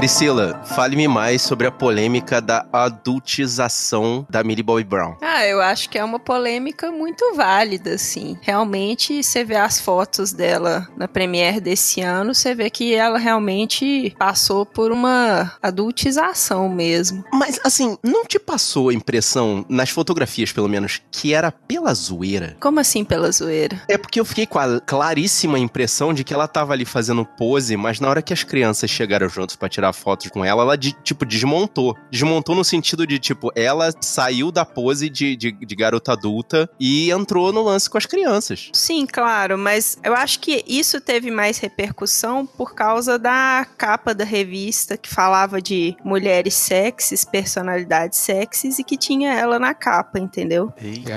Priscila, 0.00 0.62
fale-me 0.64 1.06
mais 1.06 1.42
sobre 1.42 1.66
a 1.66 1.70
polêmica 1.70 2.40
da 2.40 2.64
adultização 2.72 4.26
da 4.30 4.42
Millie 4.42 4.62
Bobby 4.62 4.82
Brown. 4.82 5.14
Ah, 5.20 5.44
eu 5.44 5.60
acho 5.60 5.90
que 5.90 5.98
é 5.98 6.02
uma 6.02 6.18
polêmica 6.18 6.90
muito 6.90 7.34
válida, 7.34 7.96
assim. 7.96 8.38
Realmente, 8.40 9.22
você 9.22 9.44
vê 9.44 9.56
as 9.56 9.78
fotos 9.78 10.32
dela 10.32 10.88
na 10.96 11.06
premiere 11.06 11.60
desse 11.60 12.00
ano, 12.00 12.34
você 12.34 12.54
vê 12.54 12.70
que 12.70 12.94
ela 12.94 13.18
realmente 13.18 14.16
passou 14.18 14.64
por 14.64 14.90
uma 14.90 15.52
adultização 15.62 16.66
mesmo. 16.66 17.22
Mas, 17.30 17.60
assim, 17.62 17.98
não 18.02 18.24
te 18.24 18.38
passou 18.38 18.88
a 18.88 18.94
impressão, 18.94 19.66
nas 19.68 19.90
fotografias 19.90 20.50
pelo 20.50 20.66
menos, 20.66 21.02
que 21.10 21.34
era 21.34 21.52
pela 21.52 21.92
zoeira? 21.92 22.56
Como 22.58 22.80
assim 22.80 23.04
pela 23.04 23.30
zoeira? 23.30 23.82
É 23.86 23.98
porque 23.98 24.18
eu 24.18 24.24
fiquei 24.24 24.46
com 24.46 24.58
a 24.58 24.80
claríssima 24.80 25.58
impressão 25.58 26.14
de 26.14 26.24
que 26.24 26.32
ela 26.32 26.48
tava 26.48 26.72
ali 26.72 26.86
fazendo 26.86 27.22
pose, 27.22 27.76
mas 27.76 28.00
na 28.00 28.08
hora 28.08 28.22
que 28.22 28.32
as 28.32 28.42
crianças 28.42 28.88
chegaram 28.88 29.28
juntos 29.28 29.56
para 29.56 29.68
tirar 29.68 29.89
fotos 29.92 30.30
com 30.30 30.44
ela, 30.44 30.62
ela, 30.62 30.76
de, 30.76 30.92
tipo, 30.92 31.24
desmontou. 31.24 31.96
Desmontou 32.10 32.54
no 32.54 32.64
sentido 32.64 33.06
de, 33.06 33.18
tipo, 33.18 33.52
ela 33.54 33.92
saiu 34.00 34.50
da 34.50 34.64
pose 34.64 35.08
de, 35.08 35.36
de, 35.36 35.52
de 35.52 35.76
garota 35.76 36.12
adulta 36.12 36.68
e 36.78 37.10
entrou 37.10 37.52
no 37.52 37.62
lance 37.62 37.88
com 37.88 37.98
as 37.98 38.06
crianças. 38.06 38.70
Sim, 38.72 39.06
claro, 39.06 39.58
mas 39.58 39.98
eu 40.04 40.14
acho 40.14 40.40
que 40.40 40.64
isso 40.66 41.00
teve 41.00 41.30
mais 41.30 41.58
repercussão 41.58 42.46
por 42.46 42.74
causa 42.74 43.18
da 43.18 43.66
capa 43.76 44.14
da 44.14 44.24
revista 44.24 44.96
que 44.96 45.08
falava 45.08 45.60
de 45.60 45.96
mulheres 46.04 46.54
sexys, 46.54 47.24
personalidades 47.24 48.18
sexys 48.18 48.78
e 48.78 48.84
que 48.84 48.96
tinha 48.96 49.32
ela 49.32 49.58
na 49.58 49.74
capa, 49.74 50.18
entendeu? 50.18 50.72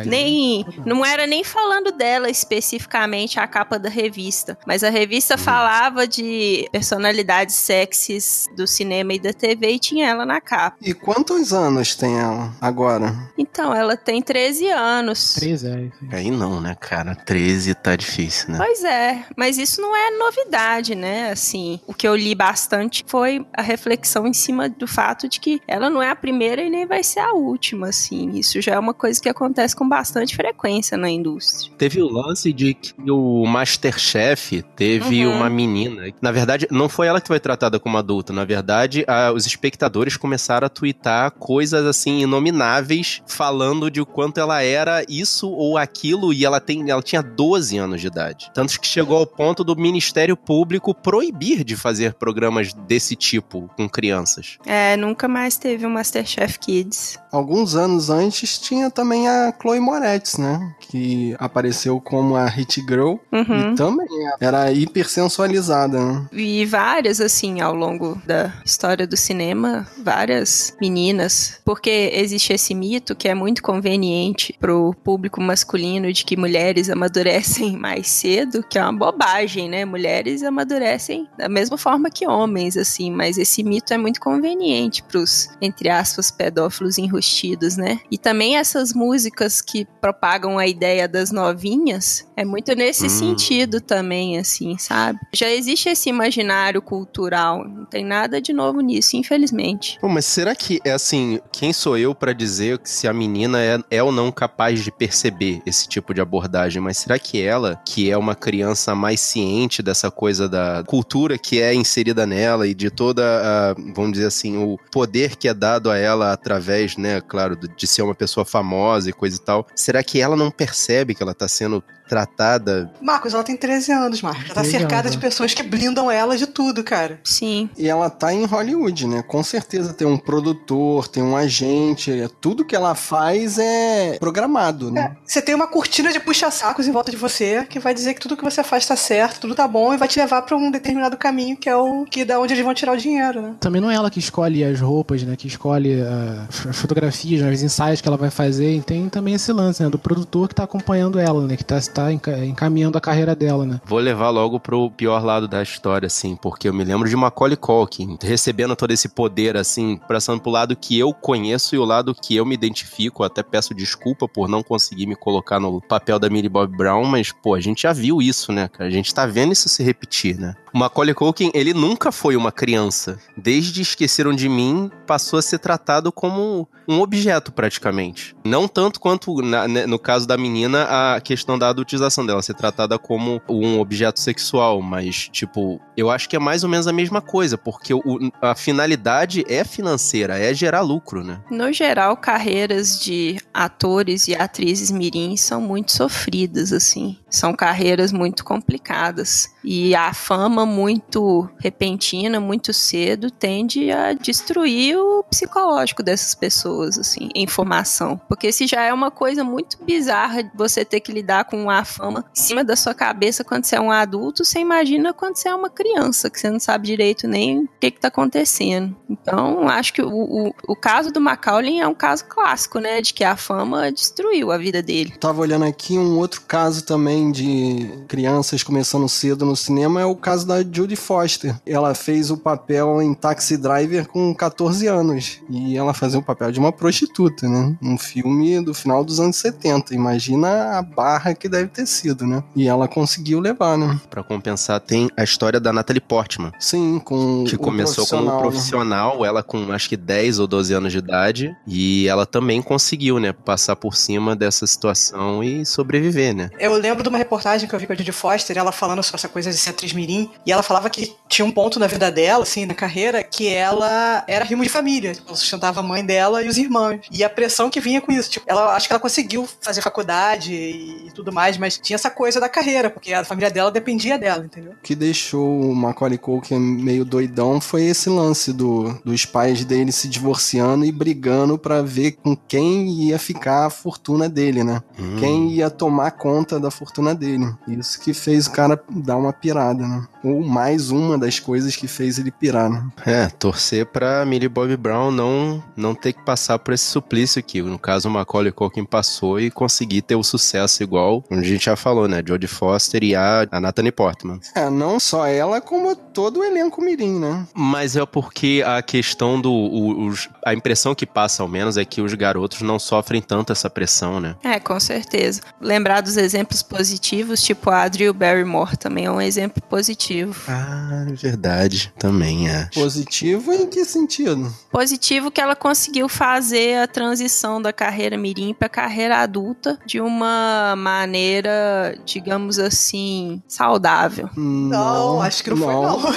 Nem 0.05 0.65
não 0.85 1.05
era 1.05 1.27
nem 1.27 1.43
falando 1.43 1.91
dela 1.91 2.29
especificamente 2.29 3.39
a 3.39 3.47
capa 3.47 3.77
da 3.77 3.89
revista, 3.89 4.57
mas 4.65 4.83
a 4.83 4.89
revista 4.89 5.35
hum. 5.35 5.37
falava 5.37 6.07
de 6.07 6.67
personalidades 6.71 7.55
sexys 7.55 8.47
do 8.55 8.62
cinema 8.67 9.13
e 9.13 9.19
da 9.19 9.33
TV 9.33 9.71
e 9.71 9.79
tinha 9.79 10.07
ela 10.07 10.25
na 10.25 10.41
capa. 10.41 10.77
E 10.81 10.93
quantos 10.93 11.53
anos 11.53 11.95
tem 11.95 12.19
ela 12.19 12.53
agora? 12.59 13.13
Então, 13.37 13.73
ela 13.73 13.95
tem 13.95 14.21
13 14.21 14.67
anos. 14.69 15.35
13, 15.35 15.67
é. 15.67 16.15
Aí 16.15 16.31
não, 16.31 16.59
né, 16.61 16.75
cara? 16.79 17.15
13 17.15 17.75
tá 17.75 17.95
difícil, 17.95 18.51
né? 18.51 18.57
Pois 18.57 18.83
é, 18.83 19.25
mas 19.35 19.57
isso 19.57 19.81
não 19.81 19.95
é 19.95 20.11
novidade, 20.11 20.95
né? 20.95 21.31
Assim, 21.31 21.79
o 21.87 21.93
que 21.93 22.07
eu 22.07 22.15
li 22.15 22.35
bastante 22.35 23.03
foi 23.07 23.45
a 23.53 23.61
reflexão 23.61 24.27
em 24.27 24.33
cima 24.33 24.69
do 24.69 24.87
fato 24.87 25.27
de 25.27 25.39
que 25.39 25.61
ela 25.67 25.89
não 25.89 26.01
é 26.01 26.09
a 26.09 26.15
primeira 26.15 26.61
e 26.61 26.69
nem 26.69 26.85
vai 26.85 27.03
ser 27.03 27.19
a 27.19 27.33
última, 27.33 27.89
assim. 27.89 28.31
Isso 28.31 28.61
já 28.61 28.73
é 28.73 28.79
uma 28.79 28.93
coisa 28.93 29.21
que 29.21 29.29
acontece 29.29 29.75
com 29.75 29.87
bastante 29.87 30.35
frequência 30.35 30.97
na 30.97 31.09
indústria. 31.09 31.73
Teve 31.77 32.01
o 32.01 32.07
lance 32.07 32.51
de 32.53 32.73
que 32.73 32.93
o 33.09 33.45
Masterchef 33.45 34.63
teve 34.75 35.25
uhum. 35.25 35.35
uma 35.35 35.49
menina. 35.49 36.13
Na 36.21 36.31
verdade, 36.31 36.67
não 36.71 36.87
foi 36.87 37.07
ela 37.07 37.21
que 37.21 37.27
foi 37.27 37.39
tratada 37.39 37.79
como 37.79 37.97
adulta. 37.97 38.31
Na 38.31 38.45
verdade, 38.45 38.52
a, 38.55 39.31
os 39.31 39.45
espectadores 39.45 40.17
começaram 40.17 40.65
a 40.65 40.69
twittar 40.69 41.31
coisas 41.31 41.85
assim 41.85 42.21
inomináveis, 42.21 43.21
falando 43.27 43.89
de 43.89 44.01
o 44.01 44.05
quanto 44.05 44.39
ela 44.39 44.61
era 44.61 45.03
isso 45.07 45.49
ou 45.49 45.77
aquilo, 45.77 46.33
e 46.33 46.45
ela, 46.45 46.59
tem, 46.59 46.89
ela 46.89 47.01
tinha 47.01 47.21
12 47.21 47.77
anos 47.77 48.01
de 48.01 48.07
idade. 48.07 48.51
Tanto 48.53 48.79
que 48.79 48.87
chegou 48.87 49.17
ao 49.17 49.27
ponto 49.27 49.63
do 49.63 49.75
Ministério 49.75 50.35
Público 50.35 50.93
proibir 50.93 51.63
de 51.63 51.75
fazer 51.75 52.13
programas 52.13 52.73
desse 52.73 53.15
tipo 53.15 53.69
com 53.75 53.87
crianças. 53.87 54.57
É, 54.65 54.95
nunca 54.97 55.27
mais 55.27 55.57
teve 55.57 55.85
o 55.85 55.89
um 55.89 55.93
Masterchef 55.93 56.59
Kids. 56.59 57.19
Alguns 57.31 57.75
anos 57.75 58.09
antes 58.09 58.59
tinha 58.59 58.89
também 58.89 59.27
a 59.27 59.53
Chloe 59.59 59.79
Moretz, 59.79 60.37
né? 60.37 60.75
Que 60.79 61.35
apareceu 61.39 61.99
como 61.99 62.35
a 62.35 62.45
Hit 62.45 62.81
Girl 62.81 63.15
uhum. 63.31 63.73
e 63.73 63.75
também 63.75 64.07
era 64.39 64.71
hipersensualizada. 64.71 65.99
Né? 65.99 66.27
E 66.31 66.65
várias, 66.65 67.19
assim, 67.19 67.61
ao 67.61 67.73
longo 67.73 68.21
da 68.25 68.42
história 68.65 69.05
do 69.05 69.15
cinema, 69.15 69.87
várias 70.03 70.75
meninas, 70.81 71.61
porque 71.63 72.11
existe 72.13 72.53
esse 72.53 72.73
mito 72.73 73.15
que 73.15 73.27
é 73.27 73.35
muito 73.35 73.61
conveniente 73.61 74.55
pro 74.59 74.93
público 75.03 75.41
masculino 75.41 76.11
de 76.11 76.25
que 76.25 76.37
mulheres 76.37 76.89
amadurecem 76.89 77.75
mais 77.77 78.07
cedo, 78.07 78.63
que 78.63 78.77
é 78.77 78.83
uma 78.83 78.93
bobagem, 78.93 79.69
né? 79.69 79.85
Mulheres 79.85 80.43
amadurecem 80.43 81.27
da 81.37 81.49
mesma 81.49 81.77
forma 81.77 82.09
que 82.09 82.27
homens, 82.27 82.77
assim, 82.77 83.11
mas 83.11 83.37
esse 83.37 83.63
mito 83.63 83.93
é 83.93 83.97
muito 83.97 84.19
conveniente 84.19 85.03
pros, 85.03 85.49
entre 85.61 85.89
aspas, 85.89 86.31
pedófilos 86.31 86.97
enrustidos, 86.97 87.77
né? 87.77 87.99
E 88.09 88.17
também 88.17 88.57
essas 88.57 88.93
músicas 88.93 89.61
que 89.61 89.85
propagam 90.01 90.57
a 90.57 90.67
ideia 90.67 91.07
das 91.07 91.31
novinhas, 91.31 92.27
é 92.35 92.43
muito 92.43 92.75
nesse 92.75 93.05
hum. 93.05 93.09
sentido 93.09 93.79
também, 93.79 94.37
assim, 94.37 94.77
sabe? 94.77 95.19
Já 95.33 95.49
existe 95.49 95.89
esse 95.89 96.09
imaginário 96.09 96.81
cultural, 96.81 97.67
não 97.67 97.85
tem 97.85 98.03
nada 98.03 98.32
de 98.41 98.53
novo 98.53 98.81
nisso, 98.81 99.15
infelizmente. 99.15 99.97
Pô, 99.99 100.07
mas 100.07 100.25
será 100.25 100.55
que 100.55 100.79
é 100.85 100.91
assim, 100.91 101.39
quem 101.51 101.73
sou 101.73 101.97
eu 101.97 102.13
para 102.13 102.33
dizer 102.33 102.79
se 102.83 103.07
a 103.07 103.13
menina 103.13 103.61
é, 103.61 103.79
é 103.89 104.03
ou 104.03 104.11
não 104.11 104.31
capaz 104.31 104.83
de 104.83 104.91
perceber 104.91 105.61
esse 105.65 105.87
tipo 105.87 106.13
de 106.13 106.21
abordagem? 106.21 106.81
Mas 106.81 106.97
será 106.97 107.17
que 107.19 107.41
ela, 107.41 107.81
que 107.85 108.09
é 108.09 108.17
uma 108.17 108.35
criança 108.35 108.95
mais 108.95 109.19
ciente 109.19 109.81
dessa 109.81 110.09
coisa 110.11 110.47
da 110.47 110.83
cultura 110.85 111.37
que 111.37 111.61
é 111.61 111.73
inserida 111.73 112.25
nela 112.25 112.67
e 112.67 112.73
de 112.73 112.89
toda 112.89 113.23
a, 113.23 113.73
vamos 113.93 114.13
dizer 114.13 114.27
assim, 114.27 114.57
o 114.57 114.77
poder 114.91 115.35
que 115.35 115.47
é 115.47 115.53
dado 115.53 115.89
a 115.89 115.97
ela 115.97 116.31
através, 116.31 116.97
né, 116.97 117.21
claro, 117.21 117.55
de 117.55 117.87
ser 117.87 118.01
uma 118.01 118.15
pessoa 118.15 118.45
famosa 118.45 119.09
e 119.09 119.13
coisa 119.13 119.37
e 119.37 119.39
tal, 119.39 119.67
será 119.75 120.03
que 120.03 120.19
ela 120.19 120.35
não 120.35 120.51
percebe 120.51 121.15
que 121.15 121.23
ela 121.23 121.33
tá 121.33 121.47
sendo 121.47 121.83
tratada. 122.13 122.91
Marcos, 123.01 123.33
ela 123.33 123.43
tem 123.43 123.57
13 123.57 123.91
anos, 123.91 124.21
Marcos. 124.21 124.45
Ela 124.45 124.53
tá 124.53 124.63
cercada 124.63 125.09
de 125.09 125.17
pessoas 125.17 125.51
que 125.51 125.63
blindam 125.63 126.11
ela 126.11 126.37
de 126.37 126.45
tudo, 126.45 126.83
cara. 126.83 127.19
Sim. 127.23 127.67
E 127.75 127.89
ela 127.89 128.07
tá 128.07 128.31
em 128.31 128.45
Hollywood, 128.45 129.07
né? 129.07 129.23
Com 129.23 129.41
certeza 129.41 129.93
tem 129.93 130.05
um 130.05 130.17
produtor, 130.17 131.07
tem 131.07 131.23
um 131.23 131.35
agente. 131.35 132.11
É, 132.11 132.29
tudo 132.39 132.63
que 132.63 132.75
ela 132.75 132.93
faz 132.93 133.57
é 133.57 134.17
programado, 134.19 134.91
né? 134.91 135.15
É, 135.15 135.17
você 135.25 135.41
tem 135.41 135.55
uma 135.55 135.65
cortina 135.65 136.11
de 136.11 136.19
puxa-sacos 136.19 136.87
em 136.87 136.91
volta 136.91 137.09
de 137.09 137.17
você 137.17 137.65
que 137.65 137.79
vai 137.79 137.95
dizer 137.95 138.13
que 138.13 138.19
tudo 138.19 138.37
que 138.37 138.43
você 138.43 138.63
faz 138.63 138.85
tá 138.85 138.95
certo, 138.95 139.41
tudo 139.41 139.55
tá 139.55 139.67
bom 139.67 139.91
e 139.91 139.97
vai 139.97 140.07
te 140.07 140.19
levar 140.19 140.43
para 140.43 140.55
um 140.55 140.69
determinado 140.69 141.17
caminho 141.17 141.57
que 141.57 141.67
é 141.67 141.75
o 141.75 142.05
que 142.05 142.23
da 142.23 142.39
onde 142.39 142.53
eles 142.53 142.63
vão 142.63 142.75
tirar 142.75 142.93
o 142.93 142.97
dinheiro, 142.97 143.41
né? 143.41 143.55
Também 143.59 143.81
não 143.81 143.89
é 143.89 143.95
ela 143.95 144.11
que 144.11 144.19
escolhe 144.19 144.63
as 144.63 144.79
roupas, 144.79 145.23
né? 145.23 145.35
Que 145.35 145.47
escolhe 145.47 145.99
uh, 146.01 146.69
as 146.69 146.77
fotografias, 146.77 147.41
né? 147.41 147.51
os 147.51 147.63
ensaios 147.63 148.01
que 148.01 148.07
ela 148.07 148.17
vai 148.17 148.29
fazer. 148.29 148.75
E 148.75 148.81
tem 148.81 149.09
também 149.09 149.33
esse 149.33 149.51
lance, 149.51 149.81
né? 149.81 149.89
Do 149.89 149.97
produtor 149.97 150.47
que 150.47 150.55
tá 150.55 150.63
acompanhando 150.63 151.19
ela, 151.19 151.47
né? 151.47 151.57
Que 151.57 151.63
tá, 151.63 151.79
tá 151.81 152.02
encaminhando 152.11 152.97
a 152.97 153.01
carreira 153.01 153.35
dela, 153.35 153.65
né? 153.65 153.79
Vou 153.85 153.99
levar 153.99 154.29
logo 154.29 154.59
pro 154.59 154.91
pior 154.91 155.23
lado 155.23 155.47
da 155.47 155.61
história, 155.61 156.07
assim, 156.07 156.35
porque 156.35 156.67
eu 156.67 156.73
me 156.73 156.83
lembro 156.83 157.07
de 157.07 157.15
Macaulay 157.15 157.55
Culkin 157.55 158.17
recebendo 158.21 158.75
todo 158.75 158.91
esse 158.91 159.09
poder, 159.09 159.55
assim, 159.57 159.99
passando 160.07 160.41
pro 160.41 160.51
lado 160.51 160.75
que 160.75 160.97
eu 160.97 161.13
conheço 161.13 161.75
e 161.75 161.79
o 161.79 161.85
lado 161.85 162.15
que 162.15 162.35
eu 162.35 162.45
me 162.45 162.55
identifico. 162.55 163.23
Até 163.23 163.43
peço 163.43 163.73
desculpa 163.73 164.27
por 164.27 164.47
não 164.47 164.63
conseguir 164.63 165.05
me 165.05 165.15
colocar 165.15 165.59
no 165.59 165.81
papel 165.81 166.19
da 166.19 166.29
Millie 166.29 166.49
Bob 166.49 166.75
Brown, 166.75 167.05
mas, 167.05 167.31
pô, 167.31 167.55
a 167.55 167.59
gente 167.59 167.83
já 167.83 167.93
viu 167.93 168.21
isso, 168.21 168.51
né, 168.51 168.67
cara? 168.67 168.87
A 168.87 168.91
gente 168.91 169.13
tá 169.13 169.25
vendo 169.25 169.53
isso 169.53 169.69
se 169.69 169.83
repetir, 169.83 170.39
né? 170.39 170.55
Macaulay 170.73 171.13
Culkin, 171.13 171.51
ele 171.53 171.73
nunca 171.73 172.11
foi 172.11 172.35
uma 172.35 172.51
criança. 172.51 173.19
Desde 173.37 173.81
Esqueceram 173.81 174.33
de 174.33 174.49
Mim, 174.49 174.89
passou 175.05 175.37
a 175.37 175.41
ser 175.41 175.59
tratado 175.59 176.11
como 176.11 176.67
um 176.87 176.99
objeto, 176.99 177.51
praticamente. 177.51 178.35
Não 178.43 178.67
tanto 178.67 178.99
quanto, 178.99 179.41
na, 179.41 179.67
né, 179.67 179.85
no 179.85 179.99
caso 179.99 180.27
da 180.27 180.37
menina, 180.37 181.15
a 181.15 181.21
questão 181.21 181.57
da 181.57 181.69
adultização 181.69 182.25
dela, 182.25 182.41
ser 182.41 182.55
tratada 182.55 182.97
como 182.97 183.41
um 183.47 183.79
objeto 183.79 184.19
sexual, 184.19 184.81
mas, 184.81 185.29
tipo, 185.29 185.79
eu 185.95 186.09
acho 186.09 186.27
que 186.27 186.35
é 186.35 186.39
mais 186.39 186.63
ou 186.63 186.69
menos 186.69 186.87
a 186.87 186.93
mesma 186.93 187.21
coisa, 187.21 187.57
porque 187.57 187.93
o, 187.93 188.01
a 188.41 188.55
finalidade 188.55 189.43
é 189.47 189.63
financeira, 189.63 190.37
é 190.37 190.53
gerar 190.53 190.81
lucro, 190.81 191.23
né? 191.23 191.41
No 191.49 191.71
geral, 191.71 192.17
carreiras 192.17 192.99
de 192.99 193.37
atores 193.53 194.27
e 194.27 194.35
atrizes 194.35 194.91
mirins 194.91 195.41
são 195.41 195.61
muito 195.61 195.91
sofridas, 195.91 196.73
assim. 196.73 197.17
São 197.29 197.53
carreiras 197.53 198.11
muito 198.11 198.43
complicadas. 198.43 199.53
E 199.63 199.95
a 199.95 200.13
fama 200.13 200.62
muito 200.65 201.49
repentina, 201.59 202.39
muito 202.39 202.73
cedo, 202.73 203.31
tende 203.31 203.91
a 203.91 204.13
destruir 204.13 204.97
o 204.97 205.23
psicológico 205.23 206.03
dessas 206.03 206.35
pessoas, 206.35 206.97
assim, 206.97 207.29
em 207.35 207.47
formação. 207.47 208.19
Porque 208.27 208.51
se 208.51 208.67
já 208.67 208.81
é 208.83 208.93
uma 208.93 209.11
coisa 209.11 209.43
muito 209.43 209.77
bizarra 209.83 210.49
você 210.55 210.83
ter 210.83 210.99
que 210.99 211.11
lidar 211.11 211.45
com 211.45 211.69
a 211.69 211.83
fama 211.83 212.25
em 212.35 212.39
cima 212.39 212.63
da 212.63 212.75
sua 212.75 212.93
cabeça 212.93 213.43
quando 213.43 213.65
você 213.65 213.75
é 213.75 213.81
um 213.81 213.91
adulto, 213.91 214.43
você 214.45 214.59
imagina 214.59 215.13
quando 215.13 215.37
você 215.37 215.49
é 215.49 215.55
uma 215.55 215.69
criança, 215.69 216.29
que 216.29 216.39
você 216.39 216.49
não 216.49 216.59
sabe 216.59 216.87
direito 216.87 217.27
nem 217.27 217.63
o 217.63 217.69
que, 217.79 217.87
está 217.87 218.07
acontecendo. 218.07 218.95
Então, 219.09 219.67
acho 219.67 219.93
que 219.93 220.01
o, 220.01 220.09
o, 220.09 220.53
o 220.67 220.75
caso 220.75 221.11
do 221.11 221.21
Macaulay 221.21 221.79
é 221.79 221.87
um 221.87 221.93
caso 221.93 222.25
clássico, 222.25 222.79
né? 222.79 223.01
De 223.01 223.13
que 223.13 223.23
a 223.23 223.35
fama 223.35 223.91
destruiu 223.91 224.51
a 224.51 224.57
vida 224.57 224.81
dele. 224.81 225.13
Tava 225.19 225.41
olhando 225.41 225.65
aqui 225.65 225.97
um 225.97 226.17
outro 226.17 226.41
caso 226.41 226.85
também 226.85 227.31
de 227.31 227.89
crianças 228.07 228.63
começando 228.63 229.07
cedo 229.07 229.45
no 229.45 229.55
cinema, 229.55 230.01
é 230.01 230.05
o 230.05 230.15
caso 230.15 230.45
da 230.45 230.52
da 230.53 230.69
Judy 230.69 230.95
Foster. 230.95 231.55
Ela 231.65 231.95
fez 231.95 232.29
o 232.29 232.37
papel 232.37 233.01
em 233.01 233.13
Taxi 233.13 233.57
Driver 233.57 234.07
com 234.07 234.33
14 234.33 234.87
anos. 234.87 235.41
E 235.49 235.75
ela 235.75 235.93
fazia 235.93 236.19
o 236.19 236.23
papel 236.23 236.51
de 236.51 236.59
uma 236.59 236.71
prostituta, 236.71 237.47
né? 237.47 237.75
Um 237.81 237.97
filme 237.97 238.63
do 238.63 238.73
final 238.73 239.03
dos 239.03 239.19
anos 239.19 239.37
70. 239.37 239.95
Imagina 239.95 240.77
a 240.77 240.81
barra 240.81 241.33
que 241.33 241.49
deve 241.49 241.69
ter 241.69 241.87
sido, 241.87 242.27
né? 242.27 242.43
E 242.55 242.67
ela 242.67 242.87
conseguiu 242.87 243.39
levar, 243.39 243.77
né? 243.77 243.99
Pra 244.09 244.23
compensar, 244.23 244.79
tem 244.79 245.09
a 245.17 245.23
história 245.23 245.59
da 245.59 245.73
Natalie 245.73 246.01
Portman. 246.01 246.51
Sim, 246.59 246.99
com. 246.99 247.43
Que 247.45 247.57
começou 247.57 248.05
como 248.05 248.31
né? 248.31 248.39
profissional, 248.39 249.21
né? 249.21 249.27
ela 249.27 249.41
com 249.41 249.71
acho 249.71 249.89
que 249.89 249.97
10 249.97 250.39
ou 250.39 250.47
12 250.47 250.73
anos 250.73 250.91
de 250.91 250.97
idade. 250.97 251.55
E 251.65 252.07
ela 252.07 252.25
também 252.25 252.61
conseguiu, 252.61 253.19
né? 253.19 253.33
Passar 253.33 253.75
por 253.75 253.95
cima 253.95 254.35
dessa 254.35 254.67
situação 254.67 255.43
e 255.43 255.65
sobreviver, 255.65 256.35
né? 256.35 256.49
Eu 256.59 256.73
lembro 256.73 257.01
de 257.01 257.09
uma 257.09 257.17
reportagem 257.17 257.67
que 257.67 257.73
eu 257.73 257.79
vi 257.79 257.87
com 257.87 257.93
a 257.93 257.95
Judy 257.95 258.11
Foster, 258.11 258.57
ela 258.57 258.71
falando 258.71 259.01
sobre 259.01 259.19
essa 259.19 259.29
coisa 259.29 259.49
de 259.49 259.57
ser 259.57 259.71
atriz 259.71 259.93
mirim, 259.93 260.29
e 260.45 260.51
ela 260.51 260.63
falava 260.63 260.89
que 260.89 261.15
tinha 261.27 261.45
um 261.45 261.51
ponto 261.51 261.79
na 261.79 261.87
vida 261.87 262.11
dela, 262.11 262.43
assim, 262.43 262.65
na 262.65 262.73
carreira, 262.73 263.23
que 263.23 263.47
ela 263.47 264.23
era 264.27 264.45
rimo 264.45 264.63
de 264.63 264.69
família. 264.69 265.13
Ela 265.25 265.35
sustentava 265.35 265.79
a 265.79 265.83
mãe 265.83 266.05
dela 266.05 266.43
e 266.43 266.47
os 266.47 266.57
irmãos. 266.57 266.99
E 267.11 267.23
a 267.23 267.29
pressão 267.29 267.69
que 267.69 267.79
vinha 267.79 268.01
com 268.01 268.11
isso. 268.11 268.29
Tipo, 268.29 268.45
ela 268.47 268.75
acho 268.75 268.87
que 268.87 268.93
ela 268.93 268.99
conseguiu 268.99 269.47
fazer 269.61 269.81
faculdade 269.81 270.53
e, 270.53 271.07
e 271.07 271.11
tudo 271.11 271.31
mais, 271.31 271.57
mas 271.57 271.77
tinha 271.77 271.95
essa 271.95 272.09
coisa 272.09 272.39
da 272.39 272.49
carreira, 272.49 272.89
porque 272.89 273.13
a 273.13 273.23
família 273.23 273.49
dela 273.49 273.71
dependia 273.71 274.17
dela, 274.17 274.45
entendeu? 274.45 274.73
O 274.73 274.83
que 274.83 274.95
deixou 274.95 275.61
o 275.61 275.75
Macaulay 275.75 276.17
Culkin 276.17 276.59
meio 276.59 277.05
doidão 277.05 277.59
foi 277.59 277.83
esse 277.83 278.09
lance 278.09 278.53
do, 278.53 278.93
dos 279.03 279.25
pais 279.25 279.63
dele 279.65 279.91
se 279.91 280.07
divorciando 280.07 280.85
e 280.85 280.91
brigando 280.91 281.57
para 281.57 281.81
ver 281.81 282.13
com 282.23 282.35
quem 282.35 282.89
ia 283.05 283.17
ficar 283.17 283.65
a 283.65 283.69
fortuna 283.69 284.29
dele, 284.29 284.63
né? 284.63 284.81
Hum. 284.99 285.17
Quem 285.19 285.51
ia 285.51 285.69
tomar 285.69 286.11
conta 286.11 286.59
da 286.59 286.69
fortuna 286.69 287.15
dele. 287.15 287.51
Isso 287.67 287.99
que 287.99 288.13
fez 288.13 288.47
o 288.47 288.51
cara 288.51 288.81
dar 288.89 289.17
uma 289.17 289.33
pirada, 289.33 289.87
né? 289.87 290.07
Ou 290.33 290.41
mais 290.41 290.89
uma 290.89 291.15
das 291.15 291.39
coisas 291.39 291.75
que 291.75 291.87
fez 291.87 292.17
ele 292.17 292.31
pirar, 292.31 292.67
né? 292.67 292.83
É, 293.05 293.27
torcer 293.27 293.85
pra 293.85 294.25
Millie 294.25 294.49
Bobby 294.49 294.75
Brown 294.75 295.11
não, 295.11 295.63
não 295.75 295.93
ter 295.93 296.13
que 296.13 296.23
passar 296.23 296.57
por 296.57 296.73
esse 296.73 296.85
suplício 296.85 297.39
aqui. 297.39 297.61
No 297.61 297.77
caso, 297.77 298.09
o 298.09 298.11
Macaulay 298.11 298.51
Culkin 298.51 298.83
passou 298.83 299.39
e 299.39 299.51
conseguir 299.51 300.01
ter 300.01 300.15
o 300.15 300.23
sucesso 300.23 300.81
igual, 300.81 301.23
onde 301.29 301.45
a 301.45 301.47
gente 301.47 301.65
já 301.65 301.75
falou, 301.75 302.07
né? 302.07 302.23
Jodie 302.25 302.47
Foster 302.47 303.03
e 303.03 303.15
a, 303.15 303.47
a 303.51 303.59
Natalie 303.59 303.91
Portman. 303.91 304.39
É, 304.55 304.69
não 304.69 304.99
só 304.99 305.25
ela, 305.25 305.59
como 305.59 305.95
todo 305.95 306.39
o 306.39 306.43
elenco 306.43 306.79
mirim, 306.79 307.19
né? 307.19 307.47
Mas 307.55 307.95
é 307.95 308.05
porque 308.05 308.63
a 308.65 308.81
questão 308.83 309.41
do... 309.41 309.51
O, 309.51 310.05
os, 310.05 310.29
a 310.45 310.53
impressão 310.53 310.93
que 310.93 311.07
passa, 311.07 311.41
ao 311.41 311.49
menos, 311.49 311.75
é 311.75 311.83
que 311.83 312.01
os 312.01 312.13
garotos 312.13 312.61
não 312.61 312.77
sofrem 312.77 313.19
tanto 313.19 313.51
essa 313.51 313.69
pressão, 313.69 314.19
né? 314.19 314.35
É, 314.43 314.59
com 314.59 314.79
certeza. 314.79 315.41
Lembrar 315.59 316.01
dos 316.01 316.17
exemplos 316.17 316.61
positivos, 316.61 317.41
tipo 317.41 317.69
a 317.71 317.87
Drew 317.87 318.13
Barrymore 318.13 318.77
também 318.77 319.05
é 319.05 319.11
um 319.11 319.19
exemplo 319.19 319.61
positivo. 319.63 320.22
Ah, 320.47 321.05
verdade. 321.09 321.93
Também 321.97 322.49
é. 322.49 322.69
Positivo 322.73 323.53
em 323.53 323.67
que 323.67 323.85
sentido? 323.85 324.53
Positivo 324.71 325.31
que 325.31 325.41
ela 325.41 325.55
conseguiu 325.55 326.07
fazer 326.09 326.77
a 326.79 326.87
transição 326.87 327.61
da 327.61 327.73
carreira 327.73 328.17
mirim 328.17 328.53
para 328.53 328.69
carreira 328.69 329.17
adulta 329.17 329.79
de 329.85 329.99
uma 329.99 330.75
maneira, 330.77 331.97
digamos 332.05 332.59
assim, 332.59 333.41
saudável. 333.47 334.29
Não, 334.35 335.21
acho 335.21 335.43
que 335.43 335.49
não, 335.49 335.57
não. 335.57 335.99
foi 335.99 336.11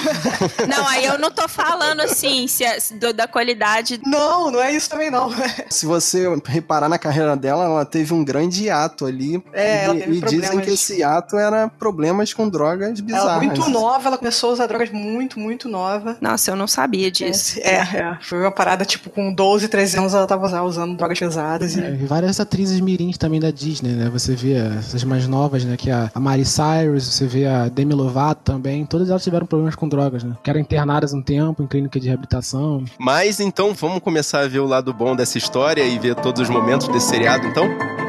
não. 0.67 0.67
não, 0.77 0.87
aí 0.87 1.05
eu 1.05 1.17
não 1.17 1.31
tô 1.31 1.47
falando 1.47 2.01
assim 2.01 2.47
se 2.47 2.63
é, 2.63 2.77
do, 2.99 3.13
da 3.13 3.27
qualidade. 3.27 3.99
Não, 4.05 4.51
não 4.51 4.61
é 4.61 4.73
isso 4.73 4.89
também 4.89 5.11
não. 5.11 5.29
se 5.69 5.85
você 5.85 6.27
reparar 6.45 6.89
na 6.89 6.97
carreira 6.97 7.35
dela, 7.35 7.65
ela 7.65 7.85
teve 7.85 8.13
um 8.13 8.23
grande 8.23 8.69
ato 8.69 9.05
ali. 9.05 9.43
É, 9.53 9.81
e, 9.81 9.85
ela 9.85 9.95
teve 9.95 10.17
e 10.17 10.21
dizem 10.21 10.59
que 10.59 10.71
esse 10.71 11.03
ato 11.03 11.37
era 11.37 11.67
problemas 11.67 12.33
com 12.33 12.49
drogas 12.49 12.99
bizarras. 12.99 13.27
Ela 13.27 13.39
muito 13.39 13.69
nova, 13.69 13.86
ela 13.95 14.17
começou 14.17 14.49
a 14.49 14.53
usar 14.53 14.67
drogas 14.67 14.91
muito, 14.91 15.39
muito 15.39 15.67
nova. 15.69 16.17
Nossa, 16.21 16.51
eu 16.51 16.55
não 16.55 16.67
sabia 16.67 17.11
disso. 17.11 17.59
É, 17.61 17.77
é. 17.77 18.17
Foi 18.21 18.39
uma 18.39 18.51
parada, 18.51 18.85
tipo, 18.85 19.09
com 19.09 19.33
12, 19.33 19.67
13 19.67 19.97
anos 19.97 20.13
ela 20.13 20.27
tava 20.27 20.63
usando 20.63 20.95
drogas 20.95 21.19
pesadas. 21.19 21.75
E... 21.75 21.81
É, 21.81 21.91
várias 22.05 22.39
atrizes 22.39 22.79
mirins 22.79 23.17
também 23.17 23.39
da 23.39 23.51
Disney, 23.51 23.91
né? 23.91 24.09
Você 24.09 24.35
vê 24.35 24.53
essas 24.53 25.03
mais 25.03 25.27
novas, 25.27 25.63
né? 25.65 25.75
Que 25.77 25.89
é 25.89 26.09
a 26.13 26.19
Mari 26.19 26.45
Cyrus, 26.45 27.05
você 27.13 27.25
vê 27.25 27.45
a 27.45 27.67
Demi 27.69 27.93
Lovato 27.93 28.41
também. 28.43 28.85
Todas 28.85 29.09
elas 29.09 29.23
tiveram 29.23 29.45
problemas 29.45 29.75
com 29.75 29.87
drogas, 29.87 30.23
né? 30.23 30.35
Que 30.43 30.49
eram 30.49 30.59
internadas 30.59 31.13
um 31.13 31.21
tempo 31.21 31.63
em 31.63 31.67
clínica 31.67 31.99
de 31.99 32.07
reabilitação. 32.07 32.83
Mas 32.97 33.39
então 33.39 33.73
vamos 33.73 33.99
começar 33.99 34.41
a 34.41 34.47
ver 34.47 34.59
o 34.59 34.65
lado 34.65 34.93
bom 34.93 35.15
dessa 35.15 35.37
história 35.37 35.83
e 35.83 35.97
ver 35.99 36.15
todos 36.15 36.41
os 36.41 36.49
momentos 36.49 36.87
desse 36.87 37.09
seriado, 37.09 37.47
então? 37.47 38.06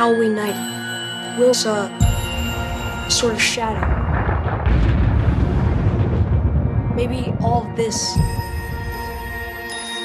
Halloween 0.00 0.34
night, 0.34 1.36
Will 1.38 1.52
saw 1.52 1.82
uh, 1.82 3.04
a 3.06 3.10
sort 3.10 3.34
of 3.34 3.42
shadow. 3.42 3.84
Maybe 6.94 7.34
all 7.42 7.68
of 7.68 7.76
this 7.76 8.16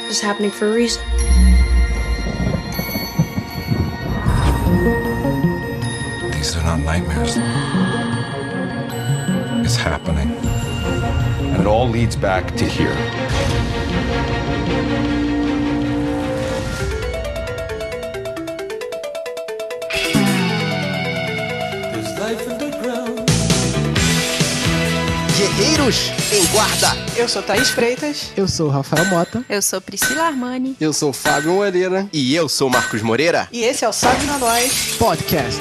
is 0.09 0.19
happening 0.19 0.51
for 0.51 0.67
a 0.67 0.73
reason. 0.73 1.01
These 6.33 6.57
are 6.57 6.63
not 6.65 6.81
nightmares. 6.81 7.37
It's 9.65 9.77
happening. 9.77 10.29
And 11.53 11.61
it 11.61 11.67
all 11.67 11.87
leads 11.87 12.17
back 12.17 12.53
to 12.57 12.65
here. 12.65 12.91
Guerreiros 25.75 26.11
em 26.31 26.45
Guarda. 26.47 26.95
Eu 27.17 27.27
sou 27.27 27.43
Thaís 27.43 27.69
Freitas. 27.69 28.31
Eu 28.37 28.47
sou 28.47 28.69
Rafael 28.69 29.05
Mota. 29.05 29.43
Eu 29.49 29.61
sou 29.61 29.81
Priscila 29.81 30.23
Armani. 30.23 30.75
Eu 30.79 30.93
sou 30.93 31.11
Fábio 31.11 31.53
Moreira. 31.53 32.07
E 32.13 32.33
eu 32.33 32.47
sou 32.47 32.69
Marcos 32.69 33.01
Moreira. 33.01 33.47
E 33.51 33.63
esse 33.63 33.83
é 33.83 33.89
o 33.89 33.93
Sabe 33.93 34.25
na 34.25 34.37
Nós 34.37 34.95
Podcast. 34.97 35.59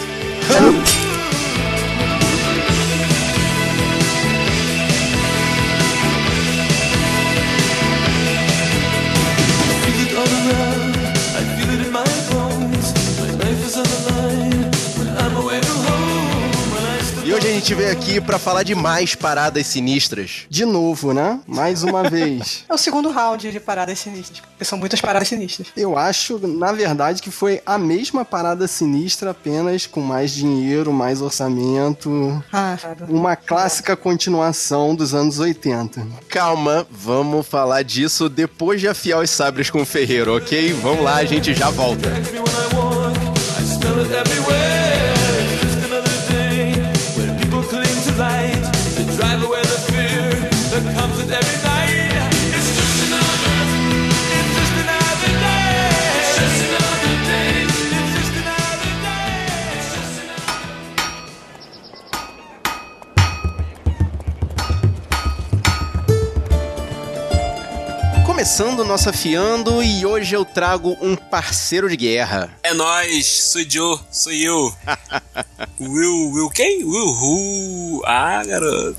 Gente 17.64 17.74
veio 17.76 17.92
aqui 17.92 18.20
para 18.20 18.38
falar 18.38 18.62
de 18.62 18.74
mais 18.74 19.14
paradas 19.14 19.66
sinistras. 19.66 20.42
De 20.50 20.66
novo, 20.66 21.14
né? 21.14 21.40
Mais 21.46 21.82
uma 21.82 22.02
vez. 22.10 22.62
É 22.68 22.74
o 22.74 22.76
segundo 22.76 23.10
round 23.10 23.50
de 23.50 23.58
paradas 23.58 23.98
sinistras, 24.00 24.40
porque 24.40 24.66
são 24.66 24.76
muitas 24.76 25.00
paradas 25.00 25.28
sinistras. 25.28 25.68
Eu 25.74 25.96
acho, 25.96 26.38
na 26.46 26.72
verdade, 26.72 27.22
que 27.22 27.30
foi 27.30 27.62
a 27.64 27.78
mesma 27.78 28.22
parada 28.22 28.68
sinistra, 28.68 29.30
apenas 29.30 29.86
com 29.86 30.02
mais 30.02 30.30
dinheiro, 30.30 30.92
mais 30.92 31.22
orçamento. 31.22 32.44
Ah. 32.52 32.76
Uma 33.08 33.34
clássica 33.34 33.96
continuação 33.96 34.94
dos 34.94 35.14
anos 35.14 35.38
80. 35.38 36.06
Calma, 36.28 36.86
vamos 36.90 37.46
falar 37.46 37.80
disso 37.82 38.28
depois 38.28 38.78
de 38.78 38.88
afiar 38.88 39.22
os 39.22 39.30
sabres 39.30 39.70
com 39.70 39.80
o 39.80 39.86
ferreiro, 39.86 40.36
ok? 40.36 40.74
Vamos 40.74 41.02
lá, 41.02 41.14
a 41.16 41.24
gente 41.24 41.54
já 41.54 41.70
volta. 41.70 42.10
Começando 43.80 44.63
nosso 68.84 69.08
afiando 69.08 69.82
e 69.82 70.04
hoje 70.04 70.34
eu 70.34 70.44
trago 70.44 70.96
um 71.00 71.16
parceiro 71.16 71.88
de 71.88 71.96
guerra. 71.96 72.50
É 72.62 72.74
nós, 72.74 73.26
sou 73.26 73.62
Joe, 73.68 73.98
sou 74.10 74.32
eu. 74.32 74.74
Will, 75.80 76.30
Will 76.32 76.50
quem? 76.50 76.84
Will 76.84 77.06
Who? 77.06 78.02
Ah, 78.06 78.42
garoto. 78.44 78.98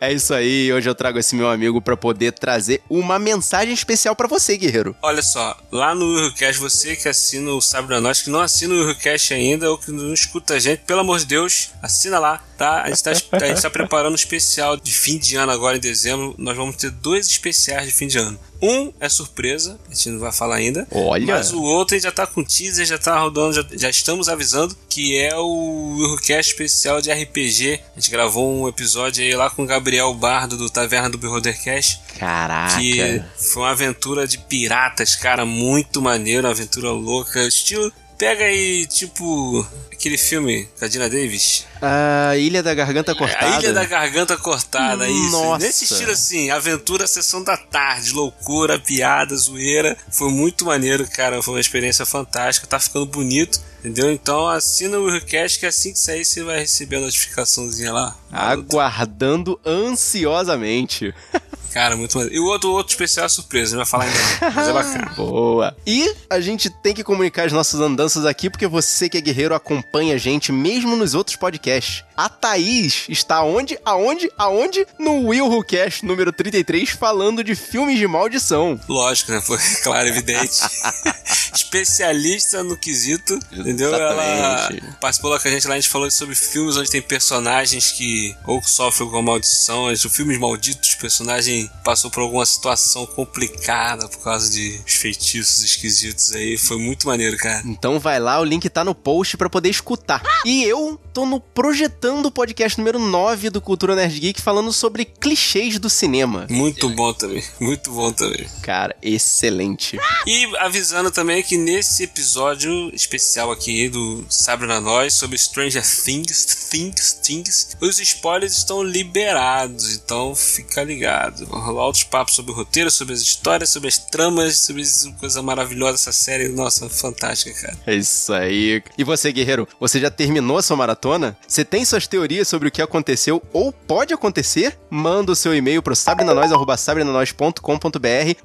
É 0.00 0.12
isso 0.12 0.34
aí, 0.34 0.72
hoje 0.72 0.88
eu 0.88 0.94
trago 0.94 1.18
esse 1.18 1.34
meu 1.34 1.48
amigo 1.48 1.80
pra 1.80 1.96
poder 1.96 2.32
trazer 2.32 2.82
uma 2.88 3.18
mensagem 3.18 3.72
especial 3.72 4.14
pra 4.16 4.28
você, 4.28 4.56
guerreiro. 4.56 4.96
Olha 5.02 5.22
só, 5.22 5.56
lá 5.70 5.94
no 5.94 6.04
Willcast, 6.04 6.60
você 6.60 6.96
que 6.96 7.08
assina 7.08 7.50
o 7.52 7.60
Sabre 7.60 7.98
Nós, 8.00 8.22
que 8.22 8.30
não 8.30 8.40
assina 8.40 8.74
o 8.74 8.86
Willcast 8.86 9.34
ainda, 9.34 9.70
ou 9.70 9.78
que 9.78 9.90
não 9.90 10.12
escuta 10.12 10.54
a 10.54 10.58
gente, 10.58 10.80
pelo 10.80 11.00
amor 11.00 11.18
de 11.18 11.26
Deus, 11.26 11.70
assina 11.82 12.18
lá, 12.18 12.42
tá? 12.58 12.82
A 12.82 12.88
gente 12.88 13.02
tá, 13.02 13.10
a 13.10 13.46
gente 13.46 13.62
tá 13.62 13.70
preparando 13.70 14.12
um 14.12 14.16
especial 14.16 14.76
de 14.76 14.92
fim 14.92 15.18
de 15.18 15.36
ano 15.36 15.52
agora 15.52 15.76
em 15.76 15.80
dezembro. 15.80 16.34
Nós 16.38 16.56
vamos 16.56 16.76
ter 16.76 16.90
dois 16.90 17.26
especiais 17.26 17.86
de 17.86 17.92
fim 17.92 18.06
de 18.06 18.18
ano. 18.18 18.38
Um 18.62 18.92
é 19.00 19.08
surpresa, 19.08 19.76
a 19.90 19.94
gente 19.94 20.10
não 20.10 20.20
vai 20.20 20.32
falar 20.32 20.56
ainda. 20.56 20.86
Olha. 20.92 21.26
Mas 21.26 21.52
o 21.52 21.60
outro 21.60 21.98
já 21.98 22.12
tá 22.12 22.26
com 22.26 22.44
teaser, 22.44 22.86
já 22.86 22.96
tá 22.96 23.18
rodando, 23.18 23.54
já, 23.54 23.64
já 23.72 23.90
estamos 23.90 24.28
avisando 24.28 24.76
que 24.88 25.18
é 25.18 25.36
o 25.36 25.96
Willcast 25.98 26.52
especial 26.52 27.02
de 27.02 27.10
RPG. 27.10 27.80
A 27.96 28.00
gente 28.00 28.10
gravou 28.10 28.48
um 28.48 28.68
episódio 28.68 29.24
aí 29.24 29.34
lá 29.34 29.50
com 29.50 29.64
o 29.64 29.66
Gabriel 29.66 30.14
Bardo 30.14 30.56
do 30.56 30.70
Taverna 30.70 31.10
do 31.10 31.18
Beholdercast. 31.18 32.00
Caraca. 32.18 32.78
Que 32.78 33.22
foi 33.36 33.62
uma 33.62 33.70
aventura 33.70 34.28
de 34.28 34.38
piratas, 34.38 35.16
cara, 35.16 35.44
muito 35.44 36.00
maneiro, 36.00 36.46
uma 36.46 36.52
aventura 36.52 36.90
louca. 36.90 37.42
Estilo. 37.42 37.92
Pega 38.22 38.44
aí, 38.44 38.86
tipo, 38.86 39.66
aquele 39.92 40.16
filme 40.16 40.68
com 40.78 40.84
a 40.84 40.88
Dina 40.88 41.10
Davis. 41.10 41.66
A 41.82 42.36
Ilha 42.36 42.62
da 42.62 42.72
Garganta 42.72 43.16
Cortada. 43.16 43.56
A 43.56 43.58
Ilha 43.58 43.72
da 43.72 43.84
Garganta 43.84 44.36
Cortada, 44.36 45.08
isso. 45.08 45.32
Nossa. 45.32 45.66
Nesse 45.66 45.82
estilo 45.82 46.12
assim, 46.12 46.48
aventura, 46.48 47.04
sessão 47.08 47.42
da 47.42 47.56
tarde, 47.56 48.12
loucura, 48.12 48.78
piada, 48.78 49.34
zoeira. 49.34 49.96
Foi 50.08 50.30
muito 50.30 50.64
maneiro, 50.64 51.04
cara. 51.10 51.42
Foi 51.42 51.54
uma 51.54 51.60
experiência 51.60 52.06
fantástica. 52.06 52.64
Tá 52.64 52.78
ficando 52.78 53.06
bonito. 53.06 53.60
Entendeu? 53.80 54.12
Então 54.12 54.46
assina 54.46 55.00
o 55.00 55.10
request 55.10 55.58
que 55.58 55.66
assim 55.66 55.92
que 55.92 55.98
sair 55.98 56.24
você 56.24 56.44
vai 56.44 56.60
receber 56.60 56.98
a 56.98 57.00
notificaçãozinha 57.00 57.92
lá. 57.92 58.16
Aguardando 58.30 59.58
ansiosamente. 59.66 61.12
Cara, 61.72 61.96
muito 61.96 62.16
maneiro. 62.16 62.36
E 62.36 62.40
o 62.40 62.44
outro, 62.44 62.70
outro 62.70 62.92
especial 62.92 63.26
é 63.26 63.28
surpresa, 63.28 63.76
não 63.76 63.84
vai 63.84 63.90
falar 63.90 64.04
ainda 64.04 64.52
mas 64.54 64.68
é 64.68 64.72
bacana. 64.72 65.12
Boa. 65.16 65.76
E 65.86 66.14
a 66.28 66.40
gente 66.40 66.68
tem 66.68 66.94
que 66.94 67.02
comunicar 67.02 67.46
as 67.46 67.52
nossas 67.52 67.80
andanças 67.80 68.26
aqui, 68.26 68.50
porque 68.50 68.66
você 68.66 69.08
que 69.08 69.16
é 69.16 69.20
guerreiro 69.20 69.54
acompanha 69.54 70.14
a 70.14 70.18
gente 70.18 70.52
mesmo 70.52 70.96
nos 70.96 71.14
outros 71.14 71.36
podcasts. 71.36 72.04
A 72.16 72.28
Thaís 72.28 73.06
está 73.08 73.42
onde? 73.42 73.78
Aonde? 73.84 74.30
Aonde? 74.36 74.86
No 74.98 75.28
Will 75.28 75.46
Who 75.46 75.64
Cast 75.64 76.04
número 76.04 76.32
33, 76.32 76.90
falando 76.90 77.42
de 77.42 77.54
filmes 77.54 77.98
de 77.98 78.06
maldição. 78.06 78.78
Lógico, 78.88 79.32
né? 79.32 79.40
Foi 79.40 79.58
claro, 79.82 80.08
evidente. 80.08 80.60
Especialista 81.54 82.62
no 82.62 82.76
quesito, 82.76 83.38
entendeu? 83.52 83.94
Ela 83.94 84.12
Exatamente. 84.12 84.96
participou 85.00 85.30
lá 85.30 85.38
com 85.38 85.48
a 85.48 85.50
gente 85.50 85.66
lá, 85.66 85.74
a 85.74 85.80
gente 85.80 85.88
falou 85.88 86.10
sobre 86.10 86.34
filmes 86.34 86.76
onde 86.76 86.90
tem 86.90 87.02
personagens 87.02 87.92
que 87.92 88.34
ou 88.46 88.62
sofrem 88.62 89.08
com 89.08 89.22
maldição, 89.22 89.86
os 89.86 90.02
filmes 90.02 90.38
malditos, 90.38 90.92
o 90.94 90.98
personagem 90.98 91.70
passou 91.84 92.10
por 92.10 92.20
alguma 92.20 92.44
situação 92.44 93.06
complicada 93.06 94.08
por 94.08 94.22
causa 94.22 94.50
de 94.50 94.80
feitiços 94.86 95.62
esquisitos 95.62 96.32
aí. 96.34 96.56
Foi 96.58 96.78
muito 96.78 97.06
maneiro, 97.06 97.36
cara. 97.36 97.62
Então 97.64 97.98
vai 97.98 98.18
lá, 98.18 98.40
o 98.40 98.44
link 98.44 98.68
tá 98.68 98.84
no 98.84 98.94
post 98.94 99.36
pra 99.36 99.48
poder 99.48 99.68
escutar. 99.68 100.22
E 100.44 100.64
eu 100.64 101.00
tô 101.12 101.26
no 101.26 101.40
projetando 101.40 102.26
o 102.26 102.30
podcast 102.30 102.78
número 102.78 102.98
9 102.98 103.50
do 103.50 103.60
Cultura 103.60 103.94
Nerd 103.94 104.18
Geek 104.18 104.40
falando 104.40 104.72
sobre 104.72 105.04
clichês 105.04 105.78
do 105.78 105.88
cinema. 105.88 106.46
Muito 106.50 106.88
bom 106.88 107.12
também, 107.12 107.42
muito 107.60 107.90
bom 107.90 108.12
também. 108.12 108.46
Cara, 108.62 108.96
excelente. 109.02 109.98
E 110.26 110.56
avisando 110.58 111.10
também 111.10 111.21
que 111.42 111.56
nesse 111.56 112.02
episódio 112.02 112.92
especial 112.94 113.52
aqui 113.52 113.88
do 113.88 114.24
Sabre 114.28 114.66
na 114.66 114.80
Nós 114.80 115.14
sobre 115.14 115.38
Stranger 115.38 115.82
Things, 115.82 116.68
Things, 116.68 117.12
Things, 117.12 117.76
os 117.80 118.00
spoilers 118.00 118.56
estão 118.56 118.82
liberados, 118.82 119.94
então 119.94 120.34
fica 120.34 120.82
ligado. 120.82 121.46
Vão 121.46 121.60
rolar 121.60 121.86
outros 121.86 122.02
papos 122.02 122.34
sobre 122.34 122.50
o 122.50 122.54
roteiro, 122.54 122.90
sobre 122.90 123.14
as 123.14 123.20
histórias, 123.20 123.70
sobre 123.70 123.88
as 123.88 123.98
tramas, 123.98 124.58
sobre 124.58 124.82
essa 124.82 125.10
coisa 125.12 125.40
maravilhosa 125.42 125.92
dessa 125.92 126.12
série. 126.12 126.48
Nossa, 126.48 126.88
fantástica, 126.88 127.54
cara. 127.60 127.78
É 127.86 127.94
isso 127.94 128.32
aí. 128.32 128.82
E 128.98 129.04
você, 129.04 129.32
guerreiro, 129.32 129.68
você 129.78 130.00
já 130.00 130.10
terminou 130.10 130.60
sua 130.60 130.76
maratona? 130.76 131.36
Você 131.46 131.64
tem 131.64 131.84
suas 131.84 132.06
teorias 132.06 132.48
sobre 132.48 132.68
o 132.68 132.70
que 132.70 132.82
aconteceu 132.82 133.40
ou 133.52 133.72
pode 133.72 134.12
acontecer? 134.12 134.76
Manda 134.90 135.32
o 135.32 135.36
seu 135.36 135.54
e-mail 135.54 135.82
pro 135.82 135.94
sabrenanois.com.br 135.94 137.60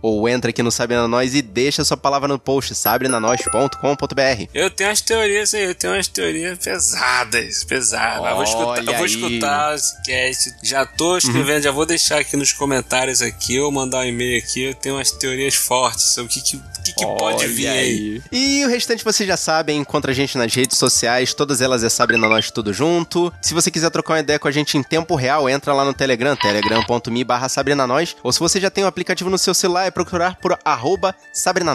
ou 0.02 0.30
entra 0.30 0.52
aqui 0.52 0.62
no 0.62 0.72
Sabre 0.72 0.96
na 0.96 1.08
Nós 1.08 1.34
e 1.34 1.42
deixa 1.42 1.84
sua 1.84 1.98
palavra 1.98 2.28
no 2.28 2.38
post 2.38 2.67
sabrenanois.com.br. 2.76 4.50
Eu 4.54 4.70
tenho 4.70 4.90
umas 4.90 5.02
teorias 5.02 5.54
aí, 5.54 5.64
eu 5.64 5.76
tenho 5.76 5.94
umas 5.94 6.08
teorias 6.08 6.58
pesadas, 6.58 7.64
pesadas. 7.64 8.30
eu 8.30 8.36
vou 8.36 8.44
escutar, 8.44 8.86
eu 8.86 8.98
vou 8.98 9.06
escutar 9.06 9.76
esse 9.76 10.02
cast. 10.04 10.56
Já 10.64 10.86
tô 10.86 11.18
escrevendo, 11.18 11.64
já 11.64 11.72
vou 11.72 11.86
deixar 11.86 12.20
aqui 12.20 12.36
nos 12.36 12.52
comentários 12.52 13.22
aqui, 13.22 13.56
eu 13.56 13.72
mandar 13.72 14.00
um 14.00 14.06
e-mail 14.06 14.42
aqui, 14.42 14.64
eu 14.64 14.74
tenho 14.74 14.96
umas 14.96 15.12
teorias 15.12 15.56
fortes 15.56 16.06
sobre 16.06 16.32
o 16.32 16.34
que, 16.34 16.42
que, 16.42 16.58
que, 16.84 16.94
que 16.94 17.06
pode 17.06 17.48
vir 17.48 17.68
aí. 17.68 18.22
E 18.32 18.66
o 18.66 18.70
restante 18.70 19.04
vocês 19.04 19.28
já 19.28 19.38
sabem, 19.38 19.78
encontra 19.78 20.12
a 20.12 20.16
gente 20.16 20.38
nas 20.38 20.54
redes 20.54 20.78
sociais, 20.78 21.34
todas 21.34 21.62
elas 21.62 21.84
é 21.84 21.90
Sabre 21.90 22.18
na 22.18 22.28
Nós 22.28 22.52
tudo 22.52 22.74
junto. 22.74 23.34
Se 23.42 23.54
você 23.54 23.70
quiser 23.72 23.90
trocar 23.90 24.14
uma 24.14 24.20
ideia 24.20 24.40
com 24.40 24.48
a 24.48 24.52
gente 24.52 24.78
em 24.78 24.84
tempo 24.84 25.16
real, 25.16 25.50
entra 25.50 25.74
lá 25.74 25.86
no 25.86 25.94
Telegram, 25.94 26.36
telegram.me 26.36 27.24
barra 27.24 27.48
Nós. 27.88 28.16
Ou 28.24 28.32
se 28.32 28.40
você 28.40 28.60
já 28.60 28.70
tem 28.70 28.84
o 28.84 28.88
aplicativo 28.88 29.30
no 29.30 29.38
seu 29.38 29.54
celular, 29.54 29.86
é 29.86 29.92
procurar 29.92 30.36
por 30.38 30.58
arroba 30.64 31.16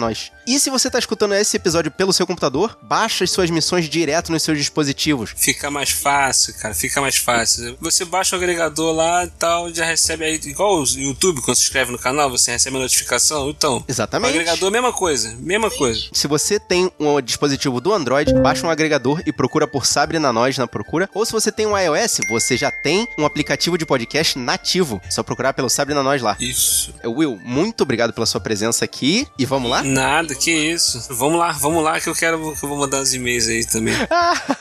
Nós. 0.01 0.31
E 0.45 0.59
se 0.59 0.69
você 0.69 0.89
tá 0.89 0.99
escutando 0.99 1.33
esse 1.33 1.55
episódio 1.57 1.91
pelo 1.91 2.13
seu 2.13 2.27
computador, 2.27 2.77
baixa 2.81 3.23
as 3.23 3.31
suas 3.31 3.49
missões 3.49 3.87
direto 3.87 4.31
nos 4.31 4.43
seus 4.43 4.57
dispositivos. 4.57 5.33
Fica 5.35 5.71
mais 5.71 5.89
fácil, 5.89 6.53
cara, 6.55 6.73
fica 6.73 6.99
mais 7.01 7.15
fácil. 7.15 7.77
Você 7.79 8.05
baixa 8.05 8.35
o 8.35 8.39
agregador 8.39 8.93
lá 8.93 9.25
e 9.25 9.29
tal, 9.29 9.73
já 9.73 9.85
recebe 9.85 10.25
aí, 10.25 10.39
igual 10.45 10.81
o 10.81 10.85
YouTube, 10.85 11.41
quando 11.41 11.57
se 11.57 11.63
inscreve 11.63 11.91
no 11.91 11.99
canal, 11.99 12.29
você 12.29 12.51
recebe 12.51 12.75
a 12.77 12.79
notificação. 12.79 13.49
Então, 13.49 13.77
o 13.77 13.85
Exatamente. 13.87 14.31
agregador, 14.31 14.71
mesma 14.71 14.91
coisa, 14.91 15.35
mesma 15.39 15.69
coisa. 15.71 16.01
Se 16.11 16.27
você 16.27 16.59
tem 16.59 16.91
um 16.99 17.21
dispositivo 17.21 17.79
do 17.79 17.93
Android, 17.93 18.33
baixa 18.41 18.65
um 18.65 18.69
agregador 18.69 19.21
e 19.25 19.31
procura 19.31 19.67
por 19.67 19.85
Sabre 19.85 20.19
na 20.19 20.33
Nós 20.33 20.57
na 20.57 20.67
procura. 20.67 21.09
Ou 21.13 21.25
se 21.25 21.31
você 21.31 21.51
tem 21.51 21.65
um 21.65 21.77
iOS, 21.77 22.19
você 22.29 22.57
já 22.57 22.71
tem 22.71 23.07
um 23.17 23.25
aplicativo 23.25 23.77
de 23.77 23.85
podcast 23.85 24.37
nativo. 24.37 25.01
Só 25.09 25.23
procurar 25.23 25.53
pelo 25.53 25.69
Sabre 25.69 25.93
na 25.93 26.03
Nós 26.03 26.21
lá. 26.21 26.35
Isso. 26.39 26.93
Will, 27.05 27.39
muito 27.43 27.81
obrigado 27.81 28.13
pela 28.13 28.25
sua 28.25 28.41
presença 28.41 28.85
aqui. 28.85 29.27
E 29.37 29.45
vamos 29.45 29.69
lá? 29.69 29.83
Nada, 29.83 30.32
que 30.35 30.51
isso. 30.51 31.05
Vamos 31.09 31.39
lá, 31.39 31.51
vamos 31.51 31.83
lá 31.83 31.99
que 31.99 32.09
eu 32.09 32.15
quero 32.15 32.55
que 32.55 32.63
eu 32.63 32.69
vou 32.69 32.77
mandar 32.77 33.01
os 33.01 33.13
e-mails 33.13 33.47
aí 33.47 33.65
também. 33.65 33.93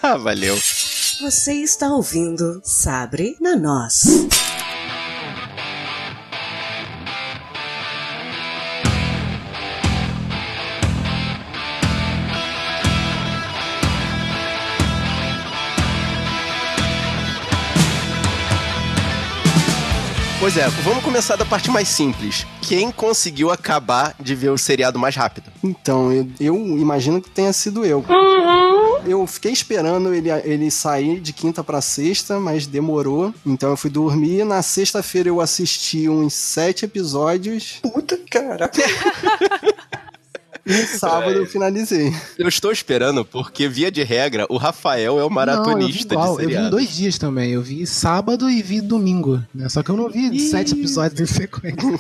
Ah, 0.03 0.17
valeu. 0.17 0.57
Você 1.21 1.55
está 1.55 1.89
ouvindo 1.89 2.61
Sabre 2.65 3.37
na 3.41 3.55
Nós. 3.55 4.03
Pois 20.43 20.57
é, 20.57 20.69
vamos 20.83 21.05
começar 21.05 21.37
da 21.37 21.45
parte 21.45 21.71
mais 21.71 21.87
simples. 21.87 22.45
Quem 22.63 22.91
conseguiu 22.91 23.53
acabar 23.53 24.13
de 24.19 24.35
ver 24.35 24.51
o 24.51 24.59
seriado 24.59 24.99
mais 24.99 25.15
rápido? 25.15 25.53
Então, 25.63 26.13
eu, 26.13 26.29
eu 26.41 26.57
imagino 26.57 27.23
que 27.23 27.31
tenha 27.31 27.53
sido 27.53 27.85
eu. 27.85 28.05
Eu 29.07 29.25
fiquei 29.29 29.53
esperando 29.53 30.13
ele, 30.13 30.29
ele 30.31 30.69
sair 30.69 31.21
de 31.21 31.33
quinta 31.33 31.63
pra 31.63 31.81
sexta, 31.81 32.41
mas 32.41 32.67
demorou. 32.67 33.33
Então 33.47 33.71
eu 33.71 33.77
fui 33.77 33.89
dormir. 33.89 34.45
Na 34.45 34.63
sexta-feira 34.63 35.29
eu 35.29 35.41
assisti 35.41 36.09
uns 36.09 36.35
sete 36.35 36.87
episódios. 36.87 37.79
Puta, 37.81 38.19
caraca. 38.29 38.83
E 40.65 40.73
no 40.73 40.87
sábado 40.87 41.33
eu 41.33 41.47
finalizei. 41.47 42.13
Eu 42.39 42.49
estou 42.49 42.71
esperando 42.71 43.25
porque, 43.25 43.69
via 43.69 43.91
de 43.91 44.03
regra, 44.03 44.47
o 44.49 44.57
Rafael 44.57 45.19
é 45.19 45.25
o 45.25 45.31
maratonista 45.31 46.15
não, 46.15 46.23
eu 46.23 46.37
vi 46.37 46.45
igual. 46.45 46.61
Eu 46.61 46.65
vi 46.65 46.71
dois 46.71 46.97
dias 46.97 47.19
também. 47.19 47.51
Eu 47.51 47.63
vi 47.63 47.87
sábado 47.87 48.49
e 48.49 48.63
vi 48.63 48.81
domingo. 48.81 49.43
Né? 49.55 49.69
Só 49.69 49.83
que 49.83 49.91
eu 49.91 49.97
não 49.97 50.09
vi 50.09 50.39
sete 50.39 50.73
episódios 50.75 51.21
em 51.21 51.27
sequência. 51.27 51.77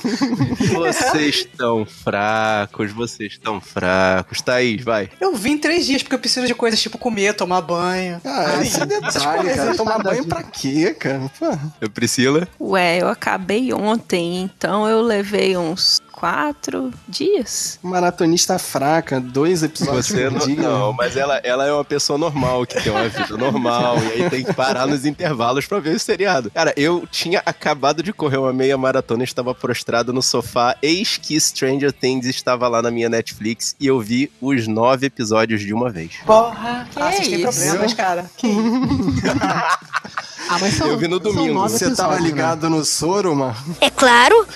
Vocês 0.73 1.37
estão 1.37 1.85
fracos, 1.85 2.92
vocês 2.92 3.33
estão 3.33 3.61
fracos. 3.61 4.40
Thaís, 4.40 4.83
vai. 4.83 5.11
Eu 5.21 5.35
vim 5.35 5.52
em 5.52 5.59
três 5.59 5.87
dias 5.87 6.02
porque 6.02 6.14
eu 6.14 6.19
preciso 6.19 6.47
de 6.47 6.54
coisas 6.54 6.81
tipo 6.81 6.99
comer, 6.99 7.35
tomar 7.35 7.61
banho. 7.61 8.21
Ah, 8.25 8.62
esse 8.62 8.85
detalhe, 8.87 9.54
cara. 9.54 9.76
Tomar 9.76 10.02
banho 10.02 10.25
pra 10.26 10.42
quê, 10.42 10.95
cara? 10.99 11.31
Pô. 11.38 11.47
Eu, 11.81 11.90
Priscila. 11.90 12.49
Ué, 12.61 13.02
eu 13.02 13.09
acabei 13.09 13.73
ontem, 13.73 14.42
então 14.42 14.88
eu 14.88 15.02
levei 15.02 15.57
uns 15.57 16.00
quatro 16.22 16.92
dias. 17.08 17.80
Maratonista 17.82 18.56
fraca, 18.56 19.20
dois 19.20 19.64
episódios 19.64 20.06
Você 20.06 20.30
por 20.30 20.38
não, 20.38 20.46
dia. 20.46 20.62
não, 20.62 20.92
mas 20.92 21.16
ela, 21.16 21.38
ela 21.42 21.66
é 21.66 21.72
uma 21.72 21.84
pessoa 21.84 22.16
normal, 22.16 22.64
que 22.64 22.80
tem 22.80 22.92
uma 22.92 23.08
vida 23.08 23.36
normal, 23.36 23.96
e 23.98 24.22
aí 24.22 24.30
tem 24.30 24.44
que 24.44 24.52
parar 24.52 24.86
nos 24.86 25.04
intervalos 25.04 25.66
pra 25.66 25.80
ver 25.80 25.96
o 25.96 25.98
seriado. 25.98 26.48
Cara, 26.52 26.72
eu 26.76 27.08
tinha 27.10 27.42
acabado 27.44 28.04
de 28.04 28.12
correr 28.12 28.36
uma 28.36 28.52
meia 28.52 28.78
maratona, 28.78 29.24
estava 29.24 29.52
prostrado 29.52 30.12
no 30.12 30.22
sofá, 30.22 30.76
eis 30.80 31.16
que 31.16 31.40
Stranger 31.40 31.92
Things 31.92 32.26
estava 32.26 32.68
lá 32.68 32.80
na 32.80 32.92
minha 32.92 33.08
Netflix, 33.08 33.74
e 33.80 33.88
eu 33.88 33.98
vi 33.98 34.30
os 34.40 34.68
nove 34.68 35.06
episódios 35.06 35.60
de 35.60 35.74
uma 35.74 35.90
vez. 35.90 36.18
Porra! 36.24 36.86
Que 36.92 37.02
ah, 37.02 37.10
vocês 37.10 37.26
têm 37.26 37.42
isso? 37.42 37.58
problemas, 37.58 37.94
cara. 37.94 38.30
Ah, 40.49 40.58
mas 40.61 40.75
são, 40.75 40.88
Eu 40.88 40.99
vi 40.99 41.08
no 41.08 41.18
domingo. 41.18 41.61
Você 41.61 41.94
tava 41.94 42.16
né? 42.16 42.22
ligado 42.22 42.68
no 42.68 42.84
soro, 42.84 43.34
Mar? 43.34 43.56
É 43.80 43.88
claro. 43.90 44.46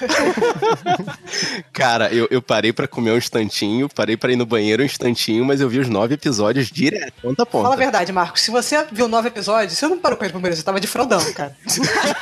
Cara, 1.72 2.12
eu, 2.12 2.26
eu 2.30 2.42
parei 2.42 2.72
pra 2.72 2.86
comer 2.86 3.12
um 3.12 3.16
instantinho, 3.16 3.88
parei 3.88 4.16
pra 4.16 4.32
ir 4.32 4.36
no 4.36 4.44
banheiro 4.46 4.82
um 4.82 4.86
instantinho, 4.86 5.44
mas 5.44 5.60
eu 5.60 5.68
vi 5.68 5.78
os 5.78 5.88
nove 5.88 6.14
episódios 6.14 6.68
direto, 6.70 7.14
ponta 7.22 7.42
a 7.42 7.46
ponta. 7.46 7.62
Fala 7.64 7.74
a 7.74 7.78
verdade, 7.78 8.12
Marcos. 8.12 8.42
Se 8.42 8.50
você 8.50 8.84
viu 8.92 9.08
nove 9.08 9.28
episódios, 9.28 9.78
você 9.78 9.86
não 9.88 9.98
parou 9.98 10.16
com 10.18 10.24
ele 10.24 10.32
primeiro, 10.32 10.56
você 10.56 10.62
tava 10.62 10.80
de 10.80 10.86
fraldão, 10.86 11.20
cara. 11.32 11.56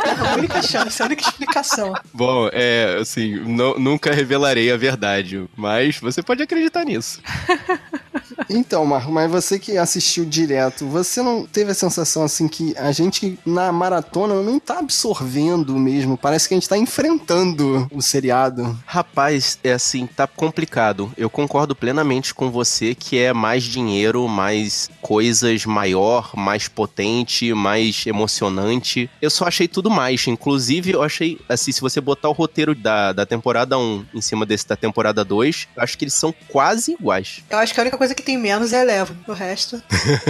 É 0.04 0.28
a 0.28 0.34
única 0.36 0.62
chance, 0.62 1.02
a 1.02 1.06
única 1.06 1.22
explicação. 1.22 1.92
Bom, 2.12 2.48
é, 2.52 2.98
assim, 3.00 3.34
nu- 3.40 3.78
nunca 3.78 4.12
revelarei 4.12 4.70
a 4.70 4.76
verdade, 4.76 5.48
mas 5.56 5.98
você 5.98 6.22
pode 6.22 6.42
acreditar 6.42 6.84
nisso. 6.84 7.20
Então, 8.48 8.84
Marco, 8.84 9.10
mas 9.10 9.30
você 9.30 9.58
que 9.58 9.76
assistiu 9.76 10.24
direto, 10.24 10.86
você 10.86 11.22
não 11.22 11.46
teve 11.46 11.72
a 11.72 11.74
sensação 11.74 12.22
assim 12.24 12.48
que 12.48 12.74
a 12.76 12.92
gente 12.92 13.38
na 13.44 13.72
maratona 13.72 14.42
não 14.42 14.58
tá 14.58 14.78
absorvendo 14.78 15.78
mesmo? 15.78 16.16
Parece 16.16 16.48
que 16.48 16.54
a 16.54 16.56
gente 16.56 16.68
tá 16.68 16.76
enfrentando 16.76 17.88
o 17.92 18.00
seriado. 18.02 18.78
Rapaz, 18.86 19.58
é 19.62 19.72
assim, 19.72 20.06
tá 20.06 20.26
complicado. 20.26 21.12
Eu 21.16 21.30
concordo 21.30 21.74
plenamente 21.74 22.34
com 22.34 22.50
você 22.50 22.94
que 22.94 23.18
é 23.18 23.32
mais 23.32 23.64
dinheiro, 23.64 24.28
mais 24.28 24.90
coisas 25.00 25.64
maior, 25.66 26.32
mais 26.36 26.68
potente, 26.68 27.52
mais 27.52 28.06
emocionante. 28.06 29.10
Eu 29.20 29.30
só 29.30 29.46
achei 29.46 29.68
tudo 29.68 29.90
mais. 29.90 30.26
Inclusive, 30.26 30.92
eu 30.92 31.02
achei, 31.02 31.40
assim, 31.48 31.72
se 31.72 31.80
você 31.80 32.00
botar 32.00 32.28
o 32.28 32.32
roteiro 32.32 32.74
da, 32.74 33.12
da 33.12 33.26
temporada 33.26 33.78
1 33.78 34.06
em 34.14 34.20
cima 34.20 34.46
desse 34.46 34.66
da 34.66 34.76
temporada 34.76 35.24
2, 35.24 35.68
eu 35.76 35.82
acho 35.82 35.98
que 35.98 36.04
eles 36.04 36.14
são 36.14 36.34
quase 36.48 36.92
iguais. 36.92 37.42
Eu 37.50 37.58
acho 37.58 37.74
que 37.74 37.80
a 37.80 37.82
única 37.82 37.98
coisa 37.98 38.14
que 38.14 38.22
tem 38.24 38.36
menos 38.38 38.72
é 38.72 38.80
Eleven. 38.82 39.16
O 39.26 39.32
resto. 39.32 39.82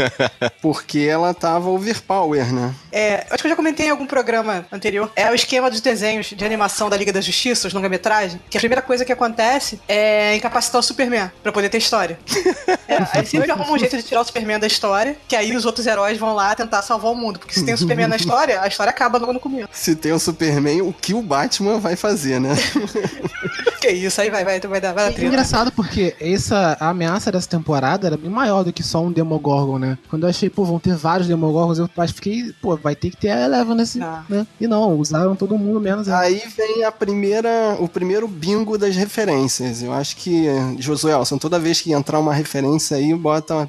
Porque 0.60 1.00
ela 1.00 1.32
tava 1.34 1.70
overpower, 1.70 2.52
né? 2.52 2.74
É, 2.92 3.26
acho 3.30 3.42
que 3.42 3.46
eu 3.46 3.50
já 3.50 3.56
comentei 3.56 3.86
em 3.86 3.90
algum 3.90 4.06
programa 4.06 4.66
anterior. 4.72 5.10
É 5.16 5.30
o 5.30 5.34
esquema 5.34 5.70
dos 5.70 5.80
desenhos 5.80 6.26
de 6.26 6.44
animação 6.44 6.88
da 6.90 6.96
Liga 6.96 7.12
da 7.12 7.20
Justiça, 7.20 7.66
os 7.68 7.74
longa-metragem, 7.74 8.40
que 8.50 8.56
a 8.56 8.60
primeira 8.60 8.82
coisa 8.82 9.04
que 9.04 9.12
acontece 9.12 9.80
é 9.88 10.34
incapacitar 10.36 10.80
o 10.80 10.82
Superman 10.82 11.30
pra 11.42 11.52
poder 11.52 11.68
ter 11.68 11.78
história. 11.78 12.18
É, 12.86 12.98
aí 13.18 13.24
sempre 13.26 13.50
arruma 13.50 13.72
um 13.72 13.78
jeito 13.78 13.96
de 13.96 14.02
tirar 14.02 14.20
o 14.20 14.24
Superman 14.24 14.58
da 14.58 14.66
história, 14.66 15.16
que 15.26 15.34
aí 15.34 15.56
os 15.56 15.64
outros 15.64 15.86
heróis 15.86 16.18
vão 16.18 16.34
lá 16.34 16.54
tentar 16.54 16.82
salvar 16.82 17.10
o 17.12 17.14
mundo. 17.14 17.38
Porque 17.38 17.54
se 17.54 17.64
tem 17.64 17.72
o 17.72 17.78
Superman 17.78 18.08
na 18.08 18.16
história, 18.16 18.60
a 18.60 18.68
história 18.68 18.90
acaba 18.90 19.16
logo 19.16 19.32
no 19.32 19.40
começo. 19.40 19.68
Se 19.72 19.96
tem 19.96 20.12
o 20.12 20.18
Superman, 20.18 20.82
o 20.82 20.92
que 20.92 21.14
o 21.14 21.22
Batman 21.22 21.78
vai 21.78 21.96
fazer, 21.96 22.38
né? 22.38 22.50
Que 23.80 23.90
isso, 23.90 24.18
aí 24.18 24.30
vai, 24.30 24.44
vai, 24.44 24.58
vai 24.58 24.80
dar, 24.80 24.92
vai 24.94 25.04
dar 25.04 25.10
É 25.10 25.12
treta. 25.12 25.28
engraçado 25.28 25.70
porque 25.70 26.16
essa 26.18 26.74
a 26.80 26.88
ameaça 26.88 27.30
dessa 27.30 27.46
temporada 27.48 27.83
era 28.06 28.16
bem 28.16 28.30
maior 28.30 28.62
do 28.64 28.72
que 28.72 28.82
só 28.82 29.02
um 29.02 29.12
Demogorgon, 29.12 29.78
né? 29.78 29.98
Quando 30.08 30.24
eu 30.24 30.28
achei, 30.30 30.48
pô, 30.50 30.64
vão 30.64 30.78
ter 30.78 30.94
vários 30.96 31.28
Demogorgons, 31.28 31.78
eu 31.78 31.88
acho 31.98 32.14
que 32.14 32.20
fiquei, 32.20 32.52
pô, 32.60 32.76
vai 32.76 32.94
ter 32.94 33.10
que 33.10 33.16
ter 33.16 33.30
a 33.30 33.44
Eleven 33.44 33.74
nesse, 33.76 34.02
Ah. 34.02 34.24
né? 34.28 34.46
E 34.60 34.66
não, 34.66 34.96
usaram 34.98 35.34
todo 35.36 35.58
mundo 35.58 35.80
menos 35.80 36.08
ela. 36.08 36.20
Aí 36.20 36.42
vem 36.56 36.84
a 36.84 36.92
primeira, 36.92 37.76
o 37.80 37.88
primeiro 37.88 38.26
bingo 38.28 38.76
das 38.78 38.96
referências. 38.96 39.82
Eu 39.82 39.92
acho 39.92 40.16
que, 40.16 40.46
Josué 40.78 41.12
Elson, 41.12 41.38
toda 41.38 41.58
vez 41.58 41.80
que 41.80 41.92
entrar 41.92 42.18
uma 42.18 42.32
referência 42.34 42.96
aí, 42.96 43.12
bota 43.14 43.54
uma 43.54 43.66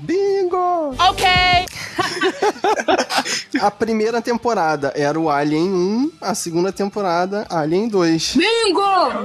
bingo! 0.92 1.04
Ok! 1.04 1.26
A 3.62 3.72
primeira 3.72 4.22
temporada 4.22 4.92
era 4.96 5.20
o 5.20 5.30
Alien 5.30 5.74
1, 5.74 6.12
a 6.22 6.36
segunda 6.36 6.72
temporada, 6.72 7.46
Alien 7.50 7.88
2. 7.88 8.36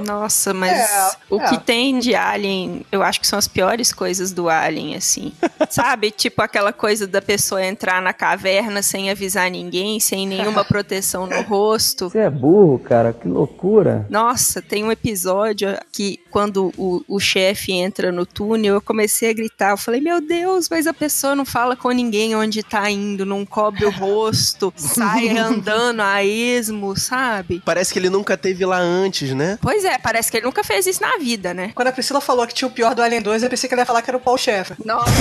Nossa, 0.05 0.53
mas 0.53 0.71
É, 0.71 1.11
o 1.29 1.39
é. 1.39 1.49
que 1.49 1.59
tem 1.59 1.99
de 1.99 2.15
Alien, 2.15 2.85
eu 2.91 3.03
acho 3.03 3.19
que 3.19 3.27
são 3.27 3.37
as 3.37 3.47
piores 3.47 3.91
coisas 3.91 4.31
do 4.31 4.49
Alien, 4.49 4.95
assim. 4.95 5.33
Sabe? 5.69 6.11
Tipo 6.11 6.41
aquela 6.41 6.71
coisa 6.71 7.05
da 7.05 7.21
pessoa 7.21 7.63
entrar 7.63 8.01
na 8.01 8.13
caverna 8.13 8.81
sem 8.81 9.11
avisar 9.11 9.49
ninguém, 9.51 9.99
sem 9.99 10.25
nenhuma 10.25 10.63
proteção 10.65 11.27
no 11.27 11.41
rosto. 11.41 12.09
Você 12.09 12.19
é 12.19 12.29
burro, 12.29 12.79
cara, 12.79 13.13
que 13.13 13.27
loucura. 13.27 14.05
Nossa, 14.09 14.61
tem 14.61 14.83
um 14.83 14.91
episódio 14.91 15.77
que 15.91 16.19
quando 16.31 16.71
o, 16.77 17.03
o 17.07 17.19
chefe 17.19 17.73
entra 17.73 18.11
no 18.11 18.25
túnel, 18.25 18.75
eu 18.75 18.81
comecei 18.81 19.29
a 19.29 19.33
gritar. 19.33 19.71
Eu 19.71 19.77
falei, 19.77 19.99
meu 19.99 20.21
Deus, 20.21 20.67
mas 20.69 20.87
a 20.87 20.93
pessoa 20.93 21.35
não 21.35 21.45
fala 21.51 21.75
com 21.75 21.91
ninguém 21.91 22.35
onde 22.35 22.63
tá 22.63 22.89
indo, 22.89 23.25
não 23.25 23.45
cobre 23.45 23.85
o 23.85 23.91
rosto, 23.91 24.73
sai 24.77 25.37
andando 25.37 26.01
a 26.01 26.23
esmo, 26.23 26.95
sabe? 26.97 27.61
Parece 27.65 27.91
que 27.91 27.99
ele 27.99 28.09
nunca 28.09 28.37
teve 28.37 28.65
lá 28.65 28.79
antes, 28.79 29.33
né? 29.33 29.57
Pois 29.61 29.83
é, 29.83 29.97
parece 29.97 30.31
que 30.31 30.37
ele 30.37 30.45
nunca 30.45 30.63
fez 30.63 30.85
isso 30.87 31.01
na 31.01 31.17
vida, 31.17 31.53
né? 31.53 31.71
Quando 31.75 31.89
a 31.89 31.91
Priscila 31.91 32.21
falou 32.21 32.47
que 32.47 32.53
tinha 32.53 32.67
o 32.67 32.71
pior 32.71 32.95
do 32.95 33.01
Alien 33.01 33.21
2, 33.21 33.43
eu 33.43 33.49
pensei 33.49 33.67
que 33.67 33.73
ela 33.73 33.81
ia 33.81 33.85
falar 33.85 34.01
que 34.01 34.09
era 34.09 34.17
o 34.17 34.21
Paul 34.21 34.37
Schaeffer. 34.37 34.77
Nossa, 34.85 35.11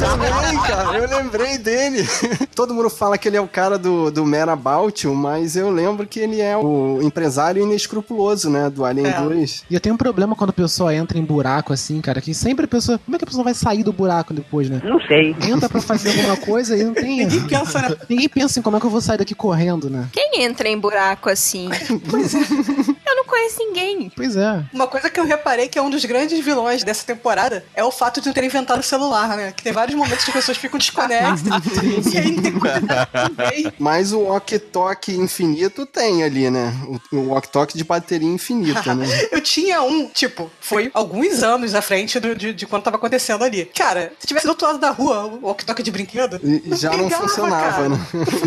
Também, 0.00 0.60
cara, 0.62 0.98
eu 0.98 1.08
lembrei 1.18 1.58
dele. 1.58 2.06
Todo 2.54 2.74
mundo 2.74 2.90
fala 2.90 3.16
que 3.16 3.28
ele 3.28 3.36
é 3.36 3.40
o 3.40 3.48
cara 3.48 3.78
do, 3.78 4.10
do 4.10 4.24
Merabout, 4.24 5.06
mas 5.08 5.56
eu 5.56 5.70
lembro 5.70 6.06
que 6.06 6.18
ele 6.20 6.40
é 6.40 6.56
o 6.56 7.00
empresário 7.02 7.62
inescrupuloso, 7.62 8.50
né, 8.50 8.68
do 8.70 8.84
Alien 8.84 9.06
É. 9.06 9.20
2. 9.20 9.64
E 9.70 9.74
eu 9.74 9.80
tenho 9.80 9.94
um 9.94 9.98
problema 9.98 10.34
quando 10.34 10.50
a 10.50 10.52
pessoa 10.52 10.94
entra 10.94 11.18
em 11.18 11.24
buraco 11.24 11.72
assim, 11.72 12.00
cara, 12.00 12.20
que 12.20 12.34
sempre 12.34 12.64
a 12.64 12.68
pessoa. 12.68 12.98
Como 13.04 13.14
é 13.14 13.18
que 13.18 13.24
a 13.24 13.26
pessoa 13.26 13.44
vai 13.44 13.54
sair 13.54 13.82
do 13.82 13.92
buraco 13.92 14.32
depois, 14.34 14.68
né? 14.68 14.80
Não 14.84 15.00
sei. 15.00 15.36
Entra 15.42 15.67
pra 15.68 15.80
fazer 15.80 16.10
alguma 16.10 16.36
coisa 16.36 16.76
e 16.76 16.84
não 16.84 16.94
tem. 16.94 17.26
Ninguém 17.26 17.46
pensa, 17.46 17.80
né? 17.80 17.96
Ninguém 18.08 18.28
pensa 18.28 18.58
em 18.58 18.62
como 18.62 18.76
é 18.76 18.80
que 18.80 18.86
eu 18.86 18.90
vou 18.90 19.00
sair 19.00 19.18
daqui 19.18 19.34
correndo, 19.34 19.88
né? 19.88 20.08
quem 20.12 20.42
entra 20.42 20.68
em 20.68 20.78
buraco 20.78 21.28
assim? 21.28 21.68
Eu 21.88 23.16
não 23.16 23.24
conheço 23.28 23.58
ninguém. 23.60 24.10
Pois 24.14 24.36
é. 24.36 24.64
Uma 24.72 24.86
coisa 24.86 25.08
que 25.10 25.20
eu 25.20 25.24
reparei 25.24 25.68
que 25.68 25.78
é 25.78 25.82
um 25.82 25.90
dos 25.90 26.04
grandes 26.04 26.42
vilões 26.44 26.82
dessa 26.82 27.04
temporada 27.04 27.64
é 27.74 27.84
o 27.84 27.90
fato 27.90 28.20
de 28.20 28.26
não 28.26 28.34
ter 28.34 28.44
inventado 28.44 28.80
o 28.80 28.82
celular, 28.82 29.36
né? 29.36 29.52
Que 29.56 29.62
tem 29.62 29.72
vários 29.72 29.96
momentos 29.96 30.24
que 30.24 30.30
as 30.30 30.36
pessoas 30.36 30.56
ficam 30.58 30.78
desconectadas 30.78 31.42
e 32.12 32.18
aí 32.18 32.30
não 32.32 32.42
tem 32.42 32.52
ninguém. 32.52 33.72
Mas 33.78 34.12
o 34.12 34.20
walkie-talkie 34.20 35.16
infinito 35.16 35.86
tem 35.86 36.22
ali, 36.24 36.50
né? 36.50 36.72
O, 37.12 37.16
o 37.16 37.28
walkie-talkie 37.30 37.76
de 37.76 37.84
bateria 37.84 38.28
infinita, 38.28 38.94
né? 38.94 39.06
Eu 39.30 39.40
tinha 39.40 39.82
um, 39.82 40.06
tipo, 40.08 40.50
foi 40.60 40.90
alguns 40.94 41.42
anos 41.42 41.74
à 41.74 41.82
frente 41.82 42.18
do- 42.18 42.34
de, 42.34 42.52
de 42.52 42.66
quando 42.66 42.82
tava 42.84 42.96
acontecendo 42.96 43.44
ali. 43.44 43.64
Cara, 43.66 44.12
se 44.18 44.26
tivesse 44.26 44.46
do 44.46 44.50
outro 44.50 44.66
lado 44.66 44.78
da 44.78 44.90
rua, 44.90 45.26
o 45.26 45.46
walkie-talkie 45.46 45.82
de 45.82 45.90
brinquedo, 45.90 46.40
E 46.42 46.74
já 46.76 46.90
não 46.90 47.04
pegava, 47.04 47.22
funcionava, 47.28 47.70
cara. 47.72 47.88
né? 47.90 47.98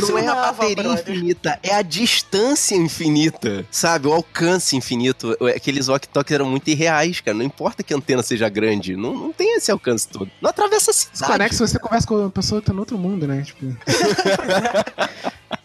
Não 0.02 0.08
Não 0.10 0.18
é 0.18 0.28
a 0.28 0.36
bateria 0.52 0.84
brother. 0.84 1.02
infinita, 1.16 1.60
é 1.64 1.74
a 1.76 1.82
distância 1.82 2.76
infinita, 2.76 3.66
sabe? 3.72 4.08
O 4.08 4.14
alcance 4.14 4.71
infinito. 4.76 5.38
Aqueles 5.56 5.88
walkie-talkies 5.88 6.34
eram 6.34 6.46
muito 6.50 6.68
irreais, 6.70 7.22
cara. 7.22 7.38
Não 7.38 7.46
importa 7.46 7.84
que 7.84 7.94
a 7.94 7.98
antena 7.98 8.24
seja 8.24 8.50
grande, 8.50 8.96
não, 8.96 9.14
não 9.14 9.34
tem 9.34 9.56
esse 9.56 9.72
alcance 9.72 10.08
todo. 10.08 10.30
Não 10.42 10.50
atravessa 10.50 10.92
a 10.92 10.94
cidade. 10.94 11.20
Desconecta 11.20 11.56
se 11.56 11.68
você 11.68 11.80
conversa 11.80 12.08
com 12.08 12.16
uma 12.16 12.30
pessoa 12.30 12.62
que 12.62 12.68
tá 12.68 12.74
no 12.74 12.80
outro 12.80 12.98
mundo, 12.98 13.28
né? 13.28 13.44
Tipo. 13.44 13.66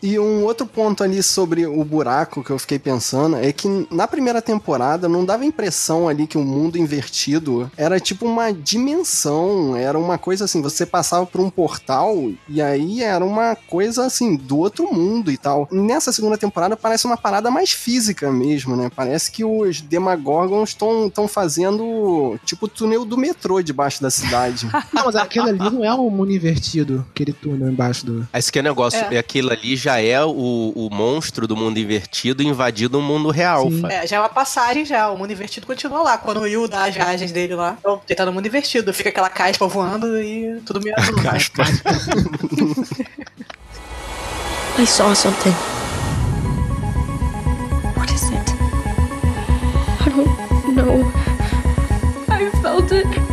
E 0.06 0.20
um 0.20 0.44
outro 0.44 0.64
ponto 0.68 1.02
ali 1.02 1.20
sobre 1.20 1.66
o 1.66 1.84
buraco 1.84 2.44
que 2.44 2.50
eu 2.50 2.60
fiquei 2.60 2.78
pensando 2.78 3.38
é 3.38 3.52
que 3.52 3.88
na 3.90 4.06
primeira 4.06 4.40
temporada 4.40 5.08
não 5.08 5.24
dava 5.24 5.42
a 5.42 5.46
impressão 5.46 6.08
ali 6.08 6.28
que 6.28 6.38
o 6.38 6.44
mundo 6.44 6.78
invertido 6.78 7.68
era 7.76 7.98
tipo 7.98 8.24
uma 8.24 8.52
dimensão, 8.52 9.74
era 9.74 9.98
uma 9.98 10.16
coisa 10.16 10.44
assim, 10.44 10.62
você 10.62 10.86
passava 10.86 11.26
por 11.26 11.40
um 11.40 11.50
portal 11.50 12.30
e 12.48 12.62
aí 12.62 13.02
era 13.02 13.24
uma 13.24 13.56
coisa 13.56 14.06
assim 14.06 14.36
do 14.36 14.58
outro 14.58 14.94
mundo 14.94 15.28
e 15.28 15.36
tal. 15.36 15.66
Nessa 15.72 16.12
segunda 16.12 16.38
temporada 16.38 16.76
parece 16.76 17.04
uma 17.04 17.16
parada 17.16 17.50
mais 17.50 17.72
física 17.72 18.30
mesmo, 18.30 18.76
né? 18.76 18.88
Parece 18.94 19.32
que 19.32 19.44
os 19.44 19.80
Demagorgons 19.80 20.68
estão 20.68 21.26
fazendo 21.26 22.38
tipo 22.44 22.66
o 22.66 22.68
túnel 22.68 23.04
do 23.04 23.18
metrô 23.18 23.60
debaixo 23.60 24.00
da 24.00 24.10
cidade. 24.10 24.68
Não, 24.94 25.06
mas 25.06 25.16
aquele 25.16 25.48
ali 25.50 25.58
não 25.58 25.84
é 25.84 25.92
um 25.92 26.08
mundo 26.10 26.30
invertido, 26.30 27.04
aquele 27.10 27.32
túnel 27.32 27.68
embaixo 27.68 28.06
do. 28.06 28.28
Esse 28.32 28.52
que 28.52 28.60
é 28.60 28.62
o 28.62 28.64
negócio, 28.64 29.00
É. 29.00 29.16
é. 29.16 29.18
aquilo 29.18 29.50
ali 29.50 29.74
já 29.74 29.95
é 30.00 30.24
o, 30.24 30.72
o 30.74 30.88
monstro 30.92 31.46
do 31.46 31.56
mundo 31.56 31.78
invertido 31.78 32.42
invadindo 32.42 32.98
o 32.98 33.02
mundo 33.02 33.30
real. 33.30 33.68
É, 33.90 34.06
já 34.06 34.16
é 34.16 34.20
uma 34.20 34.28
passagem 34.28 34.84
já. 34.84 35.10
O 35.10 35.18
mundo 35.18 35.32
invertido 35.32 35.66
continua 35.66 36.02
lá. 36.02 36.18
Quando 36.18 36.38
o 36.38 36.42
Will 36.42 36.68
dá 36.68 36.84
as 36.84 36.94
viagens 36.94 37.32
dele 37.32 37.54
lá, 37.54 37.76
então, 37.78 38.00
ele 38.08 38.16
tá 38.16 38.24
no 38.26 38.32
mundo 38.32 38.46
invertido. 38.46 38.92
Fica 38.92 39.08
aquela 39.08 39.28
caspa 39.28 39.66
voando 39.66 40.20
e 40.20 40.60
tudo 40.66 40.80
meio 40.80 40.94
azul. 40.98 41.22
Caspa. 41.22 41.64
I 44.78 44.84
saw 44.86 45.14
something. 45.14 45.54
What 47.96 48.12
is 48.12 48.24
it? 48.30 48.52
I 50.00 50.10
don't 50.10 50.74
know. 50.74 51.10
I 52.28 52.50
felt 52.60 52.92
it. 52.92 53.25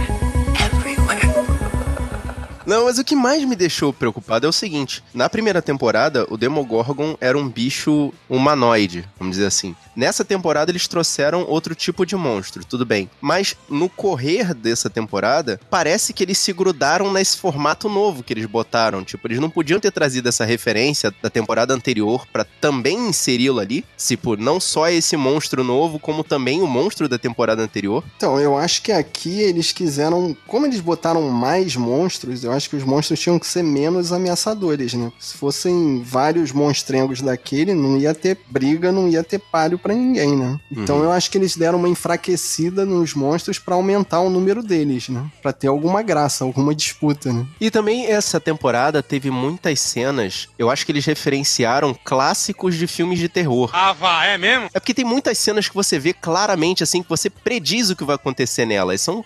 Não, 2.65 2.85
mas 2.85 2.97
o 2.97 3.03
que 3.03 3.15
mais 3.15 3.43
me 3.43 3.55
deixou 3.55 3.91
preocupado 3.91 4.45
é 4.45 4.49
o 4.49 4.53
seguinte: 4.53 5.03
na 5.13 5.29
primeira 5.29 5.61
temporada, 5.61 6.25
o 6.29 6.37
Demogorgon 6.37 7.17
era 7.19 7.37
um 7.37 7.49
bicho 7.49 8.13
humanoide, 8.29 9.07
vamos 9.19 9.35
dizer 9.35 9.47
assim. 9.47 9.75
Nessa 9.95 10.25
temporada 10.25 10.71
eles 10.71 10.87
trouxeram 10.87 11.45
outro 11.47 11.75
tipo 11.75 12.05
de 12.05 12.15
monstro, 12.15 12.65
tudo 12.65 12.85
bem. 12.85 13.09
Mas 13.21 13.55
no 13.69 13.89
correr 13.89 14.53
dessa 14.53 14.89
temporada, 14.89 15.59
parece 15.69 16.13
que 16.13 16.23
eles 16.23 16.37
se 16.37 16.51
grudaram 16.53 17.11
nesse 17.11 17.37
formato 17.37 17.87
novo 17.89 18.23
que 18.23 18.33
eles 18.33 18.45
botaram. 18.45 19.03
Tipo, 19.03 19.27
eles 19.27 19.39
não 19.39 19.49
podiam 19.49 19.79
ter 19.79 19.91
trazido 19.91 20.29
essa 20.29 20.45
referência 20.45 21.13
da 21.21 21.29
temporada 21.29 21.73
anterior 21.73 22.25
para 22.31 22.43
também 22.43 23.09
inseri-lo 23.09 23.59
ali. 23.59 23.85
Tipo, 23.97 24.35
não 24.35 24.59
só 24.59 24.89
esse 24.89 25.15
monstro 25.15 25.63
novo, 25.63 25.99
como 25.99 26.23
também 26.23 26.61
o 26.61 26.67
monstro 26.67 27.07
da 27.07 27.19
temporada 27.19 27.61
anterior. 27.61 28.03
Então, 28.17 28.39
eu 28.39 28.57
acho 28.57 28.81
que 28.81 28.91
aqui 28.91 29.41
eles 29.41 29.71
quiseram. 29.71 30.35
Como 30.47 30.65
eles 30.65 30.79
botaram 30.79 31.29
mais 31.29 31.75
monstros, 31.75 32.43
eu 32.43 32.52
acho 32.53 32.69
que 32.69 32.75
os 32.75 32.83
monstros 32.83 33.19
tinham 33.19 33.37
que 33.39 33.47
ser 33.47 33.63
menos 33.63 34.11
ameaçadores, 34.11 34.93
né? 34.93 35.11
Se 35.19 35.35
fossem 35.37 36.01
vários 36.03 36.51
monstrengos 36.51 37.21
daquele, 37.21 37.73
não 37.73 37.97
ia 37.97 38.13
ter 38.13 38.37
briga, 38.49 38.91
não 38.91 39.07
ia 39.07 39.23
ter 39.23 39.39
páreo 39.39 39.77
para 39.77 39.93
ninguém, 39.93 40.35
né? 40.35 40.59
Então 40.71 40.97
Uhum. 40.97 41.03
eu 41.05 41.11
acho 41.11 41.29
que 41.31 41.37
eles 41.37 41.55
deram 41.57 41.79
uma 41.79 41.89
enfraquecida 41.89 42.85
nos 42.85 43.13
monstros 43.13 43.59
para 43.59 43.75
aumentar 43.75 44.19
o 44.21 44.29
número 44.29 44.61
deles, 44.63 45.09
né? 45.09 45.25
Pra 45.41 45.51
ter 45.51 45.67
alguma 45.67 46.01
graça, 46.01 46.43
alguma 46.43 46.73
disputa, 46.73 47.31
né? 47.33 47.45
E 47.59 47.69
também 47.71 48.05
essa 48.05 48.39
temporada 48.39 49.01
teve 49.03 49.29
muitas 49.31 49.79
cenas, 49.79 50.47
eu 50.57 50.69
acho 50.69 50.85
que 50.85 50.91
eles 50.91 51.05
referenciaram 51.05 51.95
clássicos 52.03 52.75
de 52.75 52.87
filmes 52.87 53.19
de 53.19 53.27
terror. 53.27 53.69
Ah, 53.73 53.93
vá, 53.93 54.25
é 54.25 54.37
mesmo? 54.37 54.69
É 54.73 54.79
porque 54.79 54.93
tem 54.93 55.05
muitas 55.05 55.37
cenas 55.37 55.67
que 55.67 55.75
você 55.75 55.97
vê 55.99 56.13
claramente, 56.13 56.83
assim, 56.83 57.01
que 57.03 57.09
você 57.09 57.29
prediz 57.29 57.89
o 57.89 57.95
que 57.95 58.03
vai 58.03 58.15
acontecer 58.15 58.65
nelas. 58.65 59.01
São 59.01 59.23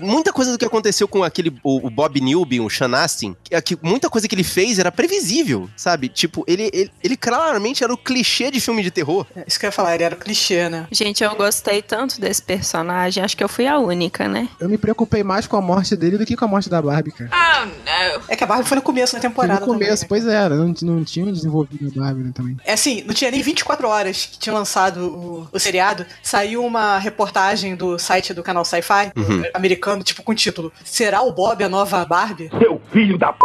muita 0.00 0.32
coisa 0.32 0.52
do 0.52 0.58
que 0.58 0.64
aconteceu 0.64 1.06
com 1.08 1.22
aquele 1.22 1.52
o, 1.62 1.86
o 1.86 1.90
Bob 1.90 2.20
Newby, 2.20 2.60
o 2.68 2.70
Sean 2.70 2.92
Astin, 2.96 3.36
que, 3.42 3.54
é 3.54 3.60
que 3.60 3.76
muita 3.82 4.08
coisa 4.08 4.28
que 4.28 4.34
ele 4.34 4.44
fez 4.44 4.78
era 4.78 4.92
previsível, 4.92 5.68
sabe? 5.76 6.08
Tipo, 6.08 6.44
ele, 6.46 6.70
ele, 6.72 6.90
ele 7.02 7.16
claramente 7.16 7.82
era 7.82 7.92
o 7.92 7.96
clichê 7.96 8.50
de 8.50 8.60
filme 8.60 8.82
de 8.82 8.90
terror. 8.90 9.26
É, 9.34 9.44
Isso 9.46 9.58
que 9.58 9.66
eu 9.66 9.68
ia 9.68 9.72
falar, 9.72 9.94
ele 9.94 10.04
era 10.04 10.14
o 10.14 10.18
clichê, 10.18 10.68
né? 10.68 10.86
Gente, 10.90 11.22
eu 11.24 11.34
gostei 11.34 11.82
tanto 11.82 12.20
desse 12.20 12.42
personagem, 12.42 13.22
acho 13.22 13.36
que 13.36 13.42
eu 13.44 13.48
fui 13.48 13.66
a 13.66 13.78
única, 13.78 14.28
né? 14.28 14.48
Eu 14.60 14.68
me 14.68 14.78
preocupei 14.78 15.22
mais 15.22 15.46
com 15.46 15.56
a 15.56 15.60
morte 15.60 15.96
dele 15.96 16.18
do 16.18 16.24
que 16.26 16.36
com 16.36 16.44
a 16.44 16.48
morte 16.48 16.68
da 16.68 16.80
Barbie, 16.80 17.10
cara. 17.12 17.30
Oh, 17.32 17.66
não. 17.66 18.22
É 18.28 18.36
que 18.36 18.44
a 18.44 18.46
Barbie 18.46 18.68
foi 18.68 18.76
no 18.76 18.82
começo 18.82 19.14
da 19.14 19.20
Foi 19.20 19.28
temporada. 19.30 19.60
no 19.60 19.66
começo, 19.66 20.06
também, 20.06 20.22
né? 20.22 20.26
pois 20.26 20.26
é, 20.26 20.48
não, 20.48 20.74
não 20.96 21.04
tinha 21.04 21.32
desenvolvido 21.32 21.92
a 22.00 22.04
Barbie 22.04 22.22
né, 22.24 22.32
também. 22.34 22.56
É 22.64 22.72
assim, 22.74 23.02
não 23.06 23.14
tinha 23.14 23.30
nem 23.30 23.42
24 23.42 23.86
horas 23.88 24.26
que 24.26 24.38
tinha 24.38 24.54
lançado 24.54 25.00
o, 25.08 25.48
o 25.52 25.58
seriado. 25.58 26.04
Saiu 26.22 26.64
uma 26.64 26.98
reportagem 26.98 27.74
do 27.76 27.98
site 27.98 28.32
do 28.34 28.42
canal 28.42 28.64
Sci-Fi 28.64 29.12
Uhum. 29.16 29.42
americano, 29.54 30.02
tipo 30.02 30.22
com 30.22 30.32
o 30.32 30.34
título: 30.34 30.72
Será 30.84 31.22
o 31.22 31.32
Bob 31.32 31.62
a 31.64 31.68
nova 31.68 32.04
Barbie? 32.04 32.50
Seu 32.58 32.80
filho 32.90 33.16
da 33.16 33.32
p. 33.32 33.38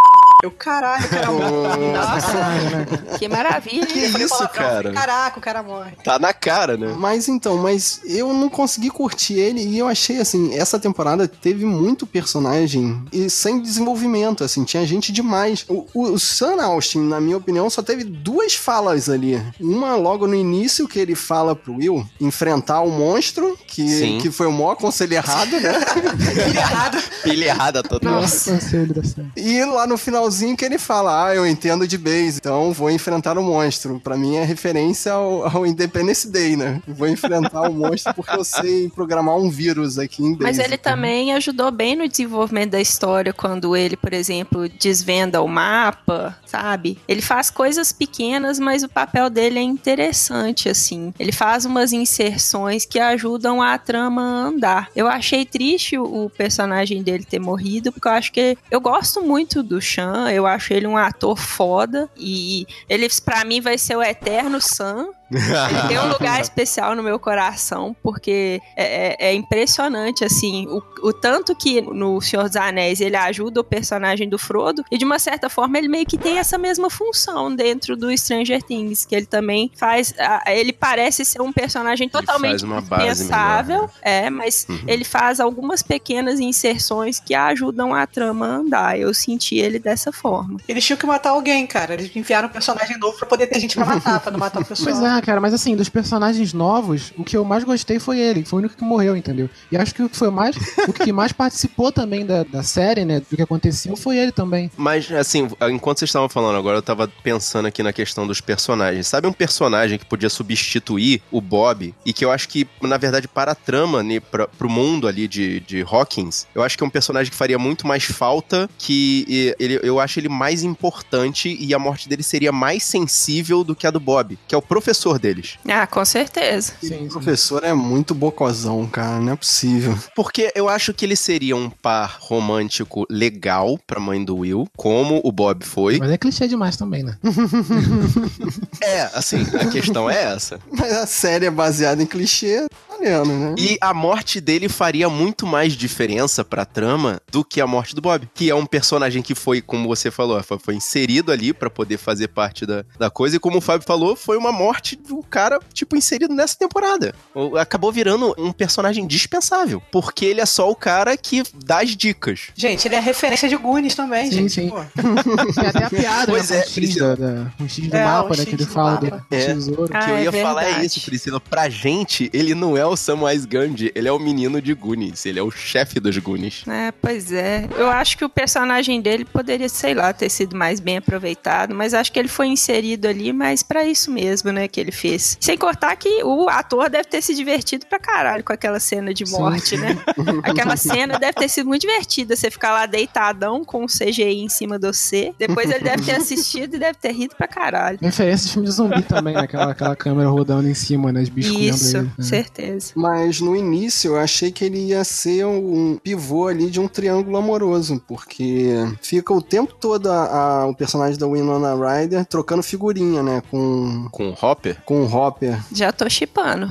Eu, 0.44 0.52
caralho, 0.52 1.08
cara 1.08 1.32
morre. 1.32 1.92
Nossa, 1.94 3.18
Que 3.18 3.30
maravilha. 3.30 3.86
Que 3.86 4.10
falei 4.10 4.26
isso, 4.26 4.44
eu 4.44 4.50
cara? 4.50 4.74
falei, 4.76 4.92
Caraca, 4.92 5.40
o 5.40 5.42
cara 5.42 5.64
morre. 5.64 5.92
Tá 6.04 6.20
na 6.20 6.34
cara, 6.34 6.76
né? 6.76 6.94
Mas 7.00 7.30
então, 7.30 7.58
mas 7.60 8.02
eu 8.04 8.34
não 8.34 8.50
consegui 8.50 8.90
curtir 8.90 9.36
ele 9.36 9.62
e 9.64 9.80
eu 9.80 9.88
achei 9.88 10.20
assim, 10.20 10.54
essa 10.54 10.78
temporada 10.78 11.30
teve 11.30 11.64
muito 11.64 12.06
personagem 12.06 13.06
e 13.14 13.30
sem 13.30 13.62
desenvolvimento, 13.62 14.44
assim, 14.44 14.66
tinha 14.66 14.86
gente 14.86 15.14
demais. 15.14 15.64
O, 15.70 15.88
o, 15.94 16.12
o 16.12 16.20
Sam 16.20 16.62
Austin, 16.62 17.00
na 17.00 17.22
minha 17.22 17.38
opinião, 17.38 17.70
só 17.70 17.82
teve 17.82 18.04
duas 18.04 18.54
falas 18.54 19.08
ali. 19.08 19.42
Uma 19.62 19.96
logo 19.96 20.28
no 20.28 20.36
início 20.36 20.90
que 20.90 21.00
ele 21.00 21.16
fala 21.16 21.56
pro 21.56 21.76
Will 21.76 22.06
enfrentar 22.20 22.82
o 22.82 22.90
monstro, 22.92 23.58
que, 23.66 23.88
Sim. 23.88 24.18
que 24.22 24.30
foi 24.30 24.48
o 24.48 24.52
maior 24.52 24.76
conselho 24.76 25.14
errado, 25.14 25.52
né? 25.52 25.72
Ele 26.46 26.58
errado. 26.58 26.98
Pilha 27.24 27.46
errada 27.46 27.82
total. 27.82 28.28
Série. 28.28 28.92
E 29.38 29.64
lá 29.64 29.88
no 29.88 29.98
finalzinho 29.98 30.33
que 30.56 30.66
ele 30.66 30.78
fala, 30.78 31.28
ah, 31.28 31.36
eu 31.36 31.46
entendo 31.46 31.88
de 31.88 31.98
base, 31.98 32.38
então 32.38 32.72
vou 32.72 32.90
enfrentar 32.90 33.38
o 33.38 33.44
monstro. 33.44 34.00
Pra 34.00 34.18
mim 34.18 34.36
é 34.36 34.44
referência 34.44 35.12
ao, 35.12 35.46
ao 35.46 35.66
Independence 35.66 36.28
Day, 36.28 36.56
né? 36.56 36.82
Vou 36.88 37.08
enfrentar 37.08 37.70
o 37.70 37.74
monstro 37.74 38.14
porque 38.14 38.36
eu 38.36 38.44
sei 38.44 38.90
programar 38.90 39.38
um 39.38 39.50
vírus 39.50 40.00
aqui 40.00 40.24
em 40.24 40.34
base. 40.34 40.44
Mas 40.44 40.60
ele 40.60 40.78
também 40.78 41.34
ajudou 41.34 41.72
bem 41.72 41.96
no 41.96 42.08
desenvolvimento 42.08 42.72
da 42.72 42.82
história 42.82 43.34
quando 43.34 43.76
ele, 43.76 43.98
por 43.98 44.14
exemplo, 44.14 44.70
desvenda 44.70 45.42
o 45.42 45.48
mapa, 45.48 46.38
sabe? 46.46 46.98
Ele 47.08 47.22
faz 47.22 47.50
coisas 47.50 47.92
pequenas, 47.92 48.60
mas 48.60 48.84
o 48.84 48.90
papel 48.90 49.30
dele 49.30 49.60
é 49.60 49.64
interessante, 49.64 50.70
assim. 50.70 51.14
Ele 51.20 51.32
faz 51.32 51.66
umas 51.66 51.92
inserções 51.92 52.86
que 52.86 53.00
ajudam 53.00 53.62
a 53.62 53.78
trama 53.78 54.22
a 54.22 54.48
andar. 54.48 54.90
Eu 54.96 55.08
achei 55.08 55.46
triste 55.46 55.98
o 55.98 56.24
o 56.24 56.30
personagem 56.30 57.02
dele 57.02 57.26
ter 57.26 57.40
morrido, 57.40 57.92
porque 57.92 58.08
eu 58.08 58.12
acho 58.12 58.32
que 58.32 58.58
eu 58.70 58.80
gosto 58.80 59.22
muito 59.22 59.64
do 59.64 59.82
Chan, 59.82 60.23
eu 60.30 60.46
acho 60.46 60.74
ele 60.74 60.88
um 60.88 60.98
ator 60.98 61.38
foda 61.38 62.10
e 62.18 62.66
ele 62.90 63.08
pra 63.26 63.44
mim 63.46 63.62
vai 63.62 63.78
ser 63.78 63.96
o 63.96 64.04
eterno 64.04 64.60
Sam. 64.62 65.10
Ele 65.38 65.82
tem 65.88 66.00
um 66.00 66.08
lugar 66.12 66.40
especial 66.42 66.96
no 66.96 67.04
meu 67.04 67.18
coração, 67.20 67.96
porque 68.04 68.62
é, 68.76 69.26
é- 69.26 69.30
é 69.30 69.34
impressionante, 69.34 70.24
assim, 70.26 70.68
o, 70.68 70.82
o 71.08 71.14
tanto 71.14 71.56
que 71.56 71.82
no 71.82 72.20
Senhor 72.22 72.44
dos 72.48 72.56
Anéis 72.56 73.00
ele 73.02 73.16
ajuda 73.16 73.62
o 73.62 73.64
personagem 73.64 74.28
do 74.30 74.38
Frodo, 74.38 74.84
e 74.92 74.98
de 74.98 75.06
uma 75.06 75.20
certa 75.20 75.50
forma 75.50 75.78
ele 75.78 75.88
meio 75.88 76.06
que 76.06 76.18
tem 76.18 76.38
essa 76.38 76.58
mesma 76.58 76.90
função 76.90 77.56
dentro 77.56 77.96
do 77.96 78.16
Stranger 78.18 78.62
Things, 78.64 79.06
que 79.06 79.16
ele 79.16 79.26
também 79.26 79.72
faz. 79.76 80.14
a- 80.20 80.44
Ele 80.54 80.74
parece 80.74 81.24
ser 81.26 81.42
um 81.42 81.52
personagem 81.52 82.08
totalmente 82.10 82.64
dispensável, 82.64 83.76
melhor, 83.82 83.90
é, 84.02 84.30
mas 84.30 84.66
Uhum. 84.70 84.80
ele 84.88 85.04
faz 85.04 85.40
algumas 85.40 85.82
pequenas 85.82 86.40
inserções 86.40 87.20
que 87.20 87.34
ajudam 87.34 87.94
a 87.94 88.06
trama 88.08 88.46
a 88.46 88.50
andar. 88.50 89.00
Eu 89.00 89.14
senti 89.14 89.56
ele 89.58 89.80
dessa 89.80 90.12
forma. 90.12 90.60
Eles 90.68 90.84
tinham 90.86 90.98
que 90.98 91.06
matar 91.06 91.32
alguém, 91.32 91.66
cara. 91.68 91.94
Eles 91.94 92.14
enviaram 92.16 92.48
um 92.48 92.52
personagem 92.52 92.98
novo 92.98 93.18
pra 93.18 93.28
poder 93.28 93.48
ter 93.48 93.60
gente 93.60 93.76
pra 93.76 93.86
matar, 93.86 94.20
pra 94.20 94.32
não 94.32 94.40
matar 94.40 94.62
o 94.62 94.66
pessoal. 94.66 94.96
Pois 94.96 95.04
é, 95.04 95.22
cara, 95.24 95.42
mas 95.42 95.54
assim, 95.54 95.76
dos 95.76 95.90
personagens 95.90 96.54
novos, 96.54 97.14
o 97.18 97.24
que 97.24 97.36
eu 97.36 97.44
mais 97.44 97.64
gostei 97.64 98.00
foi 98.00 98.20
ele, 98.20 98.46
foi 98.46 98.58
o 98.58 98.60
único 98.60 98.76
que 98.76 98.84
morreu, 98.84 99.16
entendeu? 99.16 99.50
E 99.72 99.78
acho 99.78 99.96
que 99.96 100.04
o 100.04 100.10
que 100.10 100.18
foi 100.18 100.30
mais, 100.30 100.56
o 100.88 100.94
que 100.94 101.12
mais 101.12 101.32
participou 101.32 101.92
também 101.92 102.26
da, 102.26 102.44
da 102.44 102.64
série, 102.64 103.06
né, 103.06 103.20
do 103.20 103.36
que 103.36 103.42
aconteceu, 103.42 103.96
foi 103.96 104.18
ele 104.18 104.32
também. 104.32 104.70
Mas, 104.78 105.12
assim, 105.12 105.48
enquanto 105.72 106.00
vocês 106.00 106.10
estavam 106.10 106.30
falando 106.30 106.58
agora, 106.58 106.78
eu 106.78 106.82
tava 106.82 107.08
pensando 107.24 107.68
aqui 107.68 107.82
na 107.82 107.94
questão 107.94 108.28
dos 108.28 108.42
personagens. 108.42 109.08
Sabe 109.08 109.28
um 109.28 109.34
personagem 109.34 109.98
que 109.98 110.06
podia 110.06 110.30
substituir 110.30 111.22
o 111.32 111.40
Bob? 111.40 111.94
E 112.06 112.14
que 112.14 112.26
eu 112.26 112.32
acho 112.32 112.50
que, 112.50 112.68
na 112.82 112.98
verdade, 112.98 113.28
para 113.28 113.54
a 113.54 113.56
trama, 113.56 114.04
né, 114.04 114.20
pra, 114.20 114.48
pro 114.48 114.70
mundo 114.70 115.08
ali 115.08 115.28
de, 115.28 115.60
de 115.62 115.82
Hawkins, 115.82 116.48
eu 116.54 116.62
acho 116.62 116.78
que 116.78 116.84
é 116.84 116.88
um 116.88 116.90
personagem 116.90 117.32
que 117.32 117.38
faria 117.38 117.58
muito 117.58 117.88
mais 117.88 118.04
falta, 118.04 118.70
que 118.78 119.54
ele, 119.60 119.80
eu 119.84 120.00
acho 120.00 120.20
ele 120.20 120.30
mais 120.30 120.64
importante 120.64 121.56
e 121.60 121.74
a 121.74 121.80
morte 121.80 122.10
dele 122.10 122.24
seria 122.24 122.52
mais 122.52 122.84
sensível 122.84 123.64
do 123.64 123.76
que 123.76 123.88
a 123.88 123.92
do 123.92 124.00
Bob, 124.00 124.38
que 124.48 124.54
é 124.54 124.58
o 124.58 124.62
professor 124.62 125.13
deles. 125.20 125.58
Ah, 125.68 125.88
com 125.88 126.04
certeza. 126.04 126.74
O 127.02 127.10
professor 127.10 127.64
é 127.64 127.74
muito 127.74 128.14
bocozão, 128.14 128.86
cara, 128.88 129.20
não 129.20 129.34
é 129.34 129.36
possível. 129.36 129.98
Porque 130.16 130.52
eu 130.56 130.70
acho 130.70 130.94
que 130.94 131.06
ele 131.06 131.16
seria 131.16 131.56
um 131.56 131.70
par 131.70 132.18
romântico 132.20 133.06
legal 133.10 133.80
pra 133.86 134.00
mãe 134.00 134.24
do 134.24 134.38
Will, 134.38 134.68
como 134.76 135.22
o 135.24 135.32
Bob 135.32 135.64
foi. 135.66 135.98
Mas 135.98 136.12
é 136.12 136.18
clichê 136.18 136.48
demais 136.48 136.78
também, 136.78 137.04
né? 137.04 137.18
É, 138.82 139.10
assim, 139.14 139.46
a 139.60 139.66
questão 139.68 140.10
é 140.10 140.24
essa. 140.24 140.60
Mas 140.72 140.92
a 140.92 141.06
série 141.08 141.46
é 141.46 141.52
baseada 141.52 142.02
em 142.04 142.06
clichê, 142.06 142.66
valendo, 143.12 143.34
né? 143.40 143.56
E 143.58 143.78
a 143.82 143.94
morte 143.94 144.40
dele 144.42 144.68
faria 144.70 145.10
muito 145.10 145.46
mais 145.46 145.74
diferença 145.74 146.44
pra 146.44 146.66
trama 146.66 147.20
do 147.32 147.44
que 147.44 147.60
a 147.62 147.68
morte 147.68 147.96
do 147.96 148.02
Bob, 148.02 148.28
que 148.34 148.50
é 148.50 148.56
um 148.56 148.66
personagem 148.66 149.22
que 149.22 149.36
foi, 149.36 149.62
como 149.62 149.88
você 149.88 150.10
falou, 150.12 150.42
foi, 150.60 150.76
inserido 150.76 151.32
ali 151.32 151.54
pra 151.54 151.70
poder 151.70 151.98
fazer 151.98 152.28
parte 152.30 152.66
da, 152.66 152.84
da 152.98 153.10
coisa, 153.10 153.36
e 153.36 153.40
como 153.40 153.58
o 153.58 153.62
Fábio 153.62 153.86
falou, 153.86 154.16
foi 154.16 154.38
uma 154.38 154.52
morte 154.52 154.96
do 154.96 155.22
cara, 155.24 155.60
tipo, 155.74 155.96
inserido 155.96 156.34
nessa 156.34 156.56
temporada. 156.58 157.14
Acabou 157.60 157.92
virando 157.92 158.34
um 158.38 158.52
personagem 158.52 159.06
dispensável, 159.08 159.82
porque 159.92 160.26
ele 160.26 160.42
é 160.42 160.46
só 160.46 160.70
o 160.70 160.76
cara 160.76 161.16
que 161.18 161.44
dá 161.66 161.82
as 161.82 161.96
dicas. 161.96 162.48
Gente, 162.56 162.88
ele 162.88 162.96
é 162.96 163.00
referência 163.00 163.48
de 163.50 163.56
Goonies 163.56 163.96
também, 163.96 164.26
Sim, 164.28 164.48
gente. 164.48 164.54
sim. 164.54 164.70
pô. 164.70 164.78
Tem 165.54 165.68
até 165.68 165.84
a 165.86 165.90
piada, 165.90 166.26
Pois 166.32 166.50
né, 166.50 166.58
é, 166.60 166.66
X, 166.68 166.96
da, 166.96 167.16
da- 167.16 167.52
X 167.68 167.88
do 167.88 167.96
É, 167.96 168.04
mapa, 168.06 168.28
o 168.28 168.30
né, 168.32 168.36
X 168.38 168.46
que 168.46 168.50
ele 168.56 168.66
do 168.66 168.72
fala 168.72 168.96
do, 168.98 169.10
do 169.10 169.24
É. 169.32 169.46
tesouro. 169.46 169.84
O 169.86 169.88
que 169.90 169.98
Ah, 169.98 170.10
eu 170.10 170.18
é 170.18 170.24
ia 170.24 170.32
falar 170.32 170.64
é 170.66 170.86
isso, 170.86 171.02
Priscila. 171.02 171.40
Pra 171.40 171.70
gente, 171.70 172.30
ele 172.34 172.54
não 172.56 172.76
é 172.78 172.86
o 172.86 172.93
Samwise 172.98 173.48
Gandhi, 173.48 173.92
ele 173.96 174.08
é 174.08 174.12
o 174.12 174.20
menino 174.20 174.62
de 174.62 174.74
Goonies, 174.74 175.26
ele 175.26 175.40
é 175.40 175.44
o 175.44 175.52
chefe 175.52 176.00
dos 176.00 176.18
Goonies. 176.18 176.64
É, 176.68 176.92
pois 176.92 177.32
é. 177.32 177.68
Eu 177.78 177.90
acho 177.90 178.18
que 178.18 178.26
o 178.26 178.30
personagem 178.30 179.02
dele 179.02 179.26
poderia, 179.26 179.70
sei 179.70 179.94
lá, 179.94 180.12
ter 180.14 180.30
sido 180.30 180.56
mais 180.56 180.80
bem 180.80 180.98
aproveitado, 180.98 181.74
mas 181.74 181.94
acho 181.94 182.12
que 182.12 182.20
ele 182.20 182.28
foi 182.28 182.48
inserido 182.48 183.08
ali, 183.08 183.32
mas 183.34 183.64
pra 183.64 183.86
isso 183.86 184.12
mesmo, 184.12 184.52
né, 184.52 184.68
que 184.68 184.80
ele 184.80 184.92
fez. 184.92 185.38
Sem 185.40 185.58
contar 185.58 185.96
que 185.96 186.24
o 186.24 186.50
ator 186.50 186.90
deve 186.90 187.06
ter 187.06 187.22
se 187.22 187.36
divertido 187.36 187.86
pra 187.88 188.00
caralho 188.00 188.44
com 188.44 188.54
aquela 188.54 188.80
cena 188.80 189.14
de 189.14 189.26
Sim. 189.26 189.34
morte, 189.38 189.78
né? 189.78 189.98
Aquela 190.44 190.76
cena 190.76 191.18
deve 191.18 191.34
ter 191.34 191.50
sido 191.50 191.68
muito 191.68 191.82
divertida, 191.82 192.36
você 192.36 192.50
ficar 192.50 192.72
lá 192.72 192.86
deitadão 192.86 193.64
com 193.64 193.84
o 193.84 193.88
CGI 193.88 194.42
em 194.42 194.50
cima 194.50 194.78
do 194.78 194.94
C. 194.94 195.34
Depois 195.38 195.70
ele 195.70 195.84
deve 195.84 196.04
ter 196.04 196.16
assistido 196.16 196.76
e 196.76 196.80
deve 196.80 196.98
ter 196.98 197.12
rido 197.12 197.36
pra 197.36 197.48
caralho. 197.48 197.98
Referência 198.02 198.48
de 198.48 198.54
filme 198.54 198.68
de 198.68 198.74
zumbi 198.74 199.02
também, 199.04 199.34
né? 199.34 199.42
Aquela, 199.42 199.72
aquela 199.72 199.96
câmera 199.96 200.30
rodando 200.30 200.68
em 200.68 200.74
cima, 200.74 201.12
né? 201.12 201.22
Os 201.22 201.30
bichos 201.30 201.56
Isso, 201.56 201.92
comendo 201.92 201.98
ele. 202.08 202.14
né? 202.18 202.24
certeza. 202.24 202.73
Certeza. 202.80 202.94
Mas 202.96 203.40
no 203.40 203.56
início 203.56 204.12
eu 204.12 204.20
achei 204.20 204.52
que 204.52 204.66
ele 204.66 204.80
ia 204.80 205.04
ser 205.04 205.46
um 205.46 205.98
pivô 206.02 206.48
ali 206.48 206.70
de 206.70 206.80
um 206.80 206.88
triângulo 206.88 207.38
amoroso, 207.38 208.04
porque 208.08 208.74
fica 209.02 209.34
o 209.34 209.42
tempo 209.42 209.74
todo 209.74 210.12
a, 210.12 210.26
a, 210.26 210.68
o 210.68 210.76
personagem 210.76 211.18
da 211.18 211.28
Winona 211.28 211.74
Ryder 211.76 212.26
trocando 212.26 212.64
figurinha, 212.64 213.22
né? 213.22 213.42
Com. 213.50 214.08
Com 214.12 214.30
o 214.30 214.38
Hopper? 214.40 214.78
Com 214.86 215.04
o 215.04 215.14
Hopper. 215.14 215.60
Já 215.72 215.92
tô 215.92 216.10
chipando. 216.10 216.70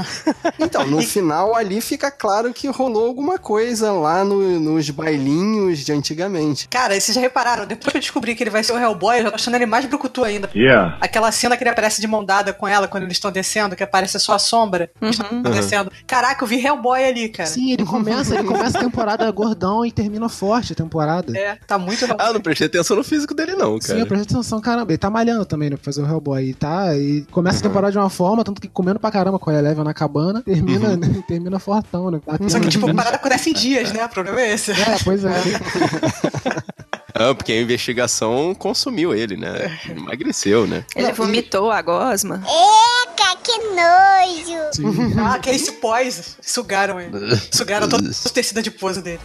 então, 0.58 0.86
no 0.86 1.02
final 1.02 1.54
ali 1.54 1.80
fica 1.80 2.10
claro 2.10 2.52
que 2.52 2.68
rolou 2.68 3.06
alguma 3.06 3.38
coisa 3.38 3.92
lá 3.92 4.24
no, 4.24 4.60
nos 4.60 4.90
bailinhos 4.90 5.80
de 5.80 5.92
antigamente. 5.92 6.68
Cara, 6.68 6.98
vocês 6.98 7.14
já 7.14 7.20
repararam? 7.20 7.66
Depois 7.66 7.90
que 7.92 7.96
eu 7.96 8.00
descobri 8.00 8.34
que 8.34 8.42
ele 8.42 8.50
vai 8.50 8.62
ser 8.62 8.72
o 8.72 8.78
Hellboy, 8.78 9.18
eu 9.18 9.22
já 9.24 9.30
tô 9.30 9.36
achando 9.36 9.54
ele 9.54 9.66
mais 9.66 9.86
brucutu 9.86 10.24
ainda. 10.24 10.50
Yeah. 10.54 10.98
Aquela 11.00 11.30
cena 11.32 11.56
que 11.56 11.62
ele 11.62 11.70
aparece 11.70 12.00
de 12.00 12.06
mão 12.06 12.24
dada 12.24 12.52
com 12.52 12.66
ela 12.66 12.88
quando 12.88 13.04
eles 13.04 13.16
estão 13.16 13.30
descendo, 13.30 13.76
que 13.76 13.82
aparece 13.82 14.18
só 14.18 14.34
a 14.34 14.38
sombra. 14.38 14.90
Uhum. 15.00 15.31
Descendo. 15.40 15.90
Caraca, 16.06 16.42
eu 16.42 16.48
vi 16.48 16.64
Hellboy 16.64 17.04
ali, 17.04 17.28
cara. 17.28 17.48
Sim, 17.48 17.72
ele 17.72 17.84
começa, 17.84 18.34
ele 18.34 18.44
começa 18.44 18.78
a 18.78 18.80
temporada 18.82 19.30
gordão 19.30 19.84
e 19.86 19.92
termina 19.92 20.28
forte 20.28 20.72
a 20.72 20.76
temporada. 20.76 21.36
É, 21.36 21.56
tá 21.66 21.78
muito 21.78 22.04
Ah, 22.18 22.28
eu 22.28 22.34
não 22.34 22.40
prestei 22.40 22.66
atenção 22.66 22.96
no 22.96 23.04
físico 23.04 23.34
dele, 23.34 23.52
não, 23.54 23.78
cara. 23.78 23.94
Sim, 23.94 24.00
eu 24.00 24.06
prestei 24.06 24.36
atenção, 24.36 24.60
caramba. 24.60 24.90
Ele 24.92 24.98
tá 24.98 25.10
malhando 25.10 25.44
também, 25.44 25.70
né, 25.70 25.76
pra 25.76 25.84
fazer 25.84 26.02
o 26.02 26.06
Hellboy. 26.06 26.50
E 26.50 26.54
tá, 26.54 26.96
e 26.96 27.22
começa 27.30 27.60
a 27.60 27.62
temporada 27.62 27.92
de 27.92 27.98
uma 27.98 28.10
forma, 28.10 28.44
tanto 28.44 28.60
que 28.60 28.68
comendo 28.68 28.98
pra 28.98 29.10
caramba 29.10 29.38
com 29.38 29.50
a 29.50 29.54
Eleven 29.54 29.84
na 29.84 29.94
cabana, 29.94 30.42
termina, 30.42 30.90
uhum. 30.90 30.96
né, 30.96 31.22
termina 31.28 31.58
fortão, 31.58 32.10
né? 32.10 32.20
Só 32.48 32.58
que, 32.58 32.68
tipo, 32.68 32.88
a 32.88 32.94
parada 32.94 33.16
acontece 33.16 33.50
em 33.50 33.54
dias, 33.54 33.92
né? 33.92 34.04
O 34.04 34.08
problema 34.08 34.40
é 34.40 34.54
esse. 34.54 34.72
É, 34.72 34.98
pois 35.04 35.24
é. 35.24 35.32
Ah, 37.14 37.34
porque 37.34 37.52
a 37.52 37.60
investigação 37.60 38.54
consumiu 38.54 39.14
ele, 39.14 39.36
né? 39.36 39.78
Emagreceu, 39.88 40.66
né? 40.66 40.84
Ele 40.96 41.12
vomitou 41.12 41.70
a 41.70 41.82
gosma. 41.82 42.42
Eca, 42.46 43.36
que 43.42 43.58
nojo! 43.58 45.20
ah, 45.20 45.38
que 45.38 45.50
esse 45.50 45.72
pós 45.72 46.36
sugaram 46.40 47.00
ele. 47.00 47.12
Sugaram 47.50 47.88
todo 47.88 48.02
o 48.08 48.30
tecido 48.30 48.62
de 48.62 48.70
pose 48.70 49.02
dele. 49.02 49.20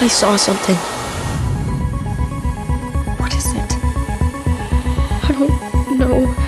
I 0.00 0.08
saw 0.08 0.36
something. 0.38 0.76
What 3.18 3.34
is 3.36 3.46
it? 3.46 3.74
I 5.28 5.32
don't 5.32 5.98
know. 5.98 6.45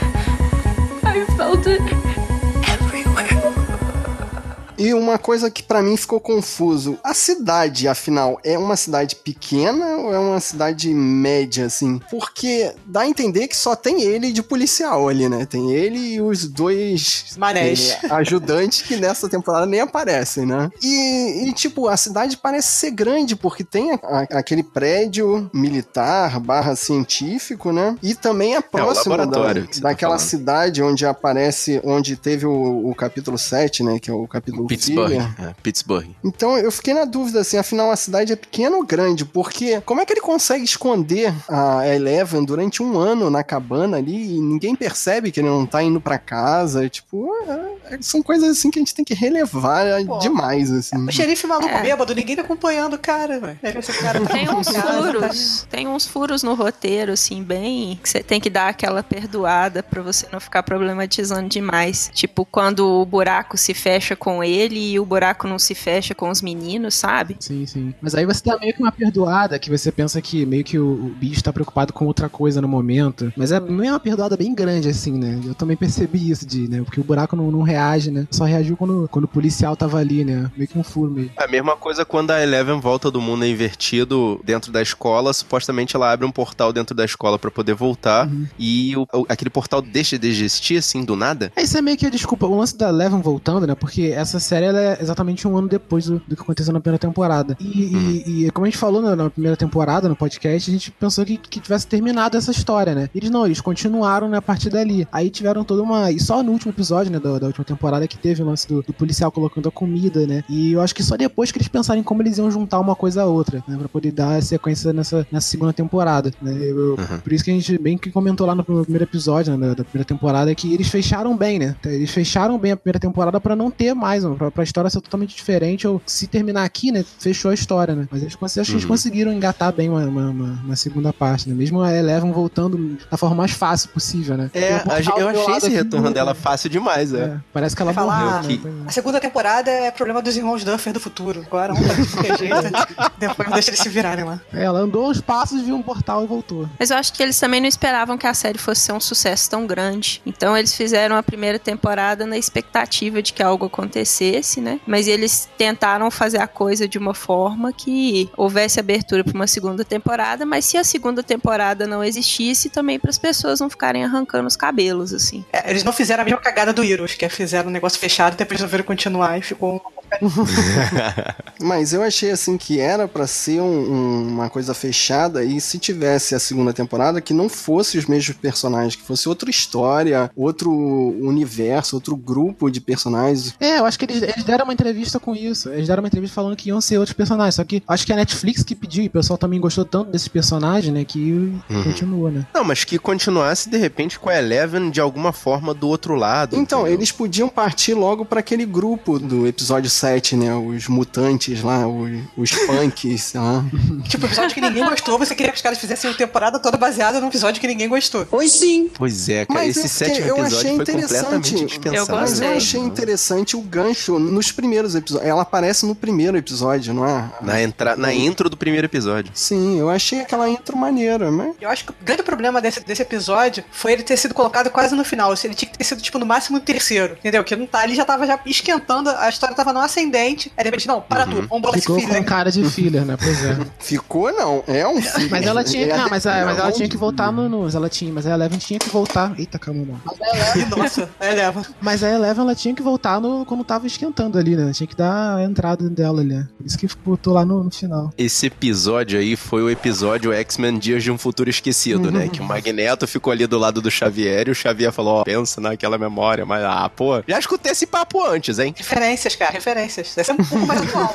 E 4.88 4.94
uma 4.94 5.18
coisa 5.18 5.50
que 5.50 5.62
para 5.62 5.82
mim 5.82 5.98
ficou 5.98 6.18
confuso, 6.18 6.98
a 7.04 7.12
cidade, 7.12 7.86
afinal, 7.86 8.40
é 8.42 8.56
uma 8.56 8.74
cidade 8.74 9.16
pequena 9.16 9.84
ou 9.98 10.14
é 10.14 10.18
uma 10.18 10.40
cidade 10.40 10.94
média, 10.94 11.66
assim? 11.66 12.00
Porque 12.10 12.72
dá 12.86 13.02
a 13.02 13.06
entender 13.06 13.48
que 13.48 13.56
só 13.56 13.76
tem 13.76 14.00
ele 14.00 14.32
de 14.32 14.42
policial 14.42 15.06
ali, 15.06 15.28
né? 15.28 15.44
Tem 15.44 15.72
ele 15.74 16.14
e 16.14 16.22
os 16.22 16.48
dois 16.48 17.34
Marés. 17.36 17.98
é, 18.02 18.14
ajudantes 18.14 18.80
que 18.80 18.96
nessa 18.96 19.28
temporada 19.28 19.66
nem 19.66 19.80
aparecem, 19.80 20.46
né? 20.46 20.70
E, 20.82 21.46
e, 21.46 21.52
tipo, 21.52 21.86
a 21.86 21.96
cidade 21.98 22.38
parece 22.38 22.68
ser 22.68 22.92
grande, 22.92 23.36
porque 23.36 23.62
tem 23.62 23.92
a, 23.92 23.98
a, 24.02 24.20
aquele 24.38 24.62
prédio 24.62 25.50
militar 25.52 26.40
barra 26.40 26.74
científico, 26.74 27.72
né? 27.72 27.94
E 28.02 28.14
também 28.14 28.54
é 28.56 28.62
próximo 28.62 29.16
é, 29.16 29.26
da, 29.26 29.26
tá 29.26 29.80
daquela 29.82 30.18
cidade 30.18 30.82
onde 30.82 31.04
aparece, 31.04 31.78
onde 31.84 32.16
teve 32.16 32.46
o, 32.46 32.88
o 32.88 32.94
capítulo 32.94 33.36
7, 33.36 33.82
né? 33.82 33.98
Que 33.98 34.10
é 34.10 34.14
o 34.14 34.26
capítulo 34.26 34.66
Pittsburgh. 34.78 35.12
É, 35.12 35.54
Pittsburgh. 35.62 36.06
Então 36.24 36.56
eu 36.58 36.70
fiquei 36.70 36.94
na 36.94 37.04
dúvida, 37.04 37.40
assim, 37.40 37.56
afinal 37.56 37.90
a 37.90 37.96
cidade 37.96 38.32
é 38.32 38.36
pequena 38.36 38.76
ou 38.76 38.84
grande? 38.84 39.24
Porque 39.24 39.80
como 39.82 40.00
é 40.00 40.06
que 40.06 40.12
ele 40.12 40.20
consegue 40.20 40.64
esconder 40.64 41.32
a 41.48 41.86
Eleven 41.86 42.44
durante 42.44 42.82
um 42.82 42.98
ano 42.98 43.30
na 43.30 43.42
cabana 43.42 43.96
ali 43.96 44.36
e 44.36 44.40
ninguém 44.40 44.74
percebe 44.74 45.30
que 45.30 45.40
ele 45.40 45.48
não 45.48 45.66
tá 45.66 45.82
indo 45.82 46.00
pra 46.00 46.18
casa? 46.18 46.88
Tipo, 46.88 47.34
é, 47.46 47.94
é, 47.94 47.98
são 48.00 48.22
coisas 48.22 48.50
assim 48.50 48.70
que 48.70 48.78
a 48.78 48.82
gente 48.82 48.94
tem 48.94 49.04
que 49.04 49.14
relevar 49.14 50.04
Pô, 50.04 50.18
demais, 50.18 50.70
assim. 50.70 50.96
O 51.06 51.12
xerife 51.12 51.46
maluco 51.46 51.68
é. 51.68 51.82
bêbado, 51.82 52.14
ninguém 52.14 52.36
tá 52.36 52.42
acompanhando 52.42 52.94
o 52.94 52.98
cara, 52.98 53.38
velho. 53.38 53.58
Tá 53.60 54.32
tem 54.32 54.48
uns 54.48 54.68
furos, 54.68 55.66
tem 55.70 55.88
uns 55.88 56.06
furos 56.06 56.42
no 56.42 56.54
roteiro, 56.54 57.12
assim, 57.12 57.42
bem, 57.42 57.98
que 58.02 58.08
você 58.08 58.22
tem 58.22 58.40
que 58.40 58.50
dar 58.50 58.68
aquela 58.68 59.02
perdoada 59.02 59.82
pra 59.82 60.02
você 60.02 60.26
não 60.32 60.40
ficar 60.40 60.62
problematizando 60.62 61.48
demais. 61.48 62.10
Tipo, 62.12 62.44
quando 62.44 62.86
o 62.86 63.04
buraco 63.04 63.56
se 63.56 63.74
fecha 63.74 64.16
com 64.16 64.42
ele 64.42 64.67
ele 64.68 64.92
e 64.92 65.00
o 65.00 65.04
buraco 65.04 65.48
não 65.48 65.58
se 65.58 65.74
fecha 65.74 66.14
com 66.14 66.30
os 66.30 66.42
meninos, 66.42 66.94
sabe? 66.94 67.36
Sim, 67.40 67.66
sim. 67.66 67.94
Mas 68.00 68.14
aí 68.14 68.24
você 68.24 68.42
dá 68.44 68.58
meio 68.58 68.74
que 68.74 68.80
uma 68.80 68.92
perdoada, 68.92 69.58
que 69.58 69.70
você 69.70 69.90
pensa 69.90 70.20
que 70.20 70.44
meio 70.46 70.64
que 70.64 70.78
o, 70.78 71.06
o 71.06 71.08
bicho 71.10 71.42
tá 71.42 71.52
preocupado 71.52 71.92
com 71.92 72.06
outra 72.06 72.28
coisa 72.28 72.60
no 72.60 72.68
momento. 72.68 73.32
Mas 73.36 73.52
é 73.52 73.58
meio 73.58 73.92
uma 73.92 74.00
perdoada 74.00 74.36
bem 74.36 74.54
grande, 74.54 74.88
assim, 74.88 75.12
né? 75.12 75.40
Eu 75.44 75.54
também 75.54 75.76
percebi 75.76 76.30
isso, 76.30 76.46
de, 76.46 76.68
né? 76.68 76.82
Porque 76.82 77.00
o 77.00 77.04
buraco 77.04 77.34
não, 77.34 77.50
não 77.50 77.62
reage, 77.62 78.10
né? 78.10 78.26
Só 78.30 78.44
reagiu 78.44 78.76
quando, 78.76 79.08
quando 79.10 79.24
o 79.24 79.28
policial 79.28 79.76
tava 79.76 79.98
ali, 79.98 80.24
né? 80.24 80.50
Meio 80.56 80.68
que 80.68 80.78
um 80.78 80.84
furo 80.84 81.10
meio. 81.10 81.30
É 81.38 81.44
a 81.44 81.48
mesma 81.48 81.76
coisa 81.76 82.04
quando 82.04 82.30
a 82.30 82.42
Eleven 82.42 82.80
volta 82.80 83.10
do 83.10 83.20
mundo 83.20 83.44
invertido 83.44 84.40
dentro 84.44 84.70
da 84.70 84.82
escola, 84.82 85.32
supostamente 85.32 85.96
ela 85.96 86.12
abre 86.12 86.26
um 86.26 86.30
portal 86.30 86.72
dentro 86.72 86.94
da 86.94 87.04
escola 87.04 87.38
para 87.38 87.50
poder 87.50 87.74
voltar 87.74 88.26
uhum. 88.26 88.46
e 88.58 88.96
o, 88.96 89.06
o, 89.12 89.26
aquele 89.28 89.50
portal 89.50 89.80
deixa 89.80 90.18
de 90.18 90.28
existir, 90.28 90.78
assim, 90.78 91.04
do 91.04 91.16
nada. 91.16 91.52
É, 91.56 91.62
isso 91.62 91.76
é 91.76 91.82
meio 91.82 91.96
que, 91.96 92.08
desculpa, 92.10 92.46
o 92.46 92.56
lance 92.56 92.76
da 92.76 92.88
Eleven 92.88 93.20
voltando, 93.20 93.66
né? 93.66 93.74
Porque 93.74 94.12
essa 94.14 94.40
série 94.40 94.57
ela 94.66 94.80
é 94.80 94.98
exatamente 95.00 95.46
um 95.46 95.56
ano 95.56 95.68
depois 95.68 96.06
do, 96.06 96.22
do 96.26 96.36
que 96.36 96.42
aconteceu 96.42 96.72
na 96.72 96.80
primeira 96.80 96.98
temporada. 96.98 97.56
E, 97.60 97.64
e, 97.66 98.46
e 98.46 98.50
como 98.50 98.66
a 98.66 98.68
gente 98.68 98.78
falou 98.78 99.00
na, 99.00 99.14
na, 99.14 99.30
primeira 99.30 99.56
temporada, 99.56 100.08
no 100.08 100.16
podcast, 100.16 100.70
a 100.70 100.72
gente 100.72 100.90
pensou 100.90 101.24
que, 101.24 101.36
que 101.36 101.60
tivesse 101.60 101.86
terminado 101.86 102.36
essa 102.36 102.50
história, 102.50 102.94
né? 102.94 103.08
Eles 103.14 103.30
não, 103.30 103.46
eles 103.46 103.60
continuaram 103.60 104.28
né, 104.28 104.38
a 104.38 104.42
partir 104.42 104.70
dali. 104.70 105.06
Aí 105.12 105.30
tiveram 105.30 105.64
toda 105.64 105.82
uma. 105.82 106.10
E 106.10 106.20
só 106.20 106.42
no 106.42 106.52
último 106.52 106.72
episódio, 106.72 107.12
né, 107.12 107.18
da, 107.18 107.38
da 107.38 107.46
última 107.46 107.64
temporada, 107.64 108.06
que 108.06 108.18
teve 108.18 108.42
o 108.42 108.46
lance 108.46 108.66
do, 108.66 108.82
do, 108.82 108.92
policial 108.92 109.30
colocando 109.30 109.68
a 109.68 109.72
comida, 109.72 110.26
né? 110.26 110.42
E 110.48 110.72
eu 110.72 110.80
acho 110.80 110.94
que 110.94 111.02
só 111.02 111.16
depois 111.16 111.52
que 111.52 111.58
eles 111.58 111.68
pensaram 111.68 112.00
em 112.00 112.02
como 112.02 112.22
eles 112.22 112.38
iam 112.38 112.50
juntar 112.50 112.80
uma 112.80 112.94
coisa 112.94 113.22
a 113.22 113.26
outra, 113.26 113.62
né? 113.66 113.76
Pra 113.76 113.88
poder 113.88 114.12
dar 114.12 114.42
sequência 114.42 114.92
nessa, 114.92 115.26
nessa 115.30 115.48
segunda 115.48 115.72
temporada. 115.72 116.32
Né? 116.40 116.56
Eu, 116.60 116.90
uhum. 116.90 117.18
Por 117.22 117.32
isso 117.32 117.44
que 117.44 117.50
a 117.50 117.54
gente 117.54 117.78
bem 117.78 117.96
que 117.96 118.10
comentou 118.10 118.46
lá 118.46 118.54
no 118.54 118.64
primeiro 118.64 119.04
episódio 119.04 119.56
né, 119.56 119.68
da, 119.68 119.74
da, 119.74 119.84
primeira 119.84 120.06
temporada 120.06 120.54
que 120.54 120.72
eles 120.72 120.88
fecharam 120.88 121.36
bem, 121.36 121.58
né? 121.58 121.76
Eles 121.84 122.10
fecharam 122.10 122.58
bem 122.58 122.72
a 122.72 122.76
primeira 122.76 122.98
temporada 122.98 123.40
para 123.40 123.54
não 123.54 123.70
ter 123.70 123.94
mais, 123.94 124.24
pra, 124.24 124.47
pra 124.50 124.64
história 124.64 124.90
ser 124.90 125.00
totalmente 125.00 125.34
diferente, 125.34 125.86
ou 125.86 126.00
se 126.06 126.26
terminar 126.26 126.64
aqui, 126.64 126.90
né, 126.92 127.04
fechou 127.18 127.50
a 127.50 127.54
história, 127.54 127.94
né? 127.94 128.08
Mas 128.10 128.22
eles, 128.22 128.34
acho 128.34 128.52
que 128.52 128.72
eles 128.72 128.82
uhum. 128.82 128.88
conseguiram 128.88 129.32
engatar 129.32 129.72
bem 129.72 129.88
uma, 129.88 130.04
uma, 130.04 130.30
uma, 130.30 130.60
uma, 130.64 130.76
segunda 130.76 131.12
parte, 131.12 131.48
né? 131.48 131.54
Mesmo 131.54 131.82
a 131.82 131.92
Eleven 131.92 132.32
voltando 132.32 132.98
da 133.10 133.16
forma 133.16 133.36
mais 133.36 133.52
fácil 133.52 133.88
possível, 133.90 134.36
né? 134.36 134.50
É, 134.54 134.82
eu 135.18 135.28
achei 135.28 135.56
esse 135.56 135.68
retorno 135.70 136.10
dela 136.10 136.34
fácil 136.34 136.70
demais, 136.70 137.12
é. 137.12 137.18
é. 137.18 137.40
Parece 137.52 137.74
que 137.74 137.82
ela 137.82 137.92
falar, 137.92 138.42
morreu. 138.42 138.58
Que... 138.58 138.68
A 138.86 138.90
segunda 138.90 139.20
temporada 139.20 139.70
é 139.70 139.90
problema 139.90 140.22
dos 140.22 140.36
irmãos 140.36 140.64
Duffer 140.64 140.92
do 140.92 141.00
futuro. 141.00 141.42
Agora 141.46 141.72
um 141.72 141.76
de 141.76 142.06
qualquer 142.06 142.38
jeito, 142.38 142.54
depois 143.18 143.50
deixa 143.50 143.70
eles 143.70 143.80
se 143.80 143.88
virarem 143.88 144.24
lá. 144.24 144.40
É, 144.52 144.64
ela 144.64 144.80
andou 144.80 145.10
uns 145.10 145.20
passos, 145.20 145.62
viu 145.62 145.74
um 145.74 145.82
portal 145.82 146.24
e 146.24 146.26
voltou. 146.26 146.68
Mas 146.78 146.90
eu 146.90 146.96
acho 146.96 147.12
que 147.12 147.22
eles 147.22 147.38
também 147.38 147.60
não 147.60 147.68
esperavam 147.68 148.16
que 148.16 148.26
a 148.26 148.34
série 148.34 148.58
fosse 148.58 148.82
ser 148.82 148.92
um 148.92 149.00
sucesso 149.00 149.50
tão 149.50 149.66
grande. 149.66 150.22
Então 150.26 150.56
eles 150.56 150.74
fizeram 150.74 151.16
a 151.16 151.22
primeira 151.22 151.58
temporada 151.58 152.26
na 152.26 152.36
expectativa 152.36 153.22
de 153.22 153.32
que 153.32 153.42
algo 153.42 153.66
acontecesse, 153.66 154.27
né? 154.60 154.80
Mas 154.86 155.06
eles 155.06 155.48
tentaram 155.56 156.10
fazer 156.10 156.38
a 156.38 156.46
coisa 156.46 156.88
de 156.88 156.98
uma 156.98 157.14
forma 157.14 157.72
que 157.72 158.30
houvesse 158.36 158.80
abertura 158.80 159.22
para 159.24 159.34
uma 159.34 159.46
segunda 159.46 159.84
temporada, 159.84 160.44
mas 160.44 160.64
se 160.64 160.76
a 160.76 160.84
segunda 160.84 161.22
temporada 161.22 161.86
não 161.86 162.02
existisse, 162.02 162.68
também 162.68 162.98
para 162.98 163.10
as 163.10 163.18
pessoas 163.18 163.60
não 163.60 163.68
ficarem 163.70 164.04
arrancando 164.04 164.46
os 164.46 164.56
cabelos, 164.56 165.12
assim. 165.12 165.44
É, 165.52 165.70
eles 165.70 165.84
não 165.84 165.92
fizeram 165.92 166.22
a 166.22 166.24
mesma 166.24 166.40
cagada 166.40 166.72
do 166.72 166.82
Heroes, 166.82 167.14
que 167.14 167.24
é 167.24 167.28
fizeram 167.28 167.68
um 167.68 167.72
negócio 167.72 167.98
fechado 167.98 168.36
depois 168.36 168.60
resolveram 168.60 168.84
continuar 168.84 169.38
e 169.38 169.42
ficou 169.42 169.82
Mas 171.60 171.92
eu 171.92 172.02
achei 172.02 172.30
assim 172.30 172.56
que 172.56 172.78
era 172.78 173.08
para 173.08 173.26
ser 173.26 173.60
um, 173.60 173.64
um, 173.64 174.28
uma 174.28 174.50
coisa 174.50 174.74
fechada 174.74 175.44
e 175.44 175.60
se 175.60 175.78
tivesse 175.78 176.34
a 176.34 176.38
segunda 176.38 176.72
temporada 176.72 177.20
que 177.20 177.34
não 177.34 177.48
fosse 177.48 177.98
os 177.98 178.06
mesmos 178.06 178.36
personagens, 178.36 178.96
que 178.96 179.02
fosse 179.02 179.28
outra 179.28 179.50
história, 179.50 180.30
outro 180.36 180.70
universo, 180.70 181.96
outro 181.96 182.16
grupo 182.16 182.70
de 182.70 182.80
personagens. 182.80 183.54
É, 183.60 183.78
eu 183.78 183.86
acho 183.86 183.98
que 183.98 184.04
eles, 184.04 184.22
eles 184.22 184.44
deram 184.44 184.64
uma 184.64 184.72
entrevista 184.72 185.18
com 185.18 185.34
isso. 185.34 185.68
Eles 185.70 185.88
deram 185.88 186.02
uma 186.02 186.08
entrevista 186.08 186.34
falando 186.34 186.56
que 186.56 186.68
iam 186.68 186.80
ser 186.80 186.98
outros 186.98 187.14
personagens. 187.14 187.54
Só 187.54 187.64
que 187.64 187.82
acho 187.86 188.06
que 188.06 188.12
a 188.12 188.16
Netflix 188.16 188.62
que 188.62 188.74
pediu 188.74 189.04
e 189.04 189.08
o 189.08 189.10
pessoal 189.10 189.38
também 189.38 189.60
gostou 189.60 189.84
tanto 189.84 190.10
desses 190.10 190.28
personagens, 190.28 190.92
né? 190.92 191.04
Que 191.04 191.32
uhum. 191.68 191.82
continua, 191.84 192.30
né? 192.30 192.46
Não, 192.54 192.64
mas 192.64 192.84
que 192.84 192.98
continuasse 192.98 193.68
de 193.68 193.78
repente 193.78 194.18
com 194.18 194.30
a 194.30 194.38
Eleven 194.38 194.90
de 194.90 195.00
alguma 195.00 195.32
forma 195.32 195.74
do 195.74 195.88
outro 195.88 196.14
lado. 196.14 196.56
Então, 196.56 196.80
entendeu? 196.80 196.98
eles 196.98 197.12
podiam 197.12 197.48
partir 197.48 197.94
logo 197.94 198.24
para 198.24 198.40
aquele 198.40 198.64
grupo 198.64 199.18
do 199.18 199.46
episódio 199.46 199.90
7, 199.98 200.36
né? 200.36 200.54
Os 200.54 200.88
mutantes 200.88 201.62
lá, 201.62 201.86
os, 201.86 202.10
os 202.36 202.50
punks, 202.52 203.22
sei 203.22 203.40
lá. 203.40 203.64
Tipo, 204.08 204.26
episódio 204.26 204.54
que 204.54 204.60
ninguém 204.60 204.84
gostou, 204.84 205.18
você 205.18 205.34
queria 205.34 205.52
que 205.52 205.56
os 205.56 205.62
caras 205.62 205.78
fizessem 205.78 206.10
uma 206.10 206.16
temporada 206.16 206.58
toda 206.58 206.76
baseada 206.76 207.20
num 207.20 207.28
episódio 207.28 207.60
que 207.60 207.66
ninguém 207.66 207.88
gostou. 207.88 208.26
Pois 208.26 208.52
sim. 208.52 208.90
Pois 208.94 209.28
é, 209.28 209.44
cara, 209.44 209.60
Mas 209.60 209.76
esse 209.76 209.86
é 209.86 209.88
sétimo 209.88 210.26
eu 210.26 210.36
episódio 210.38 210.58
achei 210.58 210.70
foi 210.74 210.82
interessante. 210.82 211.24
completamente 211.24 211.66
dispensável. 211.66 212.16
Mas 212.16 212.40
eu 212.40 212.56
achei 212.56 212.80
interessante 212.80 213.56
o 213.56 213.60
gancho 213.60 214.18
nos 214.18 214.52
primeiros 214.52 214.94
episódios. 214.94 215.28
Ela 215.28 215.42
aparece 215.42 215.86
no 215.86 215.94
primeiro 215.94 216.36
episódio, 216.36 216.94
não 216.94 217.06
é? 217.06 217.30
Na, 217.40 217.60
entra... 217.60 217.96
na 217.96 218.12
intro 218.12 218.48
do 218.48 218.56
primeiro 218.56 218.86
episódio. 218.86 219.32
Sim, 219.34 219.78
eu 219.78 219.90
achei 219.90 220.20
aquela 220.20 220.48
intro 220.48 220.76
maneira, 220.76 221.30
mas. 221.30 221.54
Eu 221.60 221.68
acho 221.68 221.84
que 221.84 221.90
o 221.90 221.94
grande 222.02 222.22
problema 222.22 222.60
desse, 222.60 222.80
desse 222.80 223.02
episódio 223.02 223.64
foi 223.70 223.92
ele 223.92 224.02
ter 224.02 224.16
sido 224.16 224.34
colocado 224.34 224.70
quase 224.70 224.94
no 224.94 225.04
final. 225.04 225.32
Ele 225.44 225.54
tinha 225.54 225.70
que 225.70 225.78
ter 225.78 225.84
sido, 225.84 226.00
tipo, 226.00 226.18
no 226.18 226.26
máximo 226.26 226.58
no 226.58 226.64
terceiro. 226.64 227.14
Entendeu? 227.18 227.42
Que 227.44 227.56
não 227.56 227.66
tá, 227.66 227.84
ele 227.84 227.94
já 227.94 228.04
tava 228.04 228.26
já 228.26 228.38
esquentando, 228.46 229.10
a 229.10 229.28
história 229.28 229.54
tava 229.54 229.72
no 229.72 229.80
ascendente. 229.88 230.52
Aí 230.56 230.62
de 230.64 230.68
repente, 230.70 230.86
não, 230.86 231.00
para 231.00 231.24
tudo, 231.24 231.46
vamos 231.48 231.62
bolar 231.62 231.76
esse 231.76 231.86
Ficou 231.86 231.98
filho. 232.00 232.14
com 232.14 232.24
cara 232.24 232.50
de 232.50 232.64
filler, 232.70 233.04
né? 233.04 233.16
Pois 233.18 233.44
é. 233.44 233.56
Ficou 233.80 234.32
não, 234.32 234.62
é 234.66 234.86
um 234.86 235.00
filho. 235.02 235.28
Mas 235.30 235.46
ela 235.46 235.64
tinha 235.64 235.86
que. 235.86 235.92
É 235.92 235.96
Não, 235.96 236.08
mas, 236.08 236.26
a- 236.26 236.44
mas 236.44 236.58
ela 236.58 236.68
não, 236.68 236.72
tinha 236.76 236.88
que 236.88 236.96
voltar 236.96 237.32
no. 237.32 237.48
no- 237.48 237.68
Ela 237.68 237.88
tinha, 237.88 238.12
mas 238.12 238.26
a 238.26 238.34
Eleven 238.34 238.58
tinha 238.58 238.78
que 238.78 238.88
voltar. 238.88 239.34
Eita, 239.38 239.58
calma, 239.58 239.84
mano. 239.84 240.02
Nossa, 240.76 241.08
é, 241.20 241.32
leva. 241.34 241.62
Mas 241.80 242.02
a 242.02 242.10
Eleven 242.10 242.42
ela 242.44 242.54
tinha 242.54 242.74
que 242.74 242.82
voltar 242.82 243.20
no, 243.20 243.44
quando 243.44 243.64
tava 243.64 243.86
esquentando 243.86 244.38
ali, 244.38 244.56
né? 244.56 244.72
Tinha 244.72 244.86
que 244.86 244.96
dar 244.96 245.36
a 245.36 245.42
entrada 245.44 245.88
dela 245.88 246.20
ali. 246.20 246.44
Por 246.56 246.66
isso 246.66 246.78
que 246.78 246.88
botou 247.04 247.32
lá 247.34 247.44
no, 247.44 247.64
no 247.64 247.70
final. 247.70 248.12
Esse 248.16 248.46
episódio 248.46 249.18
aí 249.18 249.36
foi 249.36 249.62
o 249.62 249.70
episódio 249.70 250.32
X-Men 250.32 250.78
Dias 250.78 251.02
de 251.02 251.10
um 251.10 251.18
Futuro 251.18 251.48
Esquecido, 251.50 252.10
né? 252.10 252.28
Que 252.28 252.40
o 252.40 252.44
Magneto 252.44 253.06
ficou 253.06 253.32
ali 253.32 253.46
do 253.46 253.58
lado 253.58 253.80
do 253.80 253.90
Xavier 253.90 254.48
e 254.48 254.50
o 254.50 254.54
Xavier 254.54 254.92
falou, 254.92 255.16
ó, 255.20 255.24
pensa 255.24 255.60
naquela 255.60 255.96
memória, 255.98 256.44
mas 256.44 256.62
ah, 256.64 256.88
pô, 256.88 257.22
já 257.26 257.38
escutei 257.38 257.72
esse 257.72 257.86
papo 257.86 258.24
antes, 258.24 258.58
hein? 258.58 258.74
Referências, 258.76 259.34
cara, 259.36 259.52
referências. 259.52 259.77
Deve 260.16 260.26
ser 260.26 260.32
um 260.32 260.36
pouco 260.36 260.66
mais 260.66 260.82
atual. 260.82 261.14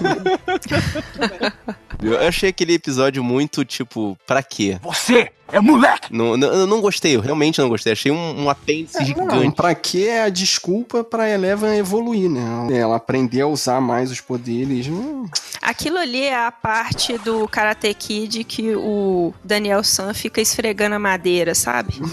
Eu 2.02 2.20
achei 2.28 2.50
aquele 2.50 2.74
episódio 2.74 3.24
muito, 3.24 3.64
tipo, 3.64 4.18
pra 4.26 4.42
quê? 4.44 4.78
Você 4.82 5.32
é 5.54 5.62
moleque! 5.62 6.14
Não, 6.14 6.36
não, 6.36 6.48
eu 6.50 6.68
não 6.68 6.82
gostei, 6.82 7.16
eu 7.16 7.22
realmente 7.22 7.62
não 7.62 7.70
gostei. 7.70 7.94
Achei 7.94 8.12
um, 8.12 8.44
um 8.44 8.50
apêndice 8.50 8.98
Não, 9.00 9.06
gigante. 9.06 9.56
pra 9.56 9.74
que 9.76 10.08
é 10.08 10.24
a 10.24 10.30
desculpa 10.30 11.04
pra 11.04 11.30
Eleven 11.30 11.78
evoluir, 11.78 12.30
né? 12.30 12.68
Ela 12.72 12.96
aprender 12.96 13.42
a 13.42 13.48
usar 13.48 13.80
mais 13.80 14.12
os 14.12 14.20
poderes. 14.20 14.88
Hum, 14.88 15.28
Aquilo 15.64 15.98
ali 15.98 16.26
é 16.26 16.36
a 16.36 16.52
parte 16.52 17.18
do 17.20 17.48
Karate 17.48 17.94
Kid 17.94 18.44
que 18.44 18.76
o 18.76 19.34
Daniel 19.42 19.82
San 19.82 20.14
fica 20.14 20.42
esfregando 20.42 20.96
a 20.96 21.00
madeira, 21.00 21.56
sabe? 21.56 21.94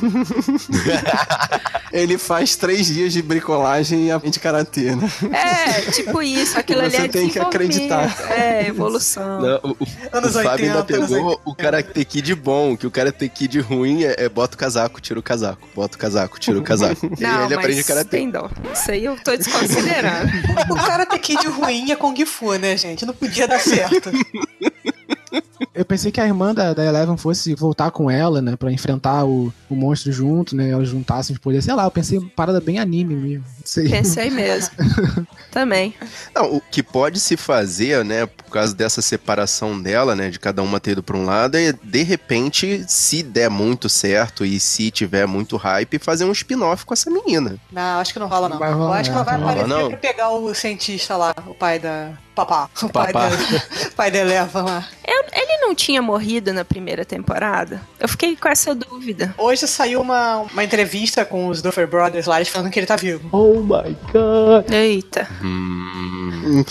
Ele 1.93 2.17
faz 2.17 2.55
três 2.55 2.87
dias 2.87 3.13
de 3.13 3.21
bricolagem 3.21 4.07
e 4.07 4.11
aprende 4.13 4.39
karatê, 4.39 4.95
né? 4.95 5.11
É, 5.33 5.91
tipo 5.91 6.23
isso. 6.23 6.57
Aquilo 6.57 6.83
ali 6.83 6.93
Você 6.93 7.03
é 7.03 7.09
tem 7.09 7.29
que 7.29 7.41
acreditar. 7.41 8.31
É, 8.31 8.69
evolução. 8.69 9.41
Não, 9.41 9.61
o, 9.65 9.71
o, 9.81 9.87
Anos 10.13 10.37
o 10.37 10.43
Fábio 10.43 10.67
ainda 10.67 10.79
80, 10.79 10.97
anos 10.97 11.11
pegou 11.11 11.41
o 11.45 11.55
Karate 11.55 12.05
Kid 12.05 12.35
bom, 12.37 12.77
que 12.77 12.87
o 12.87 12.91
Karate 12.91 13.29
Kid 13.31 13.61
ruim 13.61 14.05
é, 14.05 14.15
é 14.19 14.29
bota 14.29 14.55
o 14.55 14.59
casaco, 14.59 15.01
tira 15.01 15.19
o 15.19 15.23
casaco, 15.23 15.67
bota 15.75 15.97
o 15.97 15.99
casaco, 15.99 16.39
tira 16.39 16.59
o 16.59 16.63
casaco. 16.63 17.07
e 17.19 17.23
Não, 17.23 17.31
aí 17.31 17.37
ele 17.47 17.57
mas 17.57 17.65
aprende 17.65 17.85
Karate. 17.85 18.11
tem 18.11 18.31
dó. 18.31 18.51
Isso 18.73 18.91
aí 18.91 19.05
eu 19.05 19.17
tô 19.23 19.37
desconsiderando. 19.37 20.31
o 20.71 20.75
cara 20.77 21.07
ter 21.07 21.19
kid 21.19 21.47
ruim 21.49 21.91
é 21.91 21.97
Kung 21.97 22.25
Fu, 22.27 22.55
né, 22.55 22.77
gente? 22.77 23.07
Não 23.07 23.15
podia 23.15 23.49
dar 23.49 23.61
certo. 23.61 24.11
Eu 25.75 25.85
pensei 25.85 26.11
que 26.11 26.21
a 26.21 26.27
irmã 26.27 26.55
da, 26.55 26.73
da 26.73 26.85
Eleven 26.85 27.17
fosse 27.17 27.55
voltar 27.55 27.91
com 27.91 28.11
ela, 28.11 28.41
né? 28.41 28.57
Pra 28.57 28.73
enfrentar 28.73 29.25
o, 29.25 29.53
o 29.69 29.75
monstro 29.75 30.11
junto, 30.13 30.57
né? 30.57 30.71
Elas 30.71 30.89
juntassem 30.89 31.35
os 31.35 31.41
poderes. 31.41 31.65
Sei 31.65 31.75
lá, 31.75 31.85
eu 31.85 31.91
pensei 31.91 32.21
parada 32.37 32.61
bem 32.61 32.79
anime 32.79 33.15
mesmo. 33.15 33.45
Não 33.59 33.67
sei. 33.67 33.89
Pensei 33.89 34.31
mesmo. 34.31 34.75
Também. 35.51 35.95
Não, 36.35 36.57
o 36.57 36.61
que 36.61 36.83
pode 36.83 37.19
se 37.19 37.37
fazer, 37.37 38.05
né, 38.05 38.25
por 38.27 38.45
causa 38.53 38.75
dessa 38.75 39.03
separação 39.03 39.81
dela, 39.81 40.15
né, 40.15 40.31
de 40.31 40.39
cada 40.39 40.63
uma 40.63 40.79
ter 40.79 40.93
ido 40.93 41.03
pra 41.03 41.17
um 41.17 41.25
lado, 41.25 41.57
é 41.57 41.73
de 41.73 42.03
repente, 42.05 42.85
se 42.89 43.23
der 43.23 43.51
muito 43.51 43.89
certo 43.89 44.45
e 44.45 44.61
se 44.61 44.91
tiver 44.93 45.27
muito 45.27 45.57
hype, 45.57 45.99
fazer 45.99 46.25
um 46.25 46.33
spin-off 46.33 46.85
com 46.85 46.95
essa 46.95 47.11
menina. 47.11 47.57
Não, 47.73 47.99
acho 48.01 48.13
que 48.13 48.19
não 48.21 48.29
rola, 48.29 48.49
não. 48.49 48.59
Vai 48.59 48.73
rolar, 48.73 48.97
eu 48.97 49.01
acho 49.01 49.11
que 49.11 49.17
ela 49.17 49.25
vai 49.25 49.39
não 49.39 49.49
aparecer 49.49 49.69
não. 49.69 49.89
pra 49.89 49.97
pegar 49.99 50.31
o 50.31 50.55
cientista 50.55 51.17
lá, 51.17 51.35
o 51.47 51.55
pai 51.55 51.79
da. 51.81 52.13
Papá. 52.35 52.71
O 52.83 52.89
pai 52.89 53.13
Papá. 53.13 53.29
da. 53.29 53.91
pai 53.97 54.11
da 54.11 54.19
Eleva 54.19 54.63
lá. 54.63 54.89
Eu- 55.07 55.25
ele 55.33 55.50
não 55.59 55.75
tinha 55.75 56.01
morrido 56.03 56.53
na 56.53 56.65
primeira 56.65 57.05
temporada? 57.05 57.81
Eu 57.99 58.09
fiquei 58.09 58.37
com 58.37 58.49
essa 58.49 58.75
dúvida. 58.75 59.35
Hoje 59.39 59.67
saiu 59.67 60.01
uma, 60.01 60.39
uma 60.39 60.65
entrevista 60.65 61.25
com 61.25 61.49
os 61.49 61.63
Duffer 61.63 61.87
Brothers 61.87 62.27
lá, 62.27 62.37
eles 62.37 62.49
falando 62.49 62.71
que 62.71 62.79
ele 62.79 62.87
tá 62.87 62.97
vivo. 62.97 63.29
Oh 63.33 63.61
my 63.61 63.97
god. 64.13 64.71
Eita. 64.71 65.29
Hum, 65.43 66.65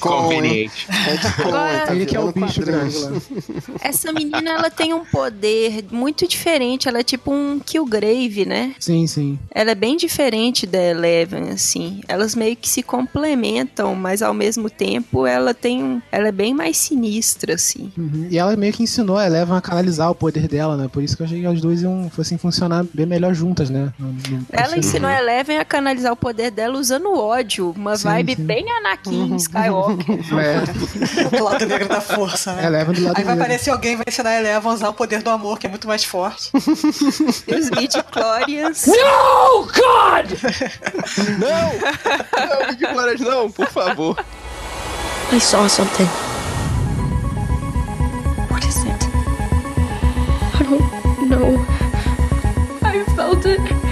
conveniente. 0.00 0.86
Retcon, 0.90 1.48
Agora- 1.48 1.86
tá 1.86 1.94
Ele 1.94 2.06
que 2.06 2.16
é 2.16 2.20
o 2.20 2.32
bicho 2.32 2.60
grande 2.60 2.96
lá. 2.98 3.10
Essa 3.80 4.12
menina, 4.12 4.50
ela 4.50 4.70
tem 4.70 4.92
um 4.92 5.04
poder 5.04 5.84
muito 5.90 6.26
diferente. 6.26 6.88
Ela 6.88 7.00
é 7.00 7.02
tipo 7.02 7.32
um 7.32 7.58
Killgrave, 7.58 8.44
né? 8.46 8.74
Sim, 8.78 9.06
sim. 9.06 9.38
Ela 9.50 9.72
é 9.72 9.74
bem 9.74 9.96
diferente 9.96 10.66
da 10.66 10.80
Eleven, 10.82 11.50
assim. 11.50 12.00
Elas 12.08 12.34
meio 12.34 12.56
que 12.56 12.68
se 12.68 12.82
complementam, 12.82 13.94
mas 13.94 14.22
ao 14.22 14.34
mesmo 14.34 14.68
tempo 14.70 15.26
ela 15.26 15.54
tem 15.54 15.82
um. 15.82 16.02
Ela 16.10 16.28
é 16.28 16.32
bem 16.32 16.54
mais 16.54 16.76
sinistra, 16.76 17.54
assim. 17.54 17.89
Uhum. 17.96 18.26
E 18.30 18.38
ela 18.38 18.56
meio 18.56 18.72
que 18.72 18.82
ensinou 18.82 19.16
a 19.16 19.26
Eleven 19.26 19.56
a 19.56 19.60
canalizar 19.60 20.10
o 20.10 20.14
poder 20.14 20.46
dela, 20.48 20.76
né? 20.76 20.88
Por 20.92 21.02
isso 21.02 21.16
que 21.16 21.22
eu 21.22 21.26
achei 21.26 21.40
que 21.40 21.46
as 21.46 21.60
duas 21.60 21.82
iam, 21.82 22.10
fossem 22.14 22.36
funcionar 22.38 22.84
bem 22.94 23.06
melhor 23.06 23.34
juntas, 23.34 23.70
né? 23.70 23.92
No- 23.98 24.12
no- 24.12 24.46
Ela 24.50 24.76
ensinou 24.78 25.08
a 25.10 25.18
Eleven 25.18 25.58
a 25.58 25.64
canalizar 25.64 26.12
o 26.12 26.16
poder 26.16 26.50
dela 26.50 26.78
usando 26.78 27.12
ódio. 27.16 27.70
Uma 27.76 27.96
Sim, 27.96 28.04
vibe 28.04 28.36
sim. 28.36 28.44
bem 28.44 28.64
Anakin 28.70 29.36
Skywalker. 29.36 30.20
É, 30.40 31.40
O 31.40 31.44
lado 31.44 31.66
negro 31.66 31.88
da 31.88 32.00
força, 32.00 32.52
né? 32.54 32.66
Eleven 32.66 32.94
do 32.94 33.04
lado 33.04 33.16
Aí 33.18 33.24
vai 33.24 33.34
negro. 33.34 33.42
aparecer 33.44 33.70
alguém 33.70 33.92
e 33.92 33.96
vai 33.96 34.04
ensinar 34.08 34.30
a 34.30 34.38
Eleva 34.40 34.70
a 34.70 34.72
usar 34.74 34.88
o 34.88 34.94
poder 34.94 35.22
do 35.22 35.30
amor, 35.30 35.58
que 35.58 35.66
é 35.66 35.70
muito 35.70 35.86
mais 35.88 36.04
forte. 36.04 36.50
E 36.54 37.54
os 37.54 37.70
midi-chlorians. 37.70 38.86
Oh 39.52 39.62
God! 39.64 40.30
Não! 41.38 41.70
Não, 42.86 42.92
Glórias, 42.94 43.20
não, 43.20 43.50
por 43.50 43.66
favor. 43.68 44.16
I 45.32 45.40
saw 45.40 45.68
something. 45.68 46.08
What 48.60 48.68
is 48.68 48.84
it? 48.84 49.04
I 50.54 50.62
don't 50.68 51.30
know. 51.30 51.64
I 52.82 53.04
felt 53.16 53.46
it. 53.46 53.89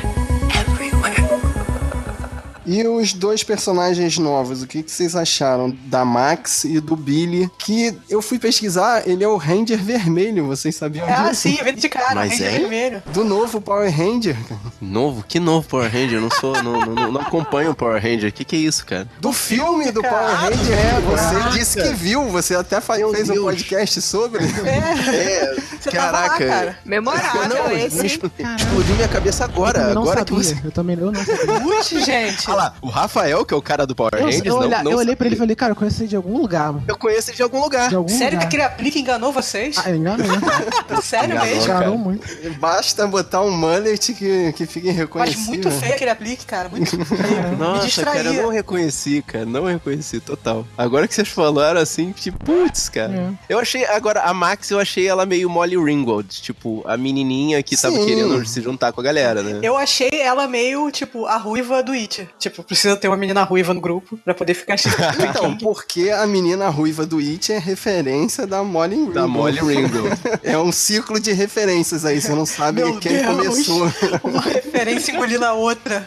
E 2.68 2.86
os 2.86 3.12
dois 3.14 3.42
personagens 3.42 4.18
novos, 4.18 4.62
o 4.62 4.66
que, 4.66 4.82
que 4.82 4.90
vocês 4.90 5.16
acharam 5.16 5.74
da 5.86 6.04
Max 6.04 6.64
e 6.64 6.80
do 6.80 6.94
Billy? 6.94 7.50
Que 7.58 7.96
eu 8.10 8.20
fui 8.20 8.38
pesquisar, 8.38 9.08
ele 9.08 9.24
é 9.24 9.28
o 9.28 9.36
Ranger 9.36 9.78
Vermelho, 9.82 10.46
vocês 10.46 10.76
sabiam 10.76 11.06
Ah, 11.08 11.30
disso? 11.30 11.42
sim, 11.42 11.58
vendo 11.64 11.80
de 11.80 11.88
cara, 11.88 12.14
Mas 12.14 12.32
Ranger 12.32 12.46
é? 12.54 12.58
vermelho. 12.58 13.02
Do 13.12 13.24
novo 13.24 13.60
Power 13.60 13.90
Ranger. 13.90 14.36
Novo? 14.80 15.24
Que 15.26 15.40
novo 15.40 15.66
Power 15.66 15.90
Ranger? 15.90 16.14
Eu 16.14 16.20
não 16.20 16.30
sou, 16.30 16.62
não, 16.62 16.80
não, 16.84 17.12
não 17.12 17.20
acompanho 17.20 17.70
o 17.70 17.74
Power 17.74 18.00
Ranger. 18.02 18.32
Que 18.32 18.44
que 18.44 18.56
é 18.56 18.58
isso, 18.58 18.84
cara? 18.84 19.08
Do 19.18 19.32
filme 19.32 19.90
do 19.90 20.02
Power 20.02 20.34
Ranger, 20.36 20.78
é, 20.78 21.00
você 21.00 21.58
disse 21.58 21.80
que 21.82 21.88
viu, 21.94 22.24
você 22.28 22.54
até 22.54 22.80
fa- 22.80 22.94
fez 22.96 23.30
um 23.30 23.32
Deus. 23.34 23.44
podcast 23.44 24.02
sobre. 24.02 24.44
É, 24.68 25.54
Você 25.80 25.90
tava 25.90 26.10
lá, 26.10 26.28
caraca. 26.28 26.46
cara. 26.46 26.78
Memorável 26.84 27.48
não, 27.48 27.70
esse. 27.72 28.04
expl- 28.06 28.26
explodiu 28.56 28.94
minha 28.96 29.08
cabeça 29.08 29.44
Eu 29.44 29.48
agora. 29.48 29.90
Agora 29.92 30.18
sabia. 30.20 30.24
que 30.24 30.32
você. 30.34 30.56
Eu 30.64 30.70
também 30.72 30.98
eu 30.98 31.12
não 31.12 31.24
sabia. 31.24 31.60
Putz, 31.60 31.88
gente. 32.04 32.50
Lá, 32.58 32.74
o 32.82 32.88
Rafael, 32.88 33.44
que 33.44 33.54
é 33.54 33.56
o 33.56 33.62
cara 33.62 33.86
do 33.86 33.94
Power 33.94 34.10
Eu, 34.14 34.24
Rangers, 34.26 34.44
eu, 34.44 34.54
não, 34.54 34.60
olha- 34.62 34.82
não 34.82 34.90
eu 34.92 34.98
olhei 34.98 35.14
pra 35.16 35.26
ele 35.26 35.36
e 35.36 35.38
falei, 35.38 35.54
cara, 35.56 35.72
eu 35.72 35.76
conheço 35.76 36.02
ele 36.02 36.08
de 36.08 36.16
algum 36.16 36.36
lugar. 36.38 36.72
mano. 36.72 36.84
Eu 36.88 36.96
conheço 36.98 37.30
ele 37.30 37.36
de 37.36 37.42
algum 37.42 37.60
lugar. 37.60 37.88
De 37.88 37.94
algum 37.94 38.08
Sério 38.08 38.30
que 38.30 38.34
lugar. 38.36 38.46
aquele 38.46 38.62
aplique 38.62 38.98
enganou 38.98 39.32
vocês? 39.32 39.76
Ah, 39.78 39.90
enganou. 39.90 40.26
Sério 41.02 41.34
enganou, 41.34 41.46
mesmo? 41.54 41.66
cara. 41.66 41.78
Enganou 41.86 41.98
muito. 41.98 42.26
Basta 42.58 43.06
botar 43.06 43.42
um 43.42 43.50
mullet 43.56 44.12
que, 44.14 44.52
que 44.52 44.66
fica 44.66 44.86
Mas 44.88 44.94
irreconhecível. 44.96 45.46
muito 45.48 45.70
feio 45.70 45.94
aquele 45.94 46.10
aplique, 46.10 46.44
cara. 46.46 46.68
Muito 46.68 46.90
feio. 47.04 47.48
Me 47.50 47.56
Nossa, 47.56 48.04
cara, 48.04 48.18
eu 48.24 48.42
não 48.42 48.48
reconheci, 48.50 49.22
cara. 49.26 49.46
Não 49.46 49.64
reconheci, 49.64 50.20
total. 50.20 50.66
Agora 50.76 51.06
que 51.06 51.14
vocês 51.14 51.28
falaram 51.28 51.80
assim, 51.80 52.12
tipo, 52.12 52.38
putz, 52.44 52.88
cara. 52.88 53.32
Eu 53.48 53.58
achei, 53.58 53.84
agora, 53.86 54.22
a 54.22 54.34
Max, 54.34 54.70
eu 54.70 54.78
achei 54.80 55.06
ela 55.06 55.24
meio 55.24 55.48
Molly 55.48 55.76
Ringwald. 55.76 56.28
Tipo, 56.42 56.82
a 56.86 56.96
menininha 56.96 57.62
que 57.62 57.76
tava 57.76 57.94
Sim. 57.96 58.06
querendo 58.06 58.44
se 58.46 58.60
juntar 58.60 58.92
com 58.92 59.00
a 59.00 59.04
galera, 59.04 59.42
né? 59.42 59.60
Eu 59.62 59.76
achei 59.76 60.08
ela 60.12 60.46
meio, 60.48 60.90
tipo, 60.90 61.26
a 61.26 61.36
ruiva 61.36 61.82
do 61.82 61.92
It. 61.92 62.28
Tipo, 62.38 62.47
precisa 62.50 62.96
ter 62.96 63.08
uma 63.08 63.16
menina 63.16 63.42
ruiva 63.42 63.72
no 63.74 63.80
grupo 63.80 64.18
pra 64.24 64.34
poder 64.34 64.54
ficar 64.54 64.76
Então, 65.30 65.56
porque 65.56 66.10
a 66.10 66.26
menina 66.26 66.68
ruiva 66.68 67.04
do 67.06 67.18
It 67.18 67.52
é 67.52 67.58
referência 67.58 68.46
da 68.46 68.62
Molly 68.62 68.96
Ringwald. 68.96 69.14
Da 69.14 69.26
Molly 69.26 69.60
Ringwald. 69.60 70.20
É 70.42 70.58
um 70.58 70.72
ciclo 70.72 71.20
de 71.20 71.32
referências 71.32 72.04
aí, 72.04 72.20
você 72.20 72.32
não 72.32 72.46
sabe 72.46 72.82
Meu 72.82 72.98
quem 72.98 73.12
Deus. 73.12 73.26
começou. 73.26 73.92
Uma 74.22 74.40
referência 74.40 75.12
engolindo 75.12 75.44
a 75.44 75.52
outra. 75.52 76.04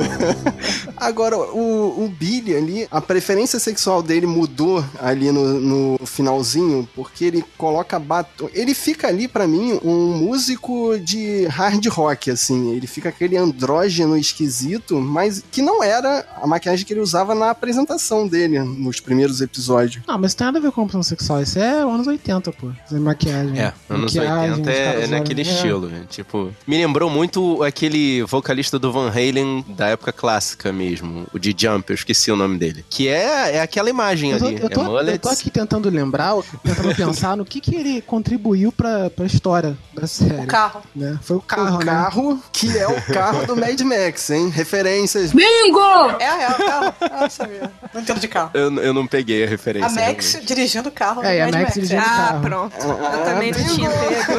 Agora, 0.96 1.36
o, 1.38 2.04
o 2.04 2.08
Billy 2.08 2.54
ali, 2.54 2.88
a 2.90 3.00
preferência 3.00 3.58
sexual 3.58 4.02
dele 4.02 4.26
mudou 4.26 4.84
ali 5.00 5.32
no, 5.32 5.60
no 5.98 6.06
finalzinho, 6.06 6.88
porque 6.94 7.24
ele 7.24 7.44
coloca 7.56 7.98
batom. 7.98 8.48
Ele 8.52 8.74
fica 8.74 9.08
ali, 9.08 9.26
pra 9.26 9.46
mim, 9.46 9.78
um 9.82 10.18
músico 10.18 10.98
de 10.98 11.46
hard 11.46 11.86
rock, 11.86 12.30
assim. 12.30 12.74
Ele 12.74 12.86
fica 12.86 13.08
aquele 13.08 13.36
andrógeno 13.36 14.16
esquisito, 14.16 15.00
mas 15.00 15.42
que 15.50 15.62
não 15.62 15.82
era 15.82 16.26
a 16.40 16.46
maquiagem 16.46 16.84
que 16.84 16.92
ele 16.92 17.00
usava 17.00 17.34
na 17.34 17.50
apresentação 17.50 18.28
dele, 18.28 18.60
nos 18.60 19.00
primeiros 19.00 19.40
episódios. 19.40 20.02
Não, 20.06 20.18
mas 20.18 20.34
tem 20.34 20.46
nada 20.46 20.58
a 20.58 20.62
ver 20.62 20.72
com 20.72 20.82
opção 20.82 21.02
sexual. 21.02 21.42
Isso 21.42 21.58
é 21.58 21.80
anos 21.80 22.06
80, 22.06 22.52
pô. 22.52 22.70
Fazer 22.86 23.00
maquiagem. 23.00 23.58
É, 23.58 23.72
anos 23.88 24.14
Maquiagem, 24.14 24.50
80 24.50 24.70
os 24.70 24.76
é, 24.76 25.04
é 25.04 25.06
naquele 25.06 25.40
é. 25.40 25.44
estilo, 25.44 25.88
velho. 25.88 26.06
Tipo, 26.06 26.50
me 26.66 26.76
lembrou 26.76 27.10
muito 27.10 27.62
aquele 27.62 28.22
vocalista 28.24 28.78
do 28.78 28.92
Van 28.92 29.08
Halen 29.08 29.64
da 29.68 29.89
época 29.90 30.12
clássica 30.12 30.72
mesmo, 30.72 31.26
o 31.32 31.38
de 31.38 31.54
Jump, 31.56 31.90
eu 31.90 31.94
esqueci 31.94 32.30
o 32.30 32.36
nome 32.36 32.58
dele. 32.58 32.84
Que 32.88 33.08
é, 33.08 33.56
é 33.56 33.60
aquela 33.60 33.90
imagem 33.90 34.32
Eu 34.32 34.38
tô, 34.38 34.46
ali. 34.46 34.60
eu, 34.60 34.70
tô, 34.70 35.00
é 35.00 35.14
eu 35.14 35.18
tô 35.18 35.28
aqui 35.28 35.50
tentando 35.50 35.88
lembrar, 35.90 36.34
tentando 36.64 36.94
pensar 36.94 37.36
no 37.36 37.44
que, 37.44 37.60
que 37.60 37.74
ele 37.74 38.02
contribuiu 38.02 38.72
pra, 38.72 39.10
pra 39.10 39.26
história 39.26 39.76
da 39.94 40.06
série. 40.06 40.44
O 40.44 40.46
carro. 40.46 40.82
Né? 40.94 41.18
Foi 41.22 41.36
o 41.36 41.40
carro, 41.40 41.76
o 41.76 41.78
né? 41.78 41.84
carro, 41.84 42.42
que 42.52 42.78
é 42.78 42.86
o 42.86 43.02
carro 43.12 43.46
do 43.46 43.56
Mad 43.56 43.80
Max, 43.80 44.30
hein? 44.30 44.48
Referências. 44.48 45.32
Bingo! 45.32 45.80
É, 46.18 46.44
é, 46.44 46.50
o 46.50 46.54
carro. 46.54 46.94
Ah, 47.00 47.24
eu 47.24 47.30
sabia. 47.30 47.70
Não 47.92 48.00
entendo 48.00 48.20
de 48.20 48.28
carro. 48.28 48.50
Eu, 48.54 48.74
eu 48.76 48.94
não 48.94 49.06
peguei 49.06 49.44
a 49.44 49.48
referência. 49.48 49.88
A 49.88 49.92
Max 50.06 50.32
realmente. 50.32 50.54
dirigindo 50.54 50.88
o 50.88 50.92
carro. 50.92 51.22
É, 51.24 51.36
do 51.36 51.42
a 51.42 51.46
Mad 51.46 51.62
Max 51.62 51.74
dirigindo 51.74 52.00
o 52.00 52.04
é. 52.04 52.08
carro. 52.08 52.36
Ah, 52.36 52.40
pronto. 52.40 52.76
Eu 52.76 53.24
também 53.24 53.52
não 53.52 53.64
tinha 53.64 53.90
pego. 54.00 54.32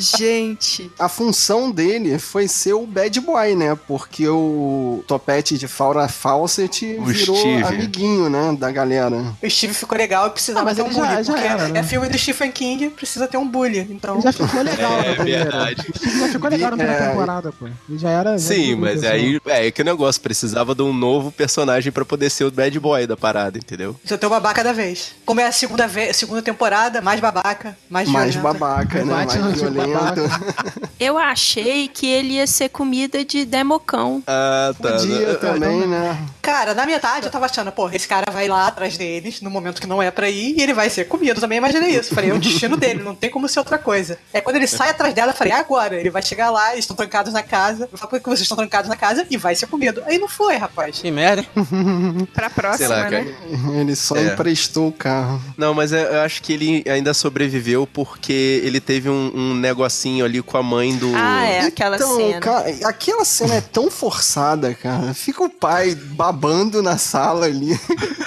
Gente. 0.00 0.90
A 0.98 1.08
função 1.08 1.70
dele 1.70 2.18
foi 2.18 2.48
ser 2.48 2.72
o 2.74 2.86
bad 2.86 3.20
boy, 3.20 3.54
né? 3.54 3.76
Porque 3.86 4.26
o 4.28 5.04
topete 5.06 5.56
de 5.58 5.68
Faura 5.68 6.08
Fawcett 6.08 6.96
O 6.98 7.04
virou 7.04 7.36
Steve. 7.36 7.62
amiguinho, 7.64 8.28
né? 8.28 8.56
Da 8.58 8.70
galera. 8.70 9.34
O 9.42 9.48
Steve 9.50 9.74
ficou 9.74 9.96
legal 9.96 10.26
e 10.28 10.30
precisava 10.30 10.70
Ah, 10.70 10.74
ter 10.74 10.82
um 10.82 10.92
já- 10.92 11.00
bully. 11.06 11.24
já 11.24 11.32
porque 11.32 11.46
era, 11.46 11.68
né? 11.68 11.80
é 11.80 11.82
filme 11.82 12.08
do 12.08 12.18
Stephen 12.18 12.50
King, 12.52 12.90
precisa 12.90 13.26
ter 13.28 13.36
um 13.36 13.46
bully. 13.48 13.86
Então. 13.90 14.14
Ele 14.14 14.22
já 14.22 14.32
ficou 14.32 14.62
legal 14.62 14.92
É, 15.00 15.08
na 15.08 15.14
primeira. 15.14 15.44
verdade. 15.44 15.86
Ele 16.02 16.18
já 16.20 16.28
ficou 16.28 16.50
legal 16.50 16.70
na 16.70 16.76
primeira 16.76 17.04
É. 17.04 17.08
temporada, 17.08 17.52
pô. 17.52 17.66
Ele 17.88 17.98
já 17.98 18.10
era. 18.10 18.38
já 18.38 18.54
Sim, 18.54 18.72
era 18.72 18.80
mas 18.80 19.00
pessoa. 19.00 19.12
aí 19.12 19.40
é 19.46 19.70
que 19.70 19.84
negócio, 19.84 20.20
precisava 20.20 20.74
de 20.74 20.82
um 20.82 20.92
novo 20.92 21.30
personagem 21.30 21.90
pra 21.92 22.04
poder 22.04 22.30
ser 22.30 22.44
o 22.44 22.50
bad 22.50 22.78
boy 22.80 23.06
da 23.06 23.16
parada, 23.16 23.58
entendeu? 23.58 23.94
Precisa 23.94 24.18
ter 24.18 24.26
o 24.26 24.30
babaca 24.30 24.62
da 24.64 24.72
vez. 24.72 25.12
Como 25.24 25.40
é 25.40 25.46
a 25.46 25.52
segunda, 25.52 25.86
vez, 25.86 26.16
segunda 26.16 26.42
temporada, 26.42 27.00
mais 27.00 27.20
babaca, 27.20 27.76
mais 27.88 28.08
Mais 28.08 28.34
violenta. 28.34 28.58
babaca, 28.58 28.98
né? 29.04 29.04
Mais 29.04 29.32
violento. 29.34 29.89
Eu 31.00 31.16
achei 31.16 31.88
que 31.88 32.06
ele 32.06 32.34
ia 32.34 32.46
ser 32.46 32.68
comida 32.68 33.24
de 33.24 33.44
democão. 33.44 34.22
Ah, 34.26 34.72
tá. 34.80 34.92
Podia 34.92 35.34
também, 35.36 35.86
né? 35.86 36.18
Cara, 36.42 36.74
na 36.74 36.84
metade 36.84 37.24
eu 37.26 37.30
tava 37.32 37.46
achando, 37.46 37.72
pô, 37.72 37.88
esse 37.90 38.06
cara 38.06 38.30
vai 38.30 38.48
lá 38.48 38.66
atrás 38.66 38.98
deles, 38.98 39.40
no 39.40 39.48
momento 39.50 39.80
que 39.80 39.86
não 39.86 40.02
é 40.02 40.10
pra 40.10 40.28
ir, 40.28 40.56
e 40.58 40.62
ele 40.62 40.74
vai 40.74 40.90
ser 40.90 41.06
comido. 41.06 41.36
Eu 41.38 41.40
também 41.40 41.56
imaginei 41.58 41.90
isso. 41.98 42.14
Falei, 42.14 42.30
é 42.30 42.34
o 42.34 42.38
destino 42.38 42.76
dele, 42.76 43.02
não 43.02 43.14
tem 43.14 43.30
como 43.30 43.48
ser 43.48 43.60
outra 43.60 43.78
coisa. 43.78 44.18
É 44.32 44.40
quando 44.42 44.56
ele 44.56 44.66
sai 44.66 44.90
atrás 44.90 45.14
dela, 45.14 45.32
eu 45.32 45.36
falei, 45.36 45.52
agora, 45.54 45.96
ele 45.98 46.10
vai 46.10 46.22
chegar 46.22 46.50
lá, 46.50 46.72
eles 46.72 46.84
estão 46.84 46.96
trancados 46.96 47.32
na 47.32 47.42
casa. 47.42 47.88
Eu 47.90 47.96
falei, 47.96 48.10
por 48.10 48.20
que 48.20 48.28
vocês 48.28 48.42
estão 48.42 48.56
trancados 48.58 48.88
na 48.90 48.96
casa? 48.96 49.26
E 49.30 49.36
vai 49.38 49.54
ser 49.54 49.66
comido. 49.68 50.02
Aí 50.06 50.18
não 50.18 50.28
foi, 50.28 50.56
rapaz. 50.56 50.98
Que 50.98 51.10
merda. 51.10 51.44
Pra 52.34 52.50
próxima, 52.50 52.78
Sei 52.78 52.88
lá, 52.88 53.10
né? 53.10 53.34
Ele 53.80 53.96
só 53.96 54.16
É. 54.16 54.24
emprestou 54.26 54.88
o 54.88 54.92
carro. 54.92 55.40
Não, 55.56 55.72
mas 55.72 55.92
eu 55.92 56.00
eu 56.10 56.20
acho 56.22 56.42
que 56.42 56.52
ele 56.52 56.84
ainda 56.90 57.14
sobreviveu 57.14 57.86
porque 57.86 58.60
ele 58.64 58.80
teve 58.80 59.08
um, 59.08 59.30
um 59.34 59.54
negocinho 59.80 60.24
ali 60.24 60.42
com 60.42 60.56
a 60.58 60.62
mãe 60.62 60.94
do. 60.96 61.10
Ah, 61.16 61.44
é, 61.46 61.60
aquela 61.60 61.96
então, 61.96 62.16
cena. 62.16 62.40
cara, 62.40 62.68
aquela 62.84 63.24
cena 63.24 63.54
é 63.54 63.60
tão 63.60 63.90
forçada, 63.90 64.74
cara. 64.74 65.14
Fica 65.14 65.42
o 65.42 65.48
pai 65.48 65.94
babando 65.94 66.82
na 66.82 66.98
sala 66.98 67.46
ali. 67.46 67.78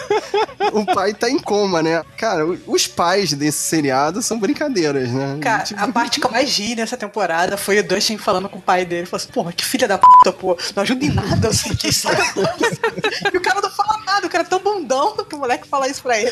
o 0.74 0.86
pai 0.86 1.14
tá 1.14 1.30
em 1.30 1.38
coma, 1.38 1.84
né? 1.84 2.04
Cara, 2.18 2.46
o- 2.48 2.58
os 2.68 2.88
pais 2.88 3.34
desse 3.34 3.60
seriado 3.60 4.22
são 4.22 4.40
brincadeiras, 4.40 5.10
né? 5.12 5.38
Cara, 5.42 5.64
Tipo, 5.64 5.82
a 5.82 5.88
parte 5.92 6.20
que 6.20 6.26
eu 6.26 6.32
mais 6.32 6.58
ri 6.58 6.76
nessa 6.76 6.98
temporada 6.98 7.56
foi 7.56 7.80
o 7.80 7.84
Dustin 7.88 8.18
falando 8.18 8.50
com 8.50 8.58
o 8.58 8.62
pai 8.62 8.84
dele. 8.86 9.06
Falou 9.06 9.24
assim, 9.24 9.32
porra, 9.32 9.52
que 9.54 9.64
filha 9.64 9.88
da 9.88 9.98
puta, 9.98 10.32
pô. 10.34 10.58
Não 10.76 10.82
ajuda 10.84 11.06
em 11.06 11.10
nada, 11.14 11.50
assim, 11.50 11.76
que 11.76 11.94
saca 11.94 12.24
E 13.34 13.38
o 13.38 13.42
cara 13.42 13.62
não 13.62 13.70
fala 13.70 14.00
nada, 14.06 14.26
o 14.28 14.30
cara 14.30 14.44
é 14.44 14.48
tão 14.48 14.60
bundão 14.60 15.16
que 15.18 15.36
o 15.36 15.40
moleque 15.40 15.68
fala 15.68 15.88
isso 15.88 16.02
pra 16.02 16.18
ele. 16.20 16.32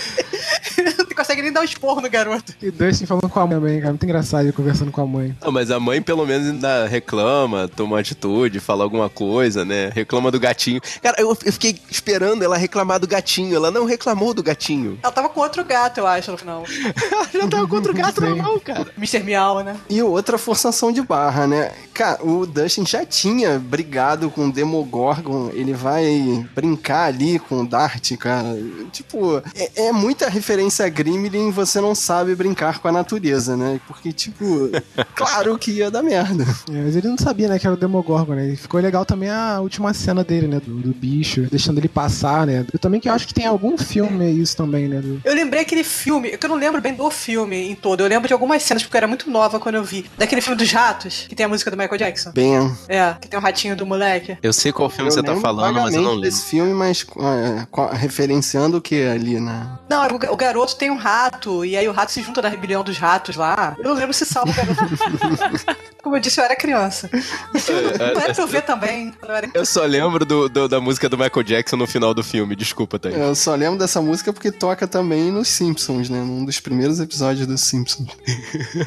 não 0.98 1.06
consegue 1.16 1.42
nem 1.44 1.52
dar 1.52 1.62
um 1.62 1.66
esporro 1.66 2.02
no 2.02 2.10
garoto. 2.10 2.54
E 2.62 2.72
Dustin 2.72 3.06
falando 3.06 3.30
com 3.30 3.40
a 3.40 3.46
mãe 3.48 3.52
também, 3.62 3.80
cara. 3.80 3.92
Muito 3.92 4.04
engraçado 4.04 4.44
ele 4.44 4.52
conversando 4.54 4.92
com 4.92 5.01
a 5.02 5.08
mãe. 5.08 5.36
Não, 5.42 5.52
mas 5.52 5.72
a 5.72 5.80
mãe 5.80 6.02
pelo 6.02 6.26
menos 6.26 6.48
ainda 6.48 6.88
reclama, 6.88 7.68
toma 7.68 8.00
atitude, 8.00 8.60
fala 8.60 8.84
alguma 8.84 9.10
coisa, 9.10 9.66
né? 9.66 9.90
Reclama 9.94 10.32
do 10.32 10.40
gatinho. 10.40 10.82
Cara, 11.02 11.16
eu, 11.20 11.30
eu 11.30 11.54
fiquei 11.54 11.78
esperando 11.90 12.44
ela 12.44 12.58
reclamar 12.58 13.00
do 13.00 13.08
gatinho. 13.08 13.56
Ela 13.56 13.72
não 13.72 13.86
reclamou 13.86 14.34
do 14.34 14.44
gatinho. 14.44 15.00
Ela 15.02 15.12
tava 15.12 15.30
com 15.30 15.40
outro 15.40 15.64
gato, 15.64 16.00
eu 16.00 16.08
acho, 16.08 16.32
no 16.32 16.38
final. 16.38 16.64
Já 17.34 17.48
tava 17.48 17.68
contra 17.68 17.92
o 17.92 17.96
gato 17.96 18.22
na 18.22 18.36
mão, 18.36 18.60
cara. 18.60 18.88
Mr. 18.98 19.20
Meow, 19.24 19.64
né? 19.64 19.78
E 19.90 20.02
outra 20.02 20.38
forçação 20.38 20.92
de 20.92 21.02
barra, 21.02 21.48
né? 21.48 21.72
Cara, 22.02 22.26
o 22.26 22.48
Dustin 22.48 22.84
já 22.84 23.06
tinha 23.06 23.60
brigado 23.60 24.32
com 24.32 24.48
o 24.48 24.52
Demogorgon, 24.52 25.52
ele 25.54 25.72
vai 25.74 26.48
brincar 26.56 27.04
ali 27.06 27.38
com 27.38 27.62
o 27.62 27.68
Dart, 27.68 28.16
cara. 28.18 28.58
Tipo, 28.92 29.38
é, 29.56 29.88
é 29.88 29.92
muita 29.92 30.28
referência 30.28 30.84
a 30.86 30.90
Gremlin, 30.90 31.52
você 31.52 31.80
não 31.80 31.94
sabe 31.94 32.34
brincar 32.34 32.80
com 32.80 32.88
a 32.88 32.92
natureza, 32.92 33.56
né? 33.56 33.80
Porque, 33.88 34.12
tipo, 34.12 34.70
claro 35.16 35.58
que 35.60 35.72
ia 35.72 35.92
dar 35.92 36.02
merda. 36.02 36.44
É, 36.72 36.84
mas 36.84 36.96
ele 36.96 37.08
não 37.08 37.18
sabia, 37.20 37.48
né, 37.48 37.60
que 37.60 37.68
era 37.68 37.76
o 37.76 37.80
Demogorgon, 37.80 38.34
né? 38.34 38.48
E 38.50 38.56
ficou 38.56 38.80
legal 38.80 39.06
também 39.06 39.30
a 39.30 39.60
última 39.60 39.94
cena 39.94 40.24
dele, 40.24 40.48
né? 40.48 40.60
Do, 40.60 40.74
do 40.78 40.94
bicho, 40.94 41.42
deixando 41.52 41.78
ele 41.78 41.88
passar, 41.90 42.48
né? 42.48 42.66
Eu 42.74 42.80
também 42.80 43.00
que 43.00 43.10
acho 43.10 43.28
que 43.28 43.34
tem 43.34 43.46
algum 43.46 43.78
filme 43.78 44.32
isso 44.32 44.58
também, 44.58 44.88
né? 44.88 45.02
do- 45.02 45.22
Eu 45.24 45.36
lembrei 45.36 45.62
aquele 45.62 45.84
filme, 45.84 46.36
que 46.36 46.44
eu 46.46 46.50
não 46.50 46.58
lembro 46.58 46.82
bem 46.82 46.96
do 46.96 47.12
filme 47.12 47.70
em 47.70 47.76
todo. 47.76 48.02
Eu 48.02 48.08
lembro 48.08 48.28
de 48.28 48.34
algumas 48.34 48.64
cenas, 48.64 48.82
porque 48.82 48.96
eu 48.98 49.00
era 49.00 49.08
muito 49.08 49.30
nova 49.30 49.60
quando 49.60 49.76
eu 49.76 49.84
vi. 49.84 50.06
Daquele 50.18 50.42
filme 50.42 50.58
dos 50.58 50.72
ratos, 50.72 51.26
que 51.30 51.36
tem 51.36 51.46
a 51.46 51.50
música 51.50 51.70
do 51.70 51.78
Michael 51.78 51.91
Jackson. 51.98 52.32
Ben. 52.32 52.76
É, 52.88 53.14
que 53.20 53.28
tem 53.28 53.40
o 53.40 53.42
ratinho 53.42 53.76
do 53.76 53.86
moleque. 53.86 54.38
Eu 54.42 54.54
sei 54.54 54.72
qual 54.72 54.90
filme 54.90 55.10
eu 55.10 55.14
você 55.14 55.24
tá 55.24 55.36
falando, 55.38 55.76
mas 55.76 55.94
eu 55.96 56.02
não 56.02 56.10
lembro. 56.12 56.24
desse 56.24 56.46
filme, 56.46 56.74
mas 56.74 57.06
é, 57.20 57.96
referenciando 57.96 58.78
o 58.78 58.82
que 58.82 59.04
ali, 59.08 59.40
né? 59.40 59.68
Não, 59.90 60.06
o, 60.08 60.18
ga- 60.20 60.32
o 60.32 60.36
garoto 60.38 60.76
tem 60.76 60.90
um 60.90 60.98
rato, 60.98 61.64
e 61.66 61.76
aí 61.78 61.88
o 61.88 61.92
rato 61.92 62.12
se 62.12 62.22
junta 62.22 62.42
na 62.42 62.50
rebelião 62.50 62.84
dos 62.84 62.98
ratos 62.98 63.36
lá. 63.36 63.76
Eu 63.78 63.84
não 63.86 63.94
lembro 63.94 64.14
se 64.14 64.26
salva 64.26 64.52
o 64.52 64.54
garoto. 64.54 64.82
Como 66.02 66.16
eu 66.16 66.20
disse, 66.20 66.40
eu 66.40 66.44
era 66.46 66.56
criança. 66.56 67.08
É, 67.14 68.14
Não 68.16 68.22
era 68.22 68.34
pra 68.34 68.44
eu 68.44 68.48
ver 68.48 68.64
também. 68.64 69.12
quando 69.20 69.30
eu 69.32 69.36
era 69.38 69.50
Eu 69.54 69.66
só 69.66 69.84
lembro 69.86 70.26
do, 70.26 70.50
do- 70.50 70.68
da 70.68 70.82
música 70.82 71.08
do 71.08 71.16
Michael 71.18 71.44
Jackson 71.44 71.76
no 71.78 71.86
final 71.86 72.12
do 72.14 72.24
filme. 72.24 72.56
Desculpa, 72.56 72.98
Thaís. 72.98 73.16
Eu 73.16 73.36
só 73.36 73.54
lembro 73.54 73.78
dessa 73.78 74.02
música 74.02 74.34
porque 74.34 74.52
toca 74.52 74.88
também 74.88 75.32
nos 75.32 75.48
Simpsons, 75.48 76.10
né? 76.10 76.20
Num 76.22 76.44
dos 76.44 76.60
primeiros 76.60 77.00
episódios 77.00 77.46
dos 77.46 77.62
Simpsons. 77.62 78.08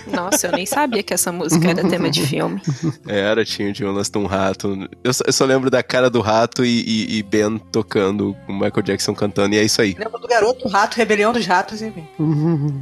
Nossa, 0.08 0.48
eu 0.48 0.52
nem 0.52 0.66
sabia 0.66 1.02
que 1.04 1.14
essa 1.14 1.30
música 1.30 1.70
era 1.70 1.88
tema 1.88 2.10
de 2.10 2.22
filme. 2.26 2.60
Era, 3.06 3.44
tinha, 3.44 3.72
lance 3.90 4.10
de 4.10 4.18
um 4.18 4.26
rato. 4.26 4.88
Eu 5.02 5.12
só, 5.12 5.24
eu 5.26 5.32
só 5.32 5.44
lembro 5.44 5.70
da 5.70 5.82
cara 5.82 6.08
do 6.10 6.20
rato 6.20 6.64
e, 6.64 6.80
e- 6.80 7.18
e 7.18 7.22
Ben 7.22 7.58
tocando, 7.70 8.36
o 8.48 8.52
Michael 8.52 8.82
Jackson 8.82 9.14
cantando, 9.14 9.54
e 9.54 9.58
é 9.58 9.62
isso 9.64 9.80
aí. 9.80 9.94
Lembro 9.98 10.18
do 10.18 10.26
garoto, 10.28 10.66
o 10.66 10.70
rato, 10.70 10.96
rebelião 10.96 11.32
dos 11.32 11.46
ratos 11.46 11.80
e 11.82 11.90
vem. 11.90 12.08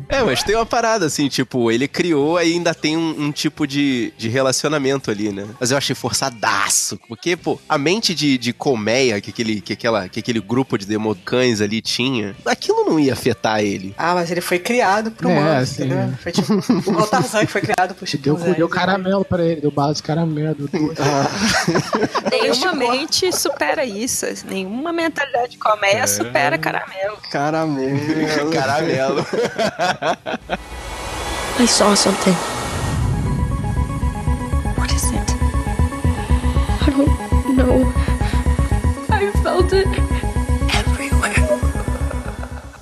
É, 0.08 0.22
mas 0.22 0.42
tem 0.42 0.54
uma 0.54 0.66
parada 0.66 1.06
assim, 1.06 1.28
tipo, 1.28 1.70
ele 1.70 1.86
criou 1.88 2.36
aí 2.36 2.52
ainda 2.52 2.74
tem 2.74 2.96
um, 2.96 3.24
um 3.26 3.32
tipo 3.32 3.66
de, 3.66 4.12
de 4.16 4.28
relacionamento 4.28 5.10
ali, 5.10 5.30
né? 5.32 5.46
Mas 5.58 5.70
eu 5.70 5.76
achei 5.78 5.94
forçadaço, 5.94 6.98
porque, 7.08 7.36
pô, 7.36 7.58
a 7.68 7.76
mente 7.78 8.14
de, 8.14 8.38
de 8.38 8.52
colmeia 8.52 9.20
que 9.20 9.30
aquele, 9.30 9.60
que, 9.60 9.72
aquela, 9.72 10.08
que 10.08 10.20
aquele 10.20 10.40
grupo 10.40 10.76
de 10.78 10.86
democães 10.86 11.60
ali 11.60 11.80
tinha, 11.80 12.34
aquilo 12.44 12.84
não 12.84 12.98
ia 12.98 13.12
afetar 13.12 13.60
ele. 13.60 13.94
Ah, 13.96 14.14
mas 14.14 14.30
ele 14.30 14.40
foi 14.40 14.58
criado 14.58 15.10
pro 15.10 15.28
É, 15.28 15.32
humano, 15.38 15.66
sim. 15.66 15.84
entendeu? 15.84 16.12
Foi 16.22 16.32
tipo 16.32 16.52
o 16.54 17.06
Tarzan 17.06 17.40
que 17.46 17.52
foi 17.52 17.60
criado 17.60 17.94
pro 17.94 18.06
Deu, 18.06 18.36
chimpanzé. 18.36 18.54
deu 18.54 18.68
caramelo 18.68 19.24
pra 19.24 19.44
ele, 19.44 19.60
deu 19.60 19.70
bala 19.70 19.91
de 19.92 20.02
caramelo. 20.02 20.68
Deu... 20.68 20.94
Nenhuma 22.30 22.72
mente 22.72 23.32
supera 23.32 23.84
isso. 23.84 24.26
Nenhuma 24.46 24.92
mentalidade 24.92 25.52
de 25.52 25.58
colmeia 25.58 26.06
supera 26.06 26.58
caramelo. 26.58 27.16
Caramelo. 27.30 28.50
Caramelo. 28.52 29.26
I 31.58 31.66
saw 31.66 31.94
something. 31.94 32.34
What 34.76 34.92
is 34.92 35.10
it? 35.12 35.36
I 36.80 36.90
don't 36.90 37.56
know. 37.56 38.01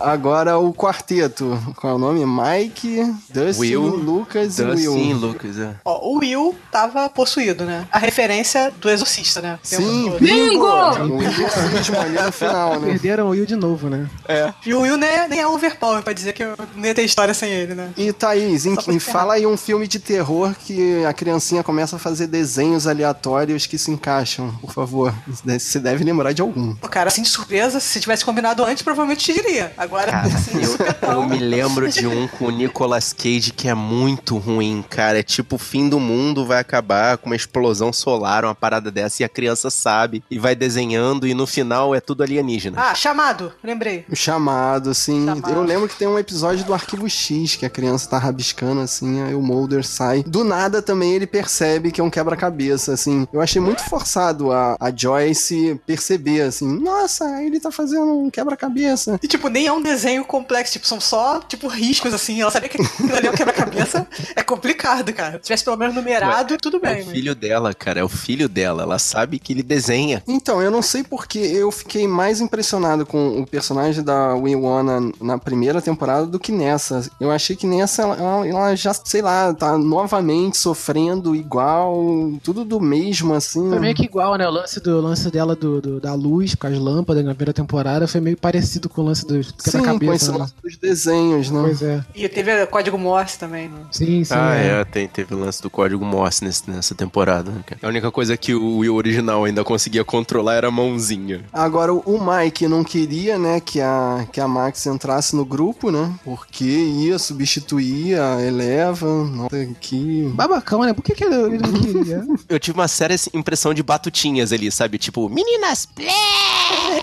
Agora 0.00 0.58
o 0.58 0.72
quarteto. 0.72 1.58
Qual 1.76 1.92
é 1.92 1.96
o 1.96 1.98
nome? 1.98 2.24
Mike, 2.24 3.14
Dustin, 3.28 3.60
Will, 3.60 3.82
Lucas 3.82 4.58
e 4.58 4.64
Dustin 4.64 4.88
Will. 4.88 5.16
Lucas, 5.16 5.58
é. 5.58 5.74
Ó, 5.84 6.10
o 6.14 6.18
Will 6.18 6.54
tava 6.72 7.08
possuído, 7.08 7.64
né? 7.64 7.86
A 7.92 7.98
referência 7.98 8.72
do 8.80 8.88
exorcista, 8.88 9.40
né? 9.40 9.58
Sim, 9.62 10.10
bingo! 10.20 10.64
O 10.66 11.98
ali 12.00 12.18
no 12.24 12.32
final, 12.32 12.80
né? 12.80 12.88
Perderam 12.90 13.26
o 13.26 13.30
Will 13.30 13.46
de 13.46 13.56
novo, 13.56 13.88
né? 13.88 14.08
É. 14.26 14.52
E 14.64 14.72
o 14.74 14.80
Will 14.80 14.96
nem 14.96 15.08
é, 15.08 15.28
nem 15.28 15.40
é 15.40 15.46
overpower 15.46 16.02
pra 16.02 16.12
dizer 16.12 16.32
que 16.32 16.42
eu 16.42 16.54
não 16.74 16.84
ia 16.84 16.94
ter 16.94 17.02
história 17.02 17.34
sem 17.34 17.50
ele, 17.50 17.74
né? 17.74 17.90
E 17.96 18.12
Thaís, 18.12 18.66
em, 18.66 18.76
em- 18.88 18.98
fala 18.98 19.34
aí 19.34 19.46
um 19.46 19.56
filme 19.56 19.86
de 19.86 19.98
terror 19.98 20.54
que 20.58 21.04
a 21.04 21.12
criancinha 21.12 21.62
começa 21.62 21.96
a 21.96 21.98
fazer 21.98 22.26
desenhos 22.26 22.86
aleatórios 22.86 23.66
que 23.66 23.76
se 23.78 23.90
encaixam, 23.90 24.50
por 24.60 24.72
favor. 24.72 25.12
Você 25.44 25.78
deve 25.78 26.04
lembrar 26.04 26.32
de 26.32 26.40
algum. 26.42 26.74
Pô, 26.76 26.88
cara, 26.88 27.08
assim, 27.08 27.22
de 27.22 27.28
surpresa, 27.28 27.80
se 27.80 28.00
tivesse 28.00 28.24
combinado 28.24 28.64
antes, 28.64 28.82
provavelmente 28.82 29.24
te 29.24 29.32
diria. 29.34 29.72
Agora, 29.90 30.12
Cara, 30.12 30.28
eu, 31.02 31.12
eu 31.14 31.26
me 31.26 31.38
lembro 31.38 31.88
de 31.88 32.06
um 32.06 32.28
com 32.28 32.44
o 32.44 32.50
Nicolas 32.50 33.12
Cage 33.12 33.50
que 33.50 33.68
é 33.68 33.74
muito 33.74 34.38
ruim, 34.38 34.84
cara. 34.88 35.18
É 35.18 35.22
tipo 35.22 35.56
o 35.56 35.58
fim 35.58 35.88
do 35.88 35.98
mundo 35.98 36.46
vai 36.46 36.60
acabar 36.60 37.18
com 37.18 37.26
uma 37.26 37.34
explosão 37.34 37.92
solar, 37.92 38.44
uma 38.44 38.54
parada 38.54 38.88
dessa, 38.88 39.22
e 39.22 39.24
a 39.24 39.28
criança 39.28 39.68
sabe 39.68 40.22
e 40.30 40.38
vai 40.38 40.54
desenhando, 40.54 41.26
e 41.26 41.34
no 41.34 41.44
final 41.44 41.92
é 41.92 42.00
tudo 42.00 42.22
alienígena. 42.22 42.80
Ah, 42.80 42.94
chamado, 42.94 43.52
lembrei. 43.64 44.04
O 44.08 44.14
chamado, 44.14 44.90
assim. 44.90 45.26
Chamado. 45.26 45.52
Eu 45.52 45.62
lembro 45.64 45.88
que 45.88 45.96
tem 45.96 46.06
um 46.06 46.18
episódio 46.18 46.64
do 46.64 46.72
Arquivo 46.72 47.10
X 47.10 47.56
que 47.56 47.66
a 47.66 47.70
criança 47.70 48.08
tá 48.08 48.18
rabiscando, 48.18 48.80
assim, 48.82 49.20
aí 49.22 49.34
o 49.34 49.42
Mulder 49.42 49.84
sai. 49.84 50.22
Do 50.22 50.44
nada 50.44 50.80
também 50.80 51.14
ele 51.14 51.26
percebe 51.26 51.90
que 51.90 52.00
é 52.00 52.04
um 52.04 52.10
quebra-cabeça, 52.10 52.92
assim. 52.92 53.26
Eu 53.32 53.40
achei 53.40 53.60
muito 53.60 53.82
forçado 53.82 54.52
a, 54.52 54.76
a 54.78 54.94
Joyce 54.94 55.80
perceber, 55.84 56.42
assim, 56.42 56.78
nossa, 56.80 57.42
ele 57.42 57.58
tá 57.58 57.72
fazendo 57.72 58.16
um 58.16 58.30
quebra-cabeça. 58.30 59.18
E, 59.20 59.26
tipo, 59.26 59.48
nem 59.48 59.66
é 59.66 59.72
um 59.72 59.79
desenho 59.82 60.24
complexo, 60.24 60.72
tipo, 60.74 60.86
são 60.86 61.00
só, 61.00 61.40
tipo, 61.40 61.66
riscos, 61.68 62.12
assim. 62.14 62.40
Ela 62.40 62.50
sabia 62.50 62.68
que 62.68 62.80
aquilo 62.80 63.16
ali 63.16 63.26
é 63.26 63.30
um 63.30 63.34
quebra-cabeça. 63.34 64.06
É 64.36 64.42
complicado, 64.42 65.12
cara. 65.12 65.32
Se 65.34 65.40
tivesse 65.44 65.64
pelo 65.64 65.76
menos 65.76 65.94
numerado, 65.94 66.56
tudo 66.56 66.78
É 66.78 66.80
bem. 66.80 67.02
o 67.02 67.06
mas- 67.06 67.14
filho 67.14 67.34
dela, 67.34 67.74
cara, 67.74 68.00
é 68.00 68.04
o 68.04 68.08
filho 68.08 68.48
dela. 68.48 68.82
Ela 68.82 68.98
sabe 68.98 69.38
que 69.38 69.52
ele 69.52 69.62
desenha. 69.62 70.22
Então, 70.26 70.62
eu 70.62 70.70
não 70.70 70.82
sei 70.82 71.02
porque 71.02 71.38
eu 71.38 71.70
fiquei 71.70 72.06
mais 72.06 72.40
impressionado 72.40 73.04
com 73.04 73.40
o 73.40 73.46
personagem 73.46 74.02
da 74.02 74.34
Winona 74.34 75.12
na 75.20 75.38
primeira 75.38 75.80
temporada 75.82 76.26
do 76.26 76.38
que 76.38 76.52
nessa. 76.52 77.08
Eu 77.20 77.30
achei 77.30 77.54
que 77.56 77.66
nessa 77.66 78.02
ela, 78.02 78.46
ela 78.46 78.74
já, 78.76 78.92
sei 78.94 79.20
lá, 79.22 79.52
tá 79.52 79.76
novamente 79.78 80.56
sofrendo 80.56 81.34
igual, 81.34 82.32
tudo 82.42 82.64
do 82.64 82.80
mesmo, 82.80 83.34
assim. 83.34 83.68
Foi 83.68 83.78
meio 83.78 83.94
que 83.94 84.04
igual, 84.04 84.36
né? 84.36 84.46
O 84.46 84.50
lance, 84.50 84.80
do, 84.80 84.98
o 84.98 85.00
lance 85.00 85.30
dela 85.30 85.54
do, 85.56 85.80
do- 85.80 86.00
da 86.00 86.14
luz 86.14 86.54
com 86.54 86.66
as 86.66 86.78
lâmpadas 86.78 87.24
na 87.24 87.34
primeira 87.34 87.52
temporada 87.52 88.06
foi 88.08 88.20
meio 88.20 88.36
parecido 88.36 88.88
com 88.88 89.02
o 89.02 89.04
lance 89.04 89.26
do 89.26 89.40
Sim, 89.70 89.78
quebra-cabeça. 89.78 90.32
né? 90.32 90.38
lance 90.38 90.54
dos 90.62 90.76
desenhos, 90.76 91.50
né? 91.50 91.60
Pois 91.62 91.82
é. 91.82 92.04
E 92.14 92.28
teve 92.28 92.66
código 92.66 92.98
Morse 92.98 93.38
também, 93.38 93.68
né? 93.68 93.78
Sim, 93.92 94.24
sim. 94.24 94.34
ah, 94.34 94.54
é. 94.56 94.80
é, 94.80 94.84
tem, 94.84 95.08
teve 95.08 95.34
o 95.34 95.38
lance 95.38 95.60
do 95.62 95.70
código 95.70 96.04
Morse 96.04 96.44
nesse- 96.44 96.70
nessa 96.70 96.94
temporada. 96.94 97.50
né? 97.50 97.62
A 97.82 97.88
única 97.88 98.10
coisa 98.10 98.36
que 98.36 98.54
o 98.54 98.78
Will 98.78 98.94
original 98.94 99.44
ainda 99.44 99.62
conseguia 99.64 100.04
controlar 100.04 100.54
era 100.54 100.68
a 100.68 100.70
mãozinha. 100.70 101.44
Agora, 101.52 101.92
o 101.92 102.18
Mike 102.20 102.66
não 102.68 102.82
queria, 102.84 103.38
né, 103.38 103.60
que 103.60 103.80
a, 103.80 104.26
que 104.32 104.40
a 104.40 104.48
Max 104.48 104.86
entrasse 104.86 105.34
no 105.36 105.44
grupo, 105.44 105.90
né? 105.90 106.12
Porque 106.24 106.64
ia 106.64 107.18
substituir 107.18 108.18
a 108.20 108.40
Eleva. 108.42 109.06
Nossa, 109.24 109.66
que. 109.80 110.30
Babacão, 110.34 110.82
né? 110.82 110.92
Por 110.92 111.02
que, 111.02 111.14
que 111.14 111.24
ele 111.24 111.58
não 111.58 111.72
queria? 111.72 112.24
Eu 112.48 112.58
tive 112.58 112.78
uma 112.78 112.88
séria 112.88 113.16
impressão 113.34 113.72
de 113.74 113.82
batutinhas 113.82 114.52
ali, 114.52 114.70
sabe? 114.70 114.98
Tipo, 114.98 115.28
meninas, 115.28 115.86
plé! 115.86 116.06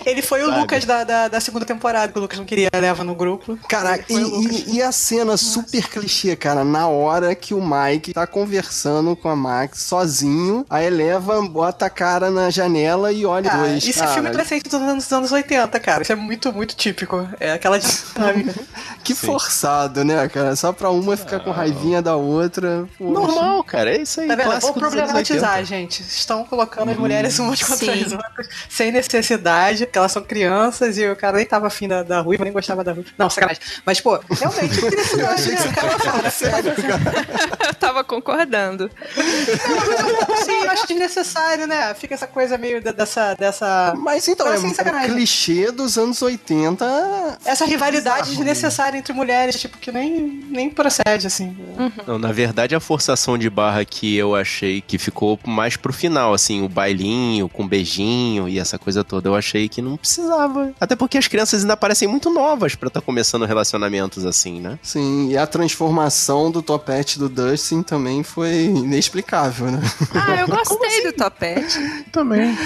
Ele 0.06 0.22
foi 0.22 0.42
o 0.42 0.46
Sabe? 0.46 0.60
Lucas 0.60 0.84
da, 0.84 1.04
da, 1.04 1.28
da 1.28 1.40
segunda 1.40 1.64
temporada, 1.64 2.12
que 2.12 2.18
o 2.18 2.22
Lucas 2.22 2.38
não 2.38 2.46
queria 2.46 2.57
levar 2.80 3.04
no 3.04 3.14
grupo. 3.14 3.58
Cara, 3.68 3.98
e, 4.08 4.14
e- 4.14 4.76
e 4.76 4.82
a 4.82 4.90
cena 4.92 5.36
super 5.36 5.88
clichê, 5.88 6.34
cara, 6.36 6.64
na 6.64 6.88
hora 6.88 7.34
que 7.34 7.54
o 7.54 7.60
Mike 7.62 8.12
tá 8.12 8.26
conversando 8.26 9.14
com 9.16 9.28
a 9.28 9.36
Max 9.36 9.80
sozinho, 9.82 10.64
a 10.68 10.82
Eleva 10.82 11.40
bota 11.42 11.86
a 11.86 11.90
cara 11.90 12.30
na 12.30 12.50
janela 12.50 13.12
e 13.12 13.24
olha 13.26 13.50
Cara, 13.50 13.68
dois, 13.68 13.84
isso 13.84 13.98
cara. 13.98 14.10
é 14.10 14.14
filme 14.14 14.28
adolescente 14.28 14.64
dos 14.64 14.74
anos, 14.74 15.04
dos 15.04 15.12
anos 15.12 15.32
80, 15.32 15.80
cara. 15.80 16.02
Isso 16.02 16.12
é 16.12 16.16
muito, 16.16 16.52
muito 16.52 16.74
típico. 16.74 17.28
É 17.38 17.52
aquela 17.52 17.78
dinâmica. 18.14 18.54
Que 19.04 19.14
forçado, 19.14 20.04
né, 20.04 20.28
cara? 20.28 20.54
Só 20.56 20.72
pra 20.72 20.90
uma 20.90 21.16
ficar 21.16 21.40
com 21.40 21.50
raivinha 21.50 22.00
da 22.02 22.16
outra. 22.16 22.88
poxa. 22.98 23.12
Normal, 23.20 23.62
cara, 23.64 23.90
é 23.96 24.02
isso 24.02 24.20
aí. 24.20 24.28
Tá 24.28 24.34
vendo? 24.34 24.60
Vou 24.60 24.72
problematizar, 24.72 25.56
80. 25.58 25.64
gente. 25.64 26.02
Estão 26.02 26.44
colocando 26.44 26.90
as 26.90 26.96
mulheres 26.96 27.38
umas 27.38 27.62
contra 27.62 27.94
Sim. 27.94 28.04
as 28.04 28.12
outras 28.12 28.48
sem 28.68 28.90
necessidade, 28.92 29.86
porque 29.86 29.98
elas 29.98 30.12
são 30.12 30.22
crianças 30.22 30.98
e 30.98 31.06
o 31.08 31.16
cara 31.16 31.36
nem 31.38 31.46
tava 31.46 31.66
afim 31.66 31.88
da, 31.88 32.02
da 32.02 32.20
ruiva, 32.20 32.44
nem 32.48 32.52
gostava 32.52 32.82
da 32.82 32.92
ruiva. 32.92 33.10
Não, 33.16 33.28
sacanagem. 33.28 33.62
Mas, 33.84 34.00
pô, 34.00 34.18
realmente, 34.30 34.82
necessidade, 34.82 35.50
né? 35.50 35.72
Cara 35.74 35.98
fala, 35.98 36.30
sério. 36.30 36.74
Eu 37.66 37.74
tava 37.74 38.02
concordando. 38.02 38.90
Sim, 40.44 40.64
eu 40.64 40.70
acho 40.70 40.86
desnecessário, 40.86 41.66
né? 41.66 41.94
Fica 41.94 42.14
essa 42.14 42.26
coisa 42.26 42.56
meio 42.56 42.82
dessa. 42.82 43.34
dessa... 43.34 43.94
Mas 43.96 44.26
então, 44.26 44.46
é 44.48 44.58
um 44.58 44.74
sacanagem. 44.74 45.12
clichê 45.12 45.70
dos 45.70 45.98
anos 45.98 46.20
80. 46.22 47.38
Essa 47.44 47.64
rivalidade 47.66 48.30
desnecessária 48.30 48.98
entre 48.98 49.12
mulheres, 49.12 49.60
tipo, 49.60 49.78
que 49.78 49.92
nem, 49.92 50.44
nem 50.48 50.70
procede, 50.70 51.26
assim. 51.26 51.56
Não, 52.06 52.18
na 52.18 52.32
verdade, 52.32 52.74
a 52.74 52.80
forçação 52.80 53.36
de 53.36 53.50
barra 53.50 53.84
que 53.84 54.16
eu 54.16 54.34
achei 54.34 54.80
que 54.80 54.98
ficou 54.98 55.38
mais 55.46 55.76
pro 55.76 55.92
final, 55.92 56.32
assim, 56.32 56.64
o 56.64 56.68
bailinho 56.68 57.48
com 57.48 57.66
beijinho 57.66 58.48
e 58.48 58.58
essa 58.58 58.78
coisa 58.78 59.04
toda, 59.04 59.28
eu 59.28 59.34
achei 59.34 59.68
que 59.68 59.82
não 59.82 59.96
precisava. 59.96 60.72
Até 60.80 60.96
porque 60.96 61.18
as 61.18 61.28
crianças 61.28 61.62
ainda 61.62 61.76
parecem 61.76 62.08
muito 62.08 62.30
novas 62.38 62.76
pra 62.76 62.86
estar 62.86 63.00
começando 63.00 63.44
relacionamentos 63.44 64.24
assim, 64.24 64.60
né? 64.60 64.78
Sim, 64.80 65.30
e 65.30 65.36
a 65.36 65.44
transformação 65.46 66.50
do 66.52 66.62
topete 66.62 67.18
do 67.18 67.28
Dustin 67.28 67.82
também 67.82 68.22
foi 68.22 68.66
inexplicável, 68.66 69.72
né? 69.72 69.80
Ah, 70.14 70.36
eu 70.36 70.46
gostei 70.46 71.02
do 71.04 71.12
topete. 71.12 71.78
Também. 72.12 72.56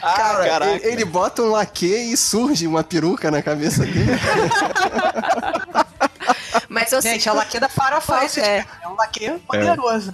Cara, 0.00 0.46
caraca. 0.46 0.70
ele, 0.70 0.86
ele 0.86 1.04
bota 1.06 1.42
um 1.42 1.50
laque 1.50 1.86
e 1.86 2.16
surge 2.16 2.66
uma 2.66 2.84
peruca 2.84 3.30
na 3.30 3.40
cabeça 3.40 3.86
dele. 3.86 4.12
Mas 6.68 6.92
eu 6.92 7.00
Gente, 7.02 7.22
sei 7.22 7.30
é 7.30 7.34
o 7.34 7.36
laque 7.36 7.58
da 7.58 7.68
Farofaice, 7.68 8.40
É. 8.40 8.64
é 8.92 8.94
um 8.94 8.96
laque 8.96 9.30
poderoso. 9.46 10.12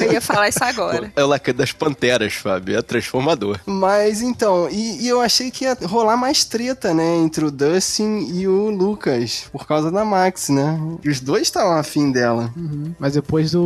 eu 0.00 0.12
ia 0.12 0.20
falar 0.20 0.48
isso 0.48 0.62
agora. 0.62 1.12
É 1.14 1.24
o 1.24 1.26
laque 1.26 1.52
das 1.52 1.72
panteras, 1.72 2.34
Fábio, 2.34 2.78
é 2.78 2.82
transformador. 2.82 3.58
Mas 3.66 4.22
então, 4.22 4.68
e, 4.70 5.02
e 5.04 5.08
eu 5.08 5.20
achei 5.20 5.50
que 5.50 5.64
ia 5.64 5.76
rolar 5.82 6.16
mais 6.16 6.44
treta, 6.44 6.94
né, 6.94 7.16
entre 7.16 7.44
o 7.44 7.50
Dustin 7.50 8.26
e 8.32 8.48
o 8.48 8.70
Lucas, 8.70 9.48
por 9.52 9.66
causa 9.66 9.90
da 9.90 10.04
Max, 10.04 10.48
né? 10.48 10.78
E 11.02 11.08
os 11.08 11.20
dois 11.20 11.42
estavam 11.42 11.76
afim 11.76 12.10
dela. 12.10 12.52
Uhum. 12.56 12.94
Mas 12.98 13.14
depois 13.14 13.54
o, 13.54 13.62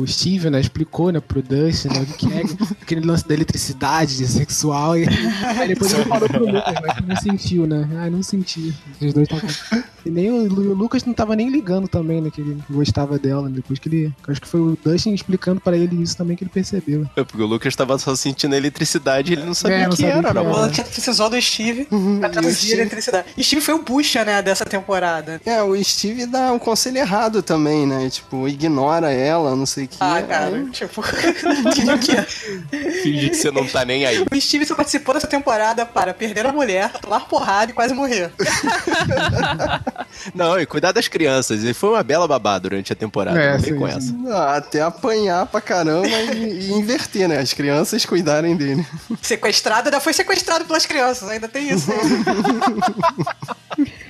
o 0.00 0.04
Steve, 0.06 0.50
né, 0.50 0.60
explicou, 0.60 1.10
né, 1.10 1.20
pro 1.20 1.42
Dustin, 1.42 1.88
né, 1.88 2.00
o 2.00 2.06
que 2.06 2.26
é 2.32 2.42
aquele 2.80 3.06
lance 3.06 3.26
da 3.26 3.34
eletricidade, 3.34 4.16
de 4.16 4.26
sexual, 4.26 4.96
e 4.96 5.06
aí 5.58 5.68
depois 5.68 5.92
ele 5.92 6.04
falou 6.04 6.28
pro 6.28 6.46
Lucas, 6.46 6.74
mas 6.82 6.96
que 6.96 7.02
não 7.02 7.16
sentiu, 7.16 7.66
né? 7.66 7.88
Ah, 7.98 8.10
não 8.10 8.22
senti. 8.22 8.74
Os 9.00 9.12
dois 9.12 9.28
tavam... 9.28 9.48
E 10.04 10.10
nem 10.10 10.30
o, 10.30 10.42
o 10.42 10.74
Lucas 10.74 11.04
não 11.04 11.14
tava 11.14 11.34
nem 11.34 11.48
ligando 11.48 11.88
também, 11.88 12.20
né, 12.20 12.30
que 12.30 12.40
ele 12.40 12.62
gostava 12.68 13.18
dela, 13.18 13.48
depois 13.48 13.73
que 13.80 13.88
ele... 13.88 14.12
Acho 14.28 14.40
que 14.40 14.48
foi 14.48 14.60
o 14.60 14.78
Dustin 14.84 15.12
explicando 15.14 15.60
pra 15.60 15.76
ele 15.76 16.02
isso 16.02 16.16
também 16.16 16.36
que 16.36 16.44
ele 16.44 16.50
percebeu. 16.50 17.06
É 17.16 17.24
porque 17.24 17.42
o 17.42 17.46
Lucas 17.46 17.74
tava 17.76 17.96
só 17.98 18.14
sentindo 18.16 18.54
a 18.54 18.56
eletricidade 18.56 19.32
e 19.32 19.36
ele 19.36 19.44
não 19.44 19.54
sabia 19.54 19.76
É, 19.78 19.82
não 19.84 19.90
que 19.90 19.96
sabia 19.96 20.12
era, 20.14 20.28
que 20.28 20.34
na 20.34 20.40
era. 20.40 20.50
O. 20.50 20.64
Luke 20.64 20.82
precisou 20.84 21.30
do 21.30 21.40
Steve 21.40 21.84
pra 21.86 21.96
e 21.98 21.98
o 21.98 22.20
traduzir 22.32 22.54
Steve- 22.56 22.72
a 22.72 22.76
eletricidade. 22.82 23.26
E 23.36 23.44
Steve 23.44 23.60
foi 23.62 23.74
o 23.74 23.82
Bucha, 23.82 24.24
né, 24.24 24.42
dessa 24.42 24.64
temporada. 24.64 25.40
É, 25.44 25.62
o 25.62 25.82
Steve 25.84 26.26
dá 26.26 26.52
um 26.52 26.58
conselho 26.58 26.98
errado 26.98 27.42
também, 27.42 27.86
né? 27.86 28.08
Tipo, 28.10 28.48
ignora 28.48 29.10
ela, 29.12 29.54
não 29.56 29.66
sei 29.66 29.84
o 29.84 29.88
que. 29.88 29.96
Ah, 30.00 30.22
cara, 30.22 30.46
Aí- 30.56 30.70
tipo, 30.70 31.02
é? 31.04 32.22
Finge 33.02 33.30
que 33.30 33.36
você 33.36 33.50
não 33.50 33.66
tá 33.66 33.84
nem 33.84 34.04
aí. 34.06 34.24
O 34.30 34.40
Steve 34.40 34.64
só 34.66 34.74
participou 34.74 35.14
dessa 35.14 35.26
temporada 35.26 35.84
para 35.86 36.12
perder 36.14 36.46
a 36.46 36.52
mulher, 36.52 36.90
tomar 37.00 37.20
porrada 37.28 37.70
e 37.70 37.74
quase 37.74 37.94
morrer. 37.94 38.30
Não, 40.34 40.58
e 40.58 40.66
cuidar 40.66 40.92
das 40.92 41.08
crianças. 41.08 41.62
Ele 41.62 41.74
foi 41.74 41.90
uma 41.90 42.02
bela 42.02 42.26
babá 42.26 42.58
durante 42.58 42.92
a 42.92 42.96
temporada. 42.96 43.38
É, 43.40 43.56
com 43.72 43.86
essa. 43.86 44.12
Ah, 44.28 44.56
até 44.56 44.82
apanhar 44.82 45.46
pra 45.46 45.60
caramba 45.60 46.08
e, 46.08 46.68
e 46.68 46.72
inverter, 46.72 47.28
né? 47.28 47.38
As 47.38 47.52
crianças 47.52 48.04
cuidarem 48.04 48.56
dele. 48.56 48.84
Sequestrado, 49.22 49.88
ainda 49.88 50.00
foi 50.00 50.12
sequestrado 50.12 50.64
pelas 50.64 50.84
crianças, 50.84 51.28
ainda 51.28 51.48
tem 51.48 51.70
isso. 51.70 51.88
né? 51.90 51.96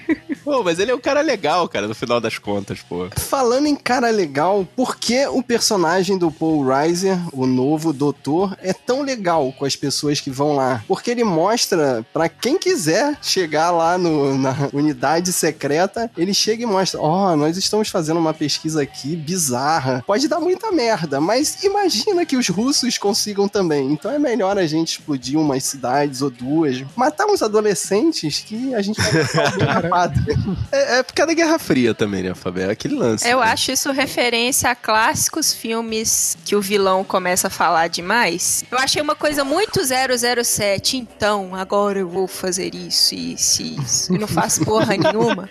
Pô, 0.45 0.63
mas 0.63 0.79
ele 0.79 0.91
é 0.91 0.95
um 0.95 1.01
cara 1.01 1.21
legal, 1.23 1.67
cara, 1.69 1.89
no 1.89 1.95
final 1.95 2.21
das 2.21 2.37
contas, 2.39 2.81
pô. 2.81 3.09
Falando 3.17 3.67
em 3.67 3.75
cara 3.75 4.11
legal, 4.11 4.67
por 4.77 4.97
que 4.97 5.27
o 5.27 5.43
personagem 5.43 6.19
do 6.19 6.31
Paul 6.31 6.67
Reiser, 6.67 7.19
o 7.33 7.47
novo 7.47 7.93
doutor, 7.93 8.57
é 8.63 8.73
tão 8.73 9.03
legal 9.03 9.53
com 9.59 9.65
as 9.65 9.75
pessoas 9.75 10.21
que 10.21 10.31
vão 10.31 10.55
lá? 10.55 10.85
Porque 10.87 11.11
ele 11.11 11.25
mostra 11.25 12.05
pra 12.13 12.29
quem 12.29 12.59
quiser 12.59 13.17
chegar 13.23 13.71
lá 13.71 13.97
no- 13.97 14.37
na 14.37 14.69
unidade 14.73 15.33
secreta, 15.33 16.11
ele 16.17 16.35
chega 16.35 16.63
e 16.63 16.67
mostra: 16.67 17.01
Ó, 17.01 17.33
oh, 17.33 17.37
nós 17.37 17.57
estamos 17.57 17.89
fazendo 17.89 18.19
uma 18.21 18.35
pesquisa 18.35 18.83
aqui 18.83 19.17
bizarra. 19.17 20.05
Pode 20.07 20.29
dar 20.29 20.41
muita 20.41 20.71
merda, 20.71 21.21
mas 21.21 21.63
imagina 21.65 22.27
que 22.27 22.37
os 22.37 22.49
russos 22.49 22.99
consigam 22.99 23.49
também. 23.49 23.93
Então 23.93 24.11
é 24.11 24.19
melhor 24.19 24.59
a 24.59 24.67
gente 24.67 24.99
explodir 24.99 25.39
umas 25.39 25.65
cidades 25.65 26.21
ou 26.21 26.29
duas, 26.31 26.83
matar 26.95 27.27
uns 27.27 27.43
adolescentes 27.43 28.41
que 28.47 28.75
a 28.75 28.83
gente 28.83 29.01
vai 29.01 29.69
a 29.69 29.89
pátria. 29.89 30.34
É, 30.72 30.99
é 30.99 31.03
por 31.03 31.14
causa 31.14 31.28
da 31.28 31.35
Guerra 31.35 31.59
Fria 31.59 31.95
também, 31.95 32.22
né, 32.22 32.35
Fabio? 32.35 32.64
É 32.64 32.70
aquele 32.70 32.95
lance. 32.95 33.28
Eu 33.28 33.41
né? 33.41 33.47
acho 33.47 33.72
isso 33.72 33.91
referência 33.93 34.70
a 34.70 34.74
clássicos 34.74 35.53
filmes 35.53 36.37
que 36.45 36.57
o 36.57 36.61
vilão 36.61 37.05
começa 37.05 37.47
a 37.47 37.51
falar 37.51 37.89
demais. 37.89 38.64
Eu 38.70 38.78
achei 38.78 39.01
uma 39.01 39.14
coisa 39.14 39.45
muito 39.45 39.80
007. 39.85 40.97
Então, 40.97 41.55
agora 41.55 41.99
eu 41.99 42.09
vou 42.09 42.26
fazer 42.26 42.74
isso, 42.74 43.14
isso, 43.14 43.62
isso. 43.62 44.14
E 44.14 44.18
não 44.18 44.28
faço 44.28 44.64
porra 44.64 44.97
nenhuma. 44.97 45.49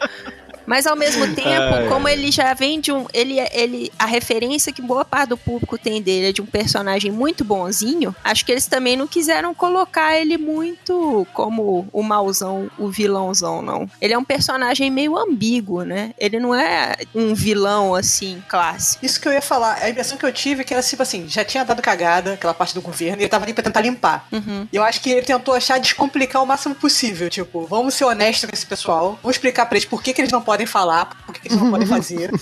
Mas 0.65 0.87
ao 0.87 0.95
mesmo 0.95 1.25
tempo, 1.35 1.73
Ai, 1.73 1.87
como 1.87 2.07
ele 2.07 2.31
já 2.31 2.53
vem 2.53 2.79
de 2.79 2.91
um. 2.91 3.05
Ele, 3.13 3.39
ele, 3.51 3.91
a 3.97 4.05
referência 4.05 4.71
que 4.71 4.81
boa 4.81 5.05
parte 5.05 5.29
do 5.29 5.37
público 5.37 5.77
tem 5.77 6.01
dele 6.01 6.29
é 6.29 6.31
de 6.31 6.41
um 6.41 6.45
personagem 6.45 7.11
muito 7.11 7.43
bonzinho, 7.43 8.15
acho 8.23 8.45
que 8.45 8.51
eles 8.51 8.67
também 8.67 8.95
não 8.95 9.07
quiseram 9.07 9.53
colocar 9.53 10.17
ele 10.17 10.37
muito 10.37 11.25
como 11.33 11.87
o 11.91 12.03
mauzão, 12.03 12.69
o 12.77 12.89
vilãozão, 12.89 13.61
não. 13.61 13.89
Ele 14.01 14.13
é 14.13 14.17
um 14.17 14.23
personagem 14.23 14.89
meio 14.89 15.17
ambíguo, 15.17 15.83
né? 15.83 16.11
Ele 16.17 16.39
não 16.39 16.53
é 16.53 16.95
um 17.13 17.33
vilão 17.33 17.95
assim, 17.95 18.43
clássico. 18.47 19.05
Isso 19.05 19.19
que 19.19 19.27
eu 19.27 19.33
ia 19.33 19.41
falar, 19.41 19.77
a 19.81 19.89
impressão 19.89 20.17
que 20.17 20.25
eu 20.25 20.31
tive 20.31 20.61
é 20.61 20.63
que 20.63 20.73
era 20.73 20.83
tipo 20.83 21.03
assim, 21.03 21.27
já 21.27 21.43
tinha 21.43 21.63
dado 21.63 21.81
cagada 21.81 22.33
aquela 22.33 22.53
parte 22.53 22.73
do 22.73 22.81
governo 22.81 23.21
e 23.21 23.23
ele 23.23 23.29
tava 23.29 23.45
ali 23.45 23.53
pra 23.53 23.63
tentar 23.63 23.81
limpar. 23.81 24.27
Uhum. 24.31 24.67
E 24.71 24.75
eu 24.75 24.83
acho 24.83 25.01
que 25.01 25.09
ele 25.09 25.21
tentou 25.25 25.53
achar 25.53 25.79
descomplicar 25.79 26.41
o 26.41 26.45
máximo 26.45 26.75
possível. 26.75 27.29
Tipo, 27.29 27.65
vamos 27.65 27.95
ser 27.95 28.05
honestos 28.05 28.49
com 28.49 28.55
esse 28.55 28.65
pessoal, 28.65 29.19
vamos 29.21 29.37
explicar 29.37 29.65
pra 29.65 29.77
eles 29.77 29.87
por 29.87 30.01
que, 30.01 30.13
que 30.13 30.21
eles 30.21 30.31
não 30.31 30.41
podem 30.41 30.52
falar, 30.65 31.05
por 31.25 31.33
que, 31.33 31.41
que 31.41 31.47
eles 31.49 31.57
não 31.59 31.71
podem 31.71 31.87
fazer. 31.87 32.31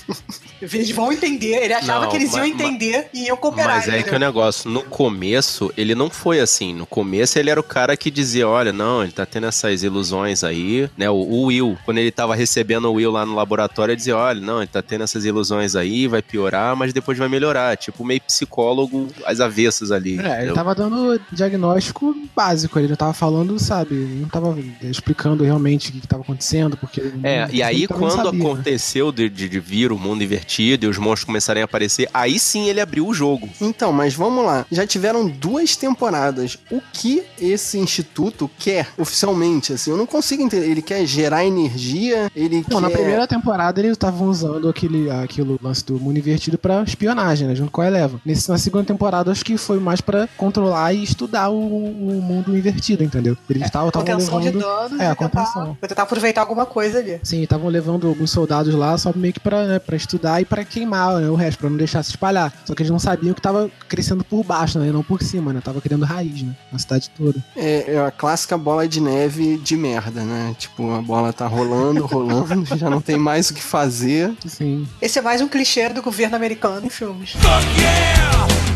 Eles 0.62 0.92
vão 0.92 1.12
entender, 1.12 1.64
ele 1.64 1.74
achava 1.74 2.06
Não, 2.06 2.12
que 2.12 2.18
eles 2.18 2.34
iam 2.34 2.42
mas- 2.42 2.52
entender 2.52 3.10
e 3.12 3.26
iam 3.26 3.36
cooperar. 3.36 3.78
Mas 3.78 3.88
é 3.88 3.88
entendeu? 3.94 4.10
que 4.10 4.16
o 4.16 4.20
negócio, 4.20 4.70
no 4.70 4.84
começo, 4.84 5.74
ele 5.76 5.96
não 5.96 6.08
foi 6.08 6.40
assim. 6.40 6.72
No 6.72 6.86
começo, 6.86 7.40
ele 7.40 7.50
era 7.50 7.60
o 7.60 7.64
cara 7.64 7.98
que 7.98 8.12
dizia: 8.12 8.48
olha, 8.48 8.72
não, 8.72 9.02
ele 9.02 9.12
tá 9.12 9.26
tendo 9.26 9.48
essas 9.48 9.82
ilusões 9.82 10.44
aí, 10.44 10.88
né? 10.96 11.10
O, 11.10 11.16
o 11.16 11.46
Will, 11.46 11.76
quando 11.84 11.98
ele 11.98 12.12
tava 12.12 12.36
recebendo 12.36 12.86
o 12.86 12.94
Will 12.94 13.10
lá 13.10 13.26
no 13.26 13.34
laboratório, 13.34 13.92
ele 13.94 13.98
dizia: 13.98 14.16
olha, 14.16 14.40
não, 14.40 14.60
ele 14.60 14.68
tá 14.68 14.84
tendo 14.84 15.04
essas 15.04 15.26
ilusões 15.26 15.76
aí, 15.76 16.08
vai 16.08 16.22
piorar, 16.22 16.76
mas 16.76 16.94
depois 16.94 17.18
vai 17.18 17.28
melhorar. 17.28 17.76
Tipo, 17.76 18.06
meio 18.06 18.22
psicólogo 18.22 19.08
às 19.26 19.40
avessas 19.40 19.92
ali. 19.92 20.20
É, 20.20 20.22
ele 20.22 20.34
entendeu? 20.36 20.54
tava 20.54 20.76
dando 20.76 21.20
diagnóstico 21.32 22.16
básico, 22.36 22.78
ele 22.78 22.88
não 22.90 22.96
tava 22.96 23.14
falando, 23.14 23.58
sabe, 23.58 23.96
não 23.96 24.30
tava 24.30 24.56
explicando 24.84 25.44
realmente 25.44 25.90
o 25.90 25.94
que, 25.94 26.02
que 26.02 26.08
tava 26.08 26.22
acontecendo, 26.22 26.78
porque... 26.78 27.02
É, 27.24 27.48
e 27.52 27.64
aí 27.64 27.78
ele 27.78 27.88
quando 28.10 28.24
sabia, 28.26 28.42
aconteceu 28.44 29.12
de, 29.12 29.30
de, 29.30 29.48
de 29.50 29.60
vir 29.60 29.92
o 29.92 29.98
mundo 29.98 30.24
invertido 30.24 30.86
e 30.86 30.90
os 30.90 30.98
monstros 30.98 31.24
começarem 31.26 31.62
a 31.62 31.66
aparecer, 31.66 32.10
aí 32.14 32.40
sim 32.40 32.68
ele 32.68 32.80
abriu 32.82 33.08
o 33.08 33.14
jogo. 33.14 33.50
Então, 33.60 33.92
mas 33.92 34.14
vamos 34.14 34.46
lá. 34.46 34.66
Já 34.72 34.86
tiveram 34.86 35.28
duas 35.28 35.76
temporadas. 35.76 36.58
O 36.72 36.82
que 36.94 37.24
esse 37.40 37.78
instituto 37.78 38.50
quer 38.60 38.88
oficialmente? 38.98 39.74
Assim, 39.74 39.92
eu 39.92 39.98
não 39.98 40.06
consigo 40.06 40.42
entender. 40.44 40.70
Ele 40.70 40.82
quer 40.82 41.06
gerar 41.06 41.46
energia? 41.46 42.32
Ele 42.36 42.58
Não, 42.70 42.80
quer. 42.80 42.82
na 42.82 42.90
primeira 42.90 43.28
temporada 43.28 43.80
eles 43.80 43.92
estavam 43.94 44.28
usando 44.28 44.68
aquele, 44.70 45.10
aquele 45.10 45.58
lance 45.62 45.86
do 45.86 46.00
mundo 46.00 46.18
invertido 46.18 46.58
pra 46.58 46.84
espionagem, 46.84 47.48
né? 47.48 47.56
Junto 47.56 47.72
com 47.72 47.82
a 47.82 47.88
Eleven. 47.88 48.20
Nesse, 48.26 48.50
na 48.50 48.58
segunda 48.58 48.84
temporada, 48.86 49.32
acho 49.32 49.44
que 49.46 49.58
foi 49.58 49.80
mais 49.80 50.02
pra 50.02 50.28
controlar 50.38 50.94
e 50.94 51.04
estudar 51.04 51.50
o, 51.50 51.58
o 51.60 52.22
mundo 52.22 52.56
invertido, 52.58 53.04
entendeu? 53.04 53.38
Eles 53.50 53.64
estavam 53.66 53.90
estavam 53.90 54.08
Contenção 54.08 54.40
de 54.40 54.46
levando. 54.48 54.62
danos 54.62 55.00
É, 55.02 55.08
a 55.08 55.16
tentar, 55.16 55.30
contenção. 55.30 55.66
vou 55.80 55.88
tentar 55.90 56.04
aproveitar 56.04 56.42
alguma 56.42 56.66
coisa 56.66 57.00
ali. 57.00 57.20
Sim, 57.24 57.42
estavam 57.44 57.70
levando 57.70 57.91
alguns 57.94 58.32
soldados 58.32 58.74
lá 58.74 58.98
só 58.98 59.12
meio 59.16 59.34
que 59.34 59.40
pra, 59.40 59.66
né, 59.66 59.80
pra 59.80 59.96
estudar 59.96 60.42
e 60.42 60.46
pra 60.46 60.64
queimar 60.64 61.20
né, 61.20 61.30
o 61.30 61.36
resto, 61.36 61.60
pra 61.60 61.70
não 61.70 61.78
deixar 61.78 62.04
se 62.04 62.12
espalhar. 62.12 62.54
Só 62.66 62.74
que 62.74 62.82
eles 62.82 62.92
não 62.92 63.00
sabiam 63.00 63.34
que 63.34 63.42
tava 63.42 63.70
crescendo 63.88 64.24
por 64.24 64.44
baixo, 64.44 64.80
né? 64.80 64.88
e 64.88 64.92
Não 64.92 65.04
por 65.04 65.22
cima, 65.22 65.54
né? 65.54 65.62
Tava 65.62 65.82
criando 65.82 66.06
raiz, 66.06 66.42
né? 66.42 66.56
Na 66.72 66.80
cidade 66.80 67.10
toda. 67.18 67.44
É, 67.56 67.96
é 67.96 68.06
a 68.06 68.12
clássica 68.12 68.58
bola 68.58 68.88
de 68.88 69.02
neve 69.02 69.58
de 69.58 69.76
merda, 69.76 70.24
né? 70.24 70.56
Tipo, 70.58 70.92
a 70.92 71.02
bola 71.02 71.34
tá 71.34 71.48
rolando, 71.48 72.06
rolando, 72.08 72.66
já 72.78 72.90
não 72.90 73.02
tem 73.02 73.18
mais 73.18 73.50
o 73.50 73.54
que 73.54 73.62
fazer. 73.62 74.34
Sim. 74.46 74.88
Esse 75.02 75.20
é 75.20 75.22
mais 75.22 75.42
um 75.42 75.48
clichê 75.48 75.90
do 75.90 76.02
governo 76.02 76.36
americano 76.36 76.86
em 76.86 76.90
filmes. 76.90 77.34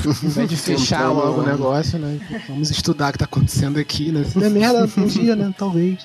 Ao 0.09 0.29
invés 0.29 0.49
de 0.49 0.55
fechar 0.55 0.99
Tentando- 1.07 1.15
logo 1.19 1.41
o 1.41 1.45
negócio, 1.45 1.97
né? 1.99 2.19
Vamos 2.47 2.69
estudar 2.69 3.09
o 3.09 3.11
que 3.13 3.17
tá 3.19 3.25
acontecendo 3.25 3.79
aqui, 3.79 4.11
né? 4.11 4.23
Se 4.23 4.37
der 4.39 4.49
merda, 4.49 4.89
um 4.97 5.05
dia, 5.05 5.35
né? 5.35 5.53
Talvez. 5.57 5.99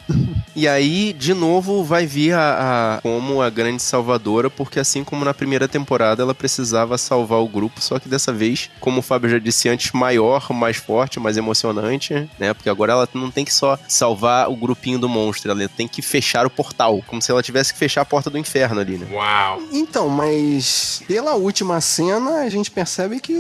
E 0.55 0.66
aí, 0.68 1.12
de 1.12 1.32
novo, 1.34 1.84
vai 1.84 2.07
vir 2.07 2.32
a, 2.34 2.96
a- 2.96 3.01
como 3.03 3.40
a 3.42 3.51
grande 3.51 3.82
salvadora, 3.82 4.48
porque 4.51 4.78
assim 4.80 5.05
como 5.05 5.24
na 5.24 5.34
primeira 5.34 5.68
temporada, 5.68 6.22
ela 6.22 6.34
precisava 6.34 6.96
salvar 6.98 7.40
o 7.40 7.48
grupo, 7.48 7.80
só 7.80 7.98
que 7.98 8.09
dessa 8.09 8.32
vez, 8.32 8.70
como 8.80 8.98
o 9.01 9.03
Fábio 9.03 9.30
já 9.30 9.38
disse 9.38 9.68
antes, 9.68 9.92
maior, 9.92 10.53
mais 10.53 10.76
forte, 10.76 11.18
mais 11.20 11.36
emocionante, 11.36 12.28
né? 12.38 12.53
Porque 12.55 12.68
agora 12.68 12.92
ela 12.92 13.09
não 13.14 13.30
tem 13.30 13.44
que 13.44 13.53
só 13.55 13.78
salvar 13.88 14.48
o 14.51 14.57
grupinho 14.57 14.98
do 14.98 15.09
monstro, 15.09 15.51
ela 15.51 15.68
tem 15.68 15.86
que 15.88 16.03
fechar 16.03 16.46
o 16.46 16.51
portal, 16.51 17.03
como 17.07 17.20
se 17.22 17.30
ela 17.30 17.42
tivesse 17.42 17.72
que 17.72 17.78
fechar 17.78 18.01
a 18.03 18.05
porta 18.05 18.28
do 18.30 18.38
inferno 18.38 18.80
ali, 18.80 18.96
né? 18.98 19.07
Uau! 19.12 19.61
Então, 19.72 20.09
mas 20.09 21.03
pela 21.07 21.34
última 21.34 21.80
cena 21.80 22.40
a 22.40 22.48
gente 22.48 22.70
percebe 22.70 23.20
que 23.20 23.32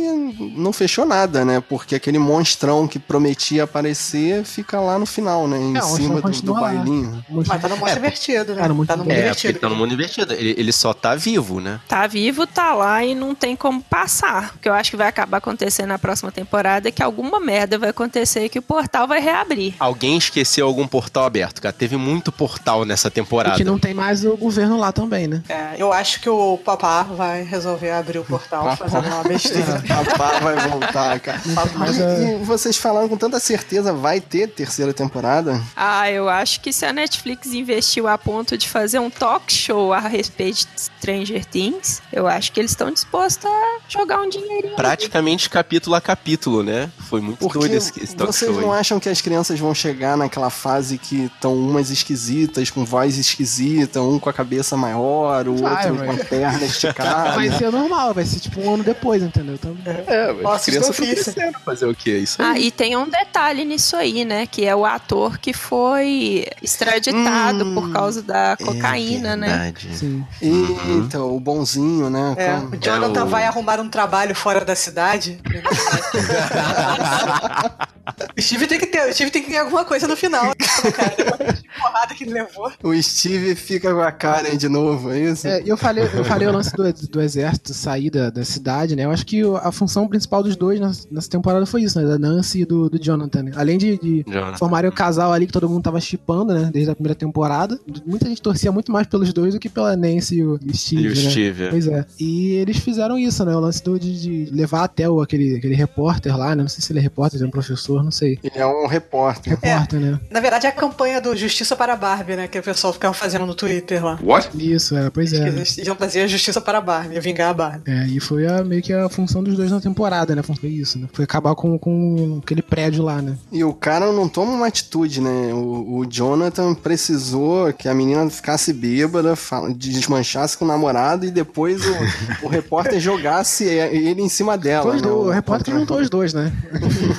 não 0.56 0.72
fechou 0.72 1.04
nada, 1.06 1.44
né? 1.44 1.62
Porque 1.66 1.94
aquele 1.94 2.18
monstrão 2.18 2.86
que 2.88 2.98
prometia 2.98 3.64
aparecer 3.64 4.44
fica 4.44 4.80
lá 4.80 4.98
no 4.98 5.06
final, 5.06 5.46
né? 5.48 5.58
Em 5.58 5.76
É, 5.76 5.80
cima 5.82 6.20
do, 6.20 6.30
do 6.42 6.54
bailinho. 6.54 7.24
Mas 7.28 7.48
tá 7.48 7.68
no 7.68 7.76
mundo 7.76 7.90
invertido, 7.90 8.54
né? 8.54 8.62
É, 8.64 8.68
no 8.68 8.74
mundo 8.74 8.86
tá 8.86 8.96
no 8.96 9.04
mundo 9.04 9.12
É, 9.12 9.14
porque 9.14 9.22
invertido. 9.26 9.50
ele 9.52 9.58
tá 9.58 9.68
no 9.68 9.76
mundo 9.76 9.94
invertido. 9.94 10.32
Ele, 10.34 10.54
ele 10.58 10.72
só 10.72 10.92
tá 10.92 11.14
vivo, 11.14 11.60
né? 11.60 11.80
Tá 11.88 12.06
vivo, 12.06 12.46
tá 12.46 12.74
lá 12.74 13.04
e 13.04 13.14
não 13.14 13.34
tem 13.34 13.54
como 13.56 13.82
passar. 13.82 14.52
O 14.56 14.58
que 14.58 14.68
eu 14.68 14.72
acho 14.74 14.90
que 14.90 14.96
vai 14.96 15.08
acabar 15.08 15.38
acontecendo 15.38 15.88
na 15.88 15.98
próxima 15.98 16.30
temporada 16.32 16.88
é 16.88 16.92
que 16.92 17.02
alguma 17.02 17.40
merda 17.40 17.78
vai 17.78 17.90
acontecer 17.90 18.44
e 18.44 18.48
que 18.48 18.58
o 18.58 18.62
portal 18.62 19.06
vai 19.06 19.20
reabrir. 19.20 19.74
Alguém 19.78 20.16
esqueceu 20.16 20.66
algum 20.66 20.86
portal 20.86 21.24
aberto, 21.24 21.60
cara. 21.62 21.72
Teve 21.72 21.96
muito 21.96 22.30
portal 22.32 22.84
nessa 22.84 23.08
E 23.08 23.10
temporada. 23.10 23.56
que 23.56 23.64
não 23.64 23.78
tem 23.78 23.94
mais 23.94 24.24
o 24.24 24.36
governo 24.36 24.78
lá 24.78 24.92
também, 24.92 25.26
né? 25.26 25.42
É, 25.48 25.74
eu 25.78 25.92
acho 25.92 26.20
que 26.20 26.28
o 26.28 26.58
papá 26.58 27.02
vai 27.02 27.42
resolver 27.42 27.90
abrir 27.90 28.18
o 28.18 28.24
portal 28.24 28.76
fazendo 28.76 29.06
uma 29.06 29.22
besteira. 29.28 29.82
Papá 29.86 30.39
vai 30.42 30.68
voltar, 30.68 31.20
cara. 31.20 31.40
Mas, 31.76 31.96
E, 31.98 32.02
é, 32.02 32.38
e 32.40 32.44
vocês 32.44 32.76
falaram 32.76 33.08
com 33.08 33.16
tanta 33.16 33.38
certeza, 33.40 33.92
vai 33.92 34.20
ter 34.20 34.48
terceira 34.48 34.92
temporada? 34.92 35.60
Ah, 35.76 36.10
eu 36.10 36.28
acho 36.28 36.60
que 36.60 36.72
se 36.72 36.84
a 36.84 36.92
Netflix 36.92 37.52
investiu 37.52 38.08
a 38.08 38.16
ponto 38.18 38.56
de 38.56 38.68
fazer 38.68 38.98
um 38.98 39.10
talk 39.10 39.52
show 39.52 39.92
a 39.92 40.00
respeito 40.00 40.66
de 40.74 40.80
Stranger 40.98 41.44
Things, 41.44 42.02
eu 42.12 42.26
acho 42.26 42.52
que 42.52 42.60
eles 42.60 42.72
estão 42.72 42.90
dispostos 42.90 43.44
a 43.46 43.78
jogar 43.88 44.20
um 44.20 44.28
dinheirinho. 44.28 44.76
Praticamente 44.76 45.48
capítulo 45.48 45.96
a 45.96 46.00
capítulo, 46.00 46.62
né? 46.62 46.90
Foi 47.08 47.20
muito 47.20 47.38
Porque 47.38 47.58
doido 47.58 47.74
esse, 47.74 47.92
esse 48.02 48.14
talk 48.16 48.32
vocês 48.32 48.50
show 48.52 48.60
não 48.60 48.72
aí. 48.72 48.80
acham 48.80 48.98
que 49.00 49.08
as 49.08 49.20
crianças 49.20 49.58
vão 49.58 49.74
chegar 49.74 50.16
naquela 50.16 50.50
fase 50.50 50.98
que 50.98 51.24
estão 51.26 51.54
umas 51.54 51.90
esquisitas, 51.90 52.70
com 52.70 52.84
voz 52.84 53.18
esquisita, 53.18 54.00
um 54.00 54.18
com 54.18 54.28
a 54.28 54.32
cabeça 54.32 54.76
maior, 54.76 55.48
o 55.48 55.56
Vai, 55.56 55.72
outro 55.90 55.94
vai. 55.96 56.06
com 56.06 56.12
a 56.12 56.24
perna 56.24 56.64
esticada? 56.64 57.32
vai 57.32 57.50
ser 57.50 57.70
normal, 57.70 58.14
vai 58.14 58.24
ser 58.24 58.40
tipo 58.40 58.60
um 58.60 58.74
ano 58.74 58.82
depois, 58.84 59.22
entendeu? 59.22 59.54
Então, 59.54 59.76
É, 60.06 60.29
mas 60.32 60.42
Nossa, 60.42 60.56
as 60.56 60.64
crianças 60.64 60.90
estou 60.90 61.04
estão 61.04 61.14
ofício. 61.14 61.32
crescendo 61.34 61.58
fazer 61.64 61.86
o 61.86 61.94
quê? 61.94 62.18
Isso 62.18 62.42
Ah, 62.42 62.52
aí. 62.52 62.66
e 62.66 62.70
tem 62.70 62.96
um 62.96 63.08
detalhe 63.08 63.64
nisso 63.64 63.96
aí, 63.96 64.24
né? 64.24 64.46
Que 64.46 64.64
é 64.66 64.74
o 64.74 64.84
ator 64.86 65.38
que 65.38 65.52
foi 65.52 66.46
extraditado 66.62 67.64
Hum, 67.64 67.74
por 67.74 67.92
causa 67.92 68.22
da 68.22 68.56
cocaína, 68.56 69.36
né? 69.36 69.48
Verdade. 69.48 69.88
sim. 69.96 70.24
Eita, 70.40 71.20
o 71.22 71.38
bonzinho, 71.40 72.08
né? 72.10 72.34
É, 72.36 72.52
Como- 72.54 72.74
o 72.74 72.78
Jonathan 72.78 73.20
É 73.20 73.24
o- 73.24 73.28
vai 73.28 73.44
arrumar 73.44 73.80
um 73.80 73.88
trabalho 73.88 74.34
fora 74.34 74.64
da 74.64 74.74
cidade. 74.74 75.40
o 78.36 78.42
Steve 78.42 78.66
tem 78.66 78.78
que 78.78 78.86
ter, 78.86 79.08
o 79.08 79.12
Steve 79.14 79.30
tem 79.30 79.42
que 79.42 79.50
ter 79.50 79.58
alguma 79.58 79.84
coisa 79.84 80.06
no 80.08 80.16
final, 80.16 80.52
cara. 80.94 81.58
Porrada 81.78 82.14
que 82.14 82.24
ele 82.24 82.32
levou. 82.34 82.70
O 82.82 82.94
Steve 83.02 83.54
fica 83.54 83.92
com 83.94 84.00
a 84.00 84.10
Karen 84.12 84.56
de 84.56 84.68
novo, 84.68 85.10
é 85.12 85.20
isso? 85.20 85.46
É, 85.46 85.62
eu 85.64 85.76
falei, 85.76 86.04
eu 86.14 86.24
falei 86.24 86.48
o 86.48 86.52
lance 86.52 86.74
do, 86.74 86.92
do 86.92 87.20
exército 87.20 87.72
sair 87.72 88.10
da, 88.10 88.30
da 88.30 88.44
cidade, 88.44 88.96
né? 88.96 89.04
Eu 89.04 89.10
acho 89.10 89.24
que 89.24 89.42
a 89.62 89.70
função 89.72 90.08
principal 90.08 90.42
dos 90.42 90.56
dois 90.56 90.80
nessa, 90.80 91.06
nessa 91.10 91.28
temporada 91.30 91.64
foi 91.66 91.82
isso, 91.82 92.00
né? 92.00 92.06
Da 92.06 92.18
Nancy 92.18 92.62
e 92.62 92.64
do, 92.64 92.88
do 92.90 92.98
Jonathan. 93.02 93.44
né? 93.44 93.52
Além 93.54 93.78
de, 93.78 93.98
de 93.98 94.24
Jonathan. 94.26 94.56
formarem 94.58 94.90
o 94.90 94.92
casal 94.92 95.32
ali 95.32 95.46
que 95.46 95.52
todo 95.52 95.68
mundo 95.68 95.82
tava 95.82 96.00
chipando, 96.00 96.52
né? 96.54 96.70
Desde 96.72 96.90
a 96.90 96.94
primeira 96.94 97.14
temporada. 97.14 97.78
Muita 98.04 98.28
gente 98.28 98.42
torcia 98.42 98.72
muito 98.72 98.90
mais 98.90 99.06
pelos 99.06 99.32
dois 99.32 99.54
do 99.54 99.60
que 99.60 99.68
pela 99.68 99.96
Nancy 99.96 100.36
e 100.38 100.44
o, 100.44 100.58
Steve, 100.74 101.02
E 101.02 101.06
o 101.06 101.14
né? 101.14 101.30
Steve. 101.30 101.64
é. 101.64 101.70
Pois 101.70 101.86
é. 101.86 102.04
E 102.18 102.52
eles 102.54 102.78
fizeram 102.78 103.18
isso, 103.18 103.44
né? 103.44 103.54
O 103.54 103.60
lance 103.60 103.82
do, 103.82 103.98
de, 103.98 104.20
de 104.46 104.50
levar 104.54 104.84
até 104.84 105.08
o, 105.08 105.20
aquele, 105.20 105.56
aquele 105.56 105.74
repórter 105.74 106.36
lá, 106.36 106.54
né? 106.54 106.62
Não 106.62 106.68
sei 106.68 106.82
se 106.82 106.92
ele 106.92 106.98
é 106.98 107.02
repórter, 107.02 107.38
se 107.38 107.44
ele 107.44 107.44
é 107.44 107.48
um 107.48 107.52
professor, 107.52 108.02
não 108.02 108.10
sei. 108.10 108.38
Ele 108.42 108.58
é 108.58 108.66
um 108.66 108.86
repórter. 108.86 109.58
Repórter, 109.58 110.00
né? 110.00 110.20
Na 110.30 110.40
verdade, 110.40 110.66
é 110.66 110.68
a 110.68 110.72
campanha 110.72 111.20
do 111.20 111.36
Justiça 111.36 111.59
para 111.76 111.92
a 111.92 111.96
Barbie, 111.96 112.36
né? 112.36 112.48
Que 112.48 112.58
o 112.58 112.62
pessoal 112.62 112.92
ficava 112.92 113.14
fazendo 113.14 113.46
no 113.46 113.54
Twitter 113.54 114.04
lá. 114.04 114.18
What? 114.22 114.50
Isso, 114.54 114.96
é, 114.96 115.10
pois 115.10 115.32
é. 115.32 115.48
eles 115.48 115.76
iam 115.78 115.94
trazer 115.96 116.22
a 116.22 116.26
justiça 116.26 116.60
para 116.60 116.78
a 116.78 116.80
Barbie, 116.80 117.18
vingar 117.20 117.50
a 117.50 117.54
Barbie. 117.54 117.90
É, 117.90 118.06
e 118.06 118.20
foi 118.20 118.46
a, 118.46 118.62
meio 118.64 118.82
que 118.82 118.92
a 118.92 119.08
função 119.08 119.42
dos 119.42 119.56
dois 119.56 119.70
na 119.70 119.80
temporada, 119.80 120.34
né? 120.34 120.42
Foi 120.42 120.68
isso, 120.68 120.98
né? 120.98 121.06
Foi 121.12 121.24
acabar 121.24 121.54
com, 121.54 121.78
com 121.78 122.40
aquele 122.42 122.62
prédio 122.62 123.02
lá, 123.04 123.20
né? 123.22 123.36
E 123.52 123.62
o 123.64 123.72
cara 123.72 124.10
não 124.12 124.28
toma 124.28 124.52
uma 124.52 124.66
atitude, 124.66 125.20
né? 125.20 125.52
O, 125.52 125.98
o 125.98 126.06
Jonathan 126.06 126.74
precisou 126.74 127.72
que 127.72 127.88
a 127.88 127.94
menina 127.94 128.28
ficasse 128.30 128.72
bêbada, 128.72 129.34
fala- 129.36 129.72
desmanchasse 129.72 130.56
com 130.56 130.64
o 130.64 130.68
namorado 130.68 131.24
e 131.26 131.30
depois 131.30 131.80
o, 131.86 132.46
o 132.46 132.48
repórter 132.48 133.00
jogasse 133.00 133.64
ele 133.64 134.22
em 134.22 134.28
cima 134.28 134.56
dela. 134.58 134.82
Foi 134.84 134.96
né? 134.96 135.02
dois- 135.02 135.26
o 135.26 135.30
repórter 135.30 135.74
juntou 135.74 135.98
os 135.98 136.10
dois, 136.10 136.32
né? 136.34 136.52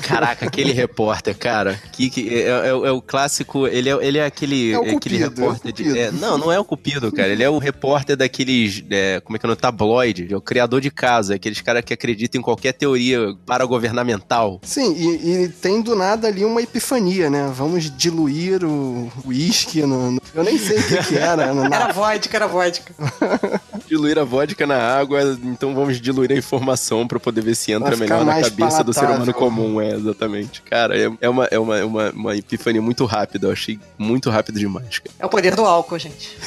Caraca, 0.03 0.45
aquele 0.45 0.71
repórter, 0.71 1.37
cara, 1.37 1.79
que, 1.91 2.09
que 2.09 2.29
é, 2.29 2.47
é- 2.47 2.67
é 2.69 2.91
o 2.91 3.01
clássico, 3.01 3.67
ele 3.67 3.89
é, 3.89 3.93
ele 4.05 4.17
é 4.17 4.30
aquele, 4.32 4.71
É 4.71 4.77
o 4.77 4.82
aquele 4.82 4.93
Cupido, 4.95 5.23
é 5.23 5.27
o 5.27 5.29
repórter 5.29 5.71
de. 5.73 5.84
Cupido. 5.84 5.99
é, 5.99 6.11
não, 6.11 6.38
não 6.38 6.51
é 6.51 6.59
o 6.59 6.65
Cupido, 6.65 7.11
cara. 7.11 7.27
Ele 7.29 7.43
é 7.43 7.49
o 7.49 7.57
repórter 7.57 8.15
daqueles. 8.15 8.84
é, 8.89 9.19
como 9.21 9.36
é 9.36 9.39
que 9.39 9.45
é 9.45 9.49
no 9.49 9.55
tabloide? 9.55 10.27
É 10.32 10.36
o 10.38 10.41
criador 10.41 10.82
de 10.82 10.89
casa. 10.91 11.36
Aqueles 11.36 11.61
caras 11.61 11.84
que 11.84 11.93
acreditam 11.93 12.39
em 12.39 12.41
qualquer 12.43 12.73
teoria 12.73 13.36
paragovernamental. 13.45 14.59
Sim, 14.63 14.93
e, 14.95 15.43
e 15.43 15.49
tem 15.49 15.82
do 15.82 15.95
nada 15.95 16.27
ali 16.27 16.43
uma 16.45 16.61
epifania, 16.61 17.29
né? 17.29 17.51
Vamos 17.53 17.89
diluir 17.95 18.63
o 18.63 19.11
uísque 19.25 19.82
no, 19.82 20.11
no- 20.11 20.21
Eu 20.34 20.43
nem 20.43 20.57
sei 20.57 20.77
o 20.79 20.84
que, 20.88 21.03
que 21.09 21.15
era. 21.17 21.53
no- 21.53 21.67
na- 21.69 21.75
Era 21.75 21.93
vodka, 21.93 22.38
era 22.38 22.47
vodka. 22.47 22.93
Diluir 23.88 24.17
a 24.19 24.23
vodka 24.23 24.65
na 24.65 24.77
água, 24.77 25.38
então 25.43 25.73
vamos 25.75 25.99
diluir 25.99 26.32
a 26.32 26.36
informação 26.36 27.07
pra 27.07 27.19
poder 27.19 27.41
ver 27.41 27.55
se 27.55 27.71
entra 27.71 27.95
melhor 27.97 28.23
na 28.25 28.41
cabeça 28.41 28.84
do 28.84 28.93
ser 28.93 29.01
humano 29.05 29.25
palatável. 29.25 29.34
comum. 29.34 29.82
É, 29.82 29.91
exatamente. 29.95 30.61
Cara, 30.61 30.97
é, 30.97 31.09
é 31.19 31.29
uma, 31.29 31.45
é 31.45 31.59
uma, 31.59 31.77
é 31.77 31.84
uma, 31.84 32.09
uma 32.11 32.36
epifania 32.38 32.82
muito 32.82 33.05
rápida. 33.05 33.47
Eu 33.47 33.51
achei 33.51 33.79
muito 33.97 34.20
rápido 34.30 34.59
demais, 34.59 34.99
cara. 34.99 35.15
É 35.19 35.26
o 35.26 35.30
poder 35.30 35.55
do 35.55 35.65
álcool, 35.65 35.97
gente. 35.99 36.38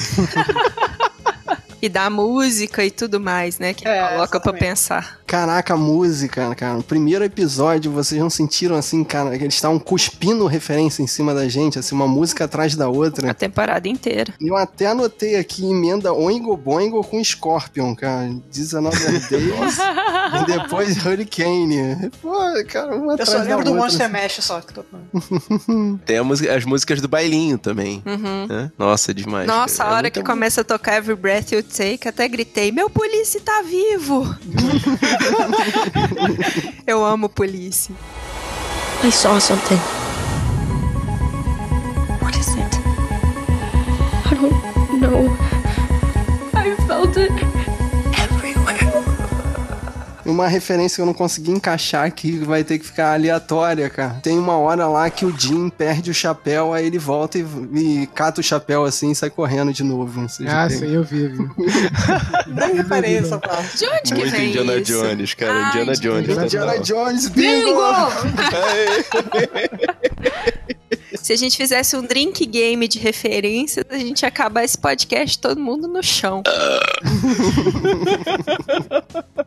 E 1.81 1.89
da 1.89 2.09
música 2.09 2.83
e 2.83 2.89
tudo 2.89 3.19
mais, 3.19 3.59
né? 3.59 3.71
Que 3.73 3.87
É, 3.87 3.99
coloca 4.13 4.39
pra 4.39 4.49
exatamente. 4.51 4.59
pensar. 4.59 5.19
Caraca, 5.27 5.73
a 5.73 5.77
música, 5.77 6.53
cara. 6.55 6.75
No 6.75 6.83
primeiro 6.83 7.23
episódio, 7.25 7.91
vocês 7.91 8.21
não 8.21 8.29
sentiram 8.29 8.75
assim, 8.75 9.03
cara, 9.03 9.35
que 9.37 9.43
eles 9.43 9.55
estavam 9.55 9.79
cuspindo 9.79 10.45
referência 10.45 11.01
em 11.01 11.07
cima 11.07 11.33
da 11.33 11.47
gente, 11.49 11.79
assim, 11.79 11.95
uma 11.95 12.07
música 12.07 12.45
atrás 12.45 12.75
da 12.75 12.87
outra. 12.87 13.31
A 13.31 13.33
temporada 13.33 13.87
inteira. 13.87 14.33
Eu 14.39 14.55
até 14.55 14.85
anotei 14.87 15.35
aqui 15.35 15.65
emenda 15.65 16.13
Oingo 16.13 16.55
Boingo 16.55 17.03
com 17.03 17.23
Scorpion, 17.23 17.95
cara. 17.95 18.29
19 18.51 18.95
Days. 19.29 19.77
e 20.41 20.45
depois 20.45 21.03
Hurricane. 21.03 22.11
Pô, 22.21 22.31
cara, 22.67 22.95
uma 22.95 23.05
Eu 23.07 23.11
atrás 23.13 23.29
só 23.29 23.37
da 23.39 23.43
lembro 23.43 23.65
do 23.65 23.71
outra. 23.71 23.83
Monster 23.83 24.11
Mash 24.11 24.37
só 24.41 24.61
que 24.61 24.73
tô 24.73 24.83
falando. 24.83 25.99
Tem 26.05 26.21
música- 26.21 26.55
as 26.55 26.63
músicas 26.65 27.01
do 27.01 27.07
bailinho 27.07 27.57
também. 27.57 28.03
Uhum. 28.05 28.45
né? 28.47 28.71
Nossa, 28.77 29.13
demais. 29.13 29.47
Nossa, 29.47 29.77
cara. 29.77 29.89
a 29.89 29.91
É 29.91 29.95
hora 29.95 30.01
muita 30.03 30.19
que 30.19 30.25
começa 30.25 30.61
a 30.61 30.63
tocar 30.63 30.97
Every 30.97 31.19
Breath 31.19 31.51
You 31.51 31.63
Take, 31.63 32.07
até 32.07 32.27
gritei: 32.27 32.71
Meu 32.71 32.89
polícia 32.89 33.41
tá 33.41 33.63
vivo! 33.63 34.23
Eu 36.87 37.05
amo 37.05 37.29
polícia. 37.29 37.93
I 39.03 39.11
saw 39.11 39.39
something. 39.39 39.77
What 42.21 42.35
is 42.37 42.55
it? 42.55 42.79
I 44.25 44.33
don't 44.33 44.99
know. 44.99 45.37
I 46.53 46.75
felt 46.87 47.17
it. 47.17 47.64
Uma 50.25 50.47
referência 50.47 50.95
que 50.95 51.01
eu 51.01 51.05
não 51.05 51.13
consegui 51.13 51.51
encaixar 51.51 52.05
aqui, 52.05 52.39
vai 52.39 52.63
ter 52.63 52.79
que 52.79 52.85
ficar 52.85 53.13
aleatória, 53.13 53.89
cara. 53.89 54.15
Tem 54.23 54.37
uma 54.37 54.57
hora 54.57 54.87
lá 54.87 55.09
que 55.09 55.25
o 55.25 55.37
Jim 55.37 55.69
perde 55.69 56.09
o 56.09 56.13
chapéu, 56.13 56.73
aí 56.73 56.87
ele 56.87 56.97
volta 56.97 57.37
e, 57.37 57.45
e 57.73 58.07
cata 58.07 58.41
o 58.41 58.43
chapéu 58.43 58.85
assim 58.85 59.11
e 59.11 59.15
sai 59.15 59.29
correndo 59.29 59.71
de 59.71 59.83
novo. 59.83 60.21
Não 60.21 60.27
Ah, 60.47 60.69
sim, 60.69 60.93
eu 60.93 61.03
vi, 61.03 61.27
vi. 61.27 61.37
Nem 62.47 62.75
reparei 62.75 63.17
essa 63.17 63.37
parte. 63.37 63.77
De 63.77 63.85
onde 63.85 64.01
que 64.01 64.15
Muito 64.15 64.31
vem 64.31 64.49
Indiana 64.49 64.75
isso? 64.75 64.91
Jones, 64.91 65.33
cara. 65.33 65.53
Ai, 65.53 65.69
Indiana 65.69 65.93
Jones. 65.93 66.29
Indiana 66.29 66.71
total. 66.73 66.83
Jones, 66.83 67.27
bingo! 67.29 67.75
Se 71.25 71.33
a 71.33 71.35
gente 71.35 71.57
fizesse 71.57 71.97
um 71.97 72.03
drink 72.03 72.45
game 72.45 72.87
de 72.87 72.99
referências, 72.99 73.83
a 73.89 73.97
gente 73.97 74.21
ia 74.21 74.27
acabar 74.27 74.63
esse 74.63 74.77
podcast 74.77 75.39
todo 75.39 75.59
mundo 75.59 75.87
no 75.87 76.03
chão. 76.03 76.43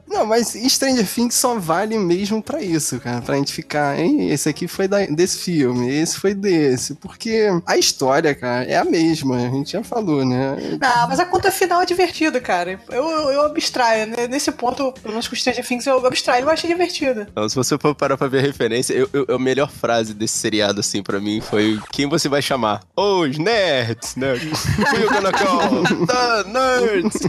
Não, 0.09 0.27
mas 0.27 0.49
Stranger 0.69 1.07
Things 1.07 1.35
só 1.37 1.57
vale 1.57 1.97
mesmo 1.97 2.43
pra 2.43 2.61
isso, 2.61 2.99
cara. 2.99 3.21
Pra 3.23 3.37
gente 3.37 3.53
ficar, 3.53 3.97
hein, 3.97 4.29
esse 4.29 4.49
aqui 4.49 4.67
foi 4.67 4.89
da- 4.89 5.07
desse 5.07 5.39
filme, 5.39 5.89
esse 5.89 6.19
foi 6.19 6.35
desse. 6.35 6.95
Porque 6.97 7.47
a 7.65 7.77
história, 7.77 8.35
cara, 8.35 8.65
é 8.65 8.77
a 8.77 8.85
mesma. 8.85 9.37
A 9.37 9.49
gente 9.49 9.71
já 9.71 9.85
falou, 9.85 10.25
né? 10.25 10.57
Não, 10.81 11.09
mas 11.09 11.21
a 11.21 11.27
conta 11.27 11.53
final 11.53 11.81
é 11.81 11.87
divertida, 11.87 12.41
cara. 12.41 12.81
Eu, 12.91 13.05
eu, 13.09 13.31
eu 13.31 13.43
abstraio. 13.43 14.07
né? 14.09 14.27
Nesse 14.29 14.51
ponto, 14.51 14.91
pelo 14.95 15.11
menos 15.15 15.29
com 15.29 15.37
Stranger 15.37 15.65
Things, 15.65 15.87
eu 15.87 16.05
abstraio. 16.05 16.43
Eu 16.45 16.51
achei 16.51 16.69
divertido. 16.69 17.25
Então, 17.31 17.49
se 17.49 17.55
você 17.55 17.79
for 17.79 17.95
parar 17.95 18.17
pra 18.17 18.27
ver 18.27 18.39
a 18.39 18.43
referência, 18.43 18.95
eu, 18.95 19.09
eu- 19.13 19.37
a 19.37 19.39
melhor 19.39 19.71
frase 19.71 20.13
desse 20.13 20.37
seriado, 20.39 20.81
assim, 20.81 21.05
pra 21.05 21.21
mim, 21.21 21.41
foi 21.41 21.68
quem 21.93 22.09
você 22.09 22.29
vai 22.29 22.41
chamar? 22.43 22.81
Os 22.97 23.37
nerds, 23.39 24.17
né? 24.17 24.33
Who 24.35 25.01
you 25.01 25.09
gonna 25.09 25.33
call? 25.33 25.83
The 26.07 26.45
nerds! 26.51 27.29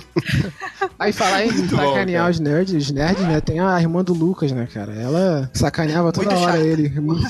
Aí 0.97 1.11
falar 1.13 1.45
em 1.45 1.51
Muito 1.51 1.75
bom, 1.75 1.89
sacanear 1.93 2.21
cara. 2.23 2.31
os 2.31 2.39
nerds, 2.39 2.73
os 2.75 2.91
nerds, 2.91 3.23
né? 3.23 3.41
Tem 3.41 3.59
a 3.59 3.79
irmã 3.79 4.03
do 4.03 4.13
Lucas, 4.13 4.51
né, 4.51 4.67
cara? 4.71 4.93
Ela 4.93 5.49
sacaneava 5.53 6.11
toda 6.11 6.29
Muito 6.31 6.43
hora 6.43 6.59
ele. 6.59 6.89
Muito, 6.99 7.27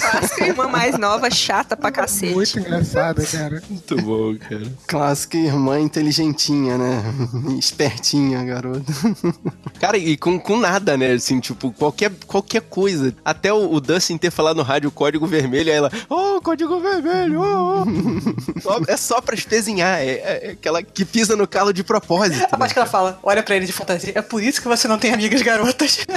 Clássica 0.00 0.46
irmã 0.46 0.68
mais 0.68 0.98
nova, 0.98 1.30
chata 1.30 1.76
pra 1.76 1.90
cacete. 1.90 2.34
muito 2.34 2.58
engraçada, 2.58 3.24
cara. 3.26 3.62
Muito 3.68 3.96
bom, 4.02 4.36
cara. 4.36 4.62
Clássica 4.86 5.36
irmã 5.36 5.80
inteligentinha, 5.80 6.78
né? 6.78 7.02
Espertinha, 7.58 8.42
garota. 8.44 8.92
Cara, 9.80 9.98
e 9.98 10.16
com, 10.16 10.38
com 10.38 10.56
nada, 10.58 10.96
né? 10.96 11.12
Assim, 11.12 11.40
tipo, 11.40 11.72
qualquer, 11.72 12.10
qualquer 12.26 12.62
coisa. 12.62 13.14
Até 13.24 13.52
o, 13.52 13.72
o 13.72 13.80
Dustin 13.80 14.16
ter 14.16 14.30
falado 14.30 14.56
no 14.56 14.62
rádio 14.62 14.90
código 14.90 15.26
vermelho, 15.26 15.59
aí 15.68 15.76
ela, 15.76 15.90
oh, 16.08 16.40
código 16.40 16.80
vermelho, 16.80 17.42
oh, 17.42 17.82
oh." 17.82 18.20
Só- 18.60 18.80
é 18.88 18.96
só 18.96 19.20
pra 19.20 19.34
espezinhar, 19.34 19.98
é, 20.00 20.06
é- 20.06 20.40
é 20.48 20.50
aquela 20.52 20.82
que 20.82 21.04
pisa 21.04 21.34
no 21.34 21.48
calo 21.48 21.72
de 21.72 21.82
propósito. 21.82 22.38
A 22.44 22.52
né? 22.52 22.58
parte 22.58 22.72
que 22.72 22.78
ela 22.78 22.88
fala, 22.88 23.18
olha 23.22 23.42
pra 23.42 23.56
ele 23.56 23.66
de 23.66 23.72
fantasia. 23.72 24.12
É 24.14 24.22
por 24.22 24.40
isso 24.42 24.60
que 24.62 24.68
você 24.68 24.86
não 24.86 24.98
tem 24.98 25.12
amigas 25.12 25.42
garotas. 25.42 25.98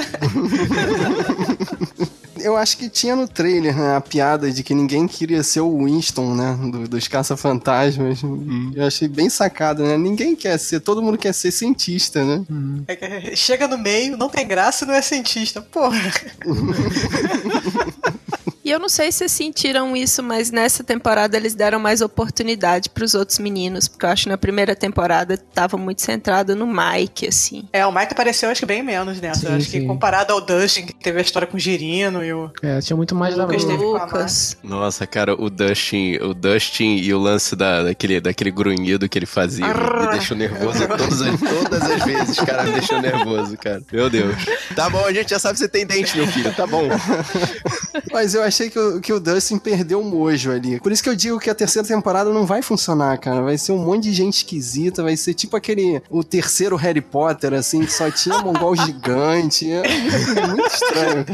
Eu 2.40 2.56
acho 2.58 2.76
que 2.76 2.90
tinha 2.90 3.16
no 3.16 3.26
trailer, 3.26 3.74
né, 3.74 3.96
a 3.96 4.00
piada 4.02 4.50
de 4.50 4.62
que 4.62 4.74
ninguém 4.74 5.08
queria 5.08 5.42
ser 5.42 5.60
o 5.60 5.82
Winston, 5.84 6.34
né, 6.34 6.58
do- 6.70 6.86
dos 6.86 7.08
caça-fantasmas. 7.08 8.20
Eu 8.74 8.86
achei 8.86 9.08
bem 9.08 9.30
sacado, 9.30 9.82
né? 9.82 9.96
Ninguém 9.96 10.36
quer 10.36 10.58
ser, 10.58 10.80
todo 10.80 11.00
mundo 11.00 11.16
quer 11.16 11.32
ser 11.32 11.50
cientista, 11.50 12.22
né? 12.22 12.44
É 12.86 12.96
que 12.96 13.34
Chega 13.34 13.66
no 13.66 13.78
meio, 13.78 14.18
não 14.18 14.28
tem 14.28 14.46
graça 14.46 14.84
e 14.84 14.88
não 14.88 14.92
é 14.94 15.00
cientista. 15.00 15.62
Porra. 15.62 15.96
E 18.64 18.70
eu 18.70 18.78
não 18.78 18.88
sei 18.88 19.12
se 19.12 19.28
sentiram 19.28 19.94
isso, 19.94 20.22
mas 20.22 20.50
nessa 20.50 20.82
temporada 20.82 21.36
eles 21.36 21.54
deram 21.54 21.78
mais 21.78 22.00
oportunidade 22.00 22.88
pros 22.88 23.14
outros 23.14 23.38
meninos, 23.38 23.88
porque 23.88 24.06
eu 24.06 24.10
acho 24.10 24.22
que 24.24 24.28
na 24.30 24.38
primeira 24.38 24.74
temporada 24.74 25.36
tava 25.36 25.76
muito 25.76 26.00
centrado 26.00 26.56
no 26.56 26.66
Mike, 26.66 27.28
assim. 27.28 27.68
É, 27.72 27.84
o 27.86 27.92
Mike 27.92 28.12
apareceu 28.12 28.48
acho 28.48 28.60
que 28.60 28.66
bem 28.66 28.82
menos 28.82 29.20
nessa. 29.20 29.40
Sim, 29.40 29.46
Eu 29.48 29.52
acho 29.56 29.66
que 29.66 29.80
sim. 29.80 29.86
comparado 29.86 30.32
ao 30.32 30.40
Dustin, 30.40 30.86
que 30.86 30.94
teve 30.94 31.18
a 31.18 31.22
história 31.22 31.46
com 31.46 31.56
o 31.56 31.60
Girino 31.60 32.24
e 32.24 32.32
o. 32.32 32.50
É, 32.62 32.80
tinha 32.80 32.96
muito 32.96 33.14
mais 33.14 33.36
da 33.36 33.44
Lucas 33.44 33.64
O 33.64 33.66
teve 33.66 33.82
com 33.82 33.96
a 33.96 34.04
Lucas. 34.04 34.56
Nossa, 34.62 35.06
cara, 35.06 35.34
o 35.34 35.50
Dustin, 35.50 36.16
o 36.22 36.32
Dustin 36.32 36.96
e 36.96 37.12
o 37.12 37.18
lance 37.18 37.54
da, 37.54 37.82
daquele, 37.82 38.20
daquele 38.20 38.50
grunhido 38.50 39.08
que 39.08 39.18
ele 39.18 39.26
fazia 39.26 39.66
me, 39.66 40.00
me 40.06 40.12
deixou 40.12 40.36
nervoso 40.36 40.86
todas 40.86 41.20
as, 41.20 41.40
todas 41.40 41.82
as 41.82 42.04
vezes, 42.04 42.36
cara, 42.38 42.62
me 42.62 42.72
deixou 42.72 43.00
nervoso, 43.00 43.58
cara. 43.58 43.82
Meu 43.92 44.08
Deus. 44.08 44.34
Tá 44.74 44.88
bom, 44.88 45.04
a 45.04 45.12
gente 45.12 45.30
já 45.30 45.38
sabe 45.38 45.54
que 45.54 45.58
você 45.60 45.68
tem 45.68 45.84
dente, 45.84 46.16
meu 46.16 46.26
filho, 46.26 46.54
tá 46.54 46.66
bom. 46.66 46.88
Mas 48.10 48.34
eu 48.34 48.42
achei 48.54 48.70
que 48.70 48.78
o, 48.78 49.00
que 49.00 49.12
o 49.12 49.18
Dustin 49.18 49.58
perdeu 49.58 50.00
o 50.00 50.04
mojo 50.04 50.52
ali. 50.52 50.80
Por 50.80 50.92
isso 50.92 51.02
que 51.02 51.08
eu 51.08 51.16
digo 51.16 51.40
que 51.40 51.50
a 51.50 51.54
terceira 51.54 51.86
temporada 51.86 52.30
não 52.30 52.46
vai 52.46 52.62
funcionar, 52.62 53.18
cara. 53.18 53.42
Vai 53.42 53.58
ser 53.58 53.72
um 53.72 53.78
monte 53.78 54.04
de 54.04 54.12
gente 54.12 54.38
esquisita, 54.38 55.02
vai 55.02 55.16
ser 55.16 55.34
tipo 55.34 55.56
aquele, 55.56 56.00
o 56.08 56.22
terceiro 56.22 56.76
Harry 56.76 57.00
Potter, 57.00 57.52
assim, 57.54 57.84
que 57.84 57.92
só 57.92 58.10
tinha 58.10 58.38
mongol 58.38 58.76
gigante. 58.86 59.70
É 59.70 59.82
muito, 59.82 60.48
muito 60.48 60.66
estranho. 60.68 61.26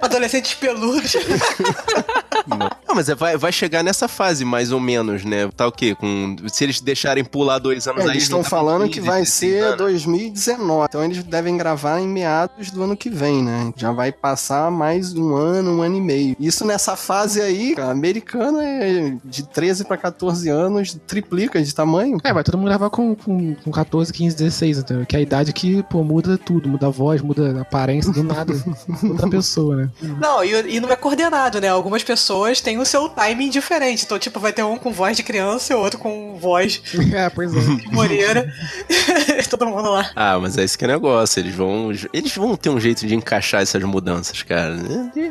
Adolescentes 0.00 0.54
peludos. 0.54 1.16
Não, 2.92 2.96
mas 2.96 3.08
é- 3.08 3.14
vai, 3.14 3.38
vai 3.38 3.50
chegar 3.50 3.82
nessa 3.82 4.06
fase, 4.06 4.44
mais 4.44 4.70
ou 4.70 4.78
menos, 4.78 5.24
né? 5.24 5.48
Tá 5.56 5.66
o 5.66 5.72
quê? 5.72 5.94
Com, 5.94 6.36
se 6.48 6.62
eles 6.62 6.78
deixarem 6.78 7.24
pular 7.24 7.58
dois 7.58 7.88
anos 7.88 8.00
É, 8.00 8.04
aí. 8.04 8.10
eles 8.10 8.24
estão 8.24 8.42
tá 8.42 8.50
falando 8.50 8.82
15, 8.82 8.92
que 8.92 9.00
vai 9.00 9.22
16 9.22 9.52
ser 9.52 9.64
anos. 9.64 9.76
2019. 9.78 10.86
Então 10.90 11.02
eles 11.02 11.24
devem 11.24 11.56
gravar 11.56 12.00
em 12.00 12.06
meados 12.06 12.70
do 12.70 12.82
ano 12.82 12.94
que 12.94 13.08
vem, 13.08 13.42
né? 13.42 13.72
Já 13.78 13.92
vai 13.92 14.12
passar 14.12 14.70
mais 14.70 15.14
um 15.14 15.34
ano, 15.34 15.78
um 15.78 15.80
ano 15.82 15.96
e 15.96 16.00
meio. 16.02 16.36
Isso 16.38 16.66
nessa 16.66 16.94
fase 16.94 17.40
aí, 17.40 17.74
a 17.78 17.90
americana 17.90 18.62
é 18.62 19.16
de 19.24 19.42
13 19.48 19.86
pra 19.86 19.96
14 19.96 20.50
anos, 20.50 20.94
triplica 21.06 21.62
de 21.62 21.74
tamanho. 21.74 22.18
É, 22.22 22.30
vai 22.30 22.44
todo 22.44 22.58
mundo 22.58 22.68
gravar 22.68 22.90
com, 22.90 23.14
com, 23.14 23.54
com 23.54 23.70
14, 23.70 24.12
15, 24.12 24.36
16, 24.36 24.78
entendeu? 24.80 25.06
Que 25.06 25.16
é 25.16 25.18
a 25.20 25.22
idade 25.22 25.54
que, 25.54 25.82
pô, 25.84 26.04
muda 26.04 26.36
tudo, 26.36 26.68
muda 26.68 26.88
a 26.88 26.90
voz, 26.90 27.22
muda 27.22 27.56
a 27.58 27.62
aparência, 27.62 28.12
do 28.12 28.22
nada. 28.22 28.52
outra 29.08 29.30
pessoa, 29.30 29.76
né? 29.76 29.90
Não, 30.20 30.44
e, 30.44 30.76
e 30.76 30.78
não 30.78 30.90
é 30.90 30.96
coordenado, 30.96 31.58
né? 31.58 31.68
Algumas 31.68 32.04
pessoas 32.04 32.60
têm 32.60 32.81
o 32.82 32.86
seu 32.86 33.08
timing 33.08 33.48
diferente. 33.50 34.04
Então, 34.04 34.18
tipo, 34.18 34.38
vai 34.38 34.52
ter 34.52 34.62
um 34.62 34.76
com 34.76 34.92
voz 34.92 35.16
de 35.16 35.22
criança 35.22 35.72
e 35.72 35.76
outro 35.76 35.98
com 35.98 36.36
voz 36.38 36.82
É, 37.14 37.28
pois 37.30 37.54
é. 37.54 37.60
de 37.60 37.88
Moreira. 37.92 38.52
Todo 39.48 39.66
mundo 39.66 39.90
lá. 39.90 40.10
Ah, 40.16 40.38
mas 40.38 40.56
é 40.56 40.64
esse 40.64 40.76
que 40.76 40.84
é 40.84 40.88
negócio. 40.88 41.40
Eles 41.40 41.54
vão, 41.54 41.90
eles 42.12 42.34
vão 42.34 42.56
ter 42.56 42.70
um 42.70 42.80
jeito 42.80 43.06
de 43.06 43.14
encaixar 43.14 43.62
essas 43.62 43.82
mudanças, 43.82 44.42
cara. 44.42 44.76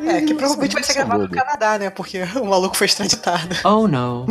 É, 0.06 0.22
que 0.22 0.34
provavelmente 0.34 0.74
vai 0.74 0.82
ser 0.82 0.92
São 0.92 1.06
gravado 1.06 1.28
no. 1.28 1.30
Canadá, 1.30 1.78
né? 1.78 1.90
Porque 1.90 2.22
o 2.36 2.44
maluco 2.44 2.76
foi 2.76 2.86
extraditado. 2.86 3.56
Oh 3.64 3.88
no. 3.88 4.26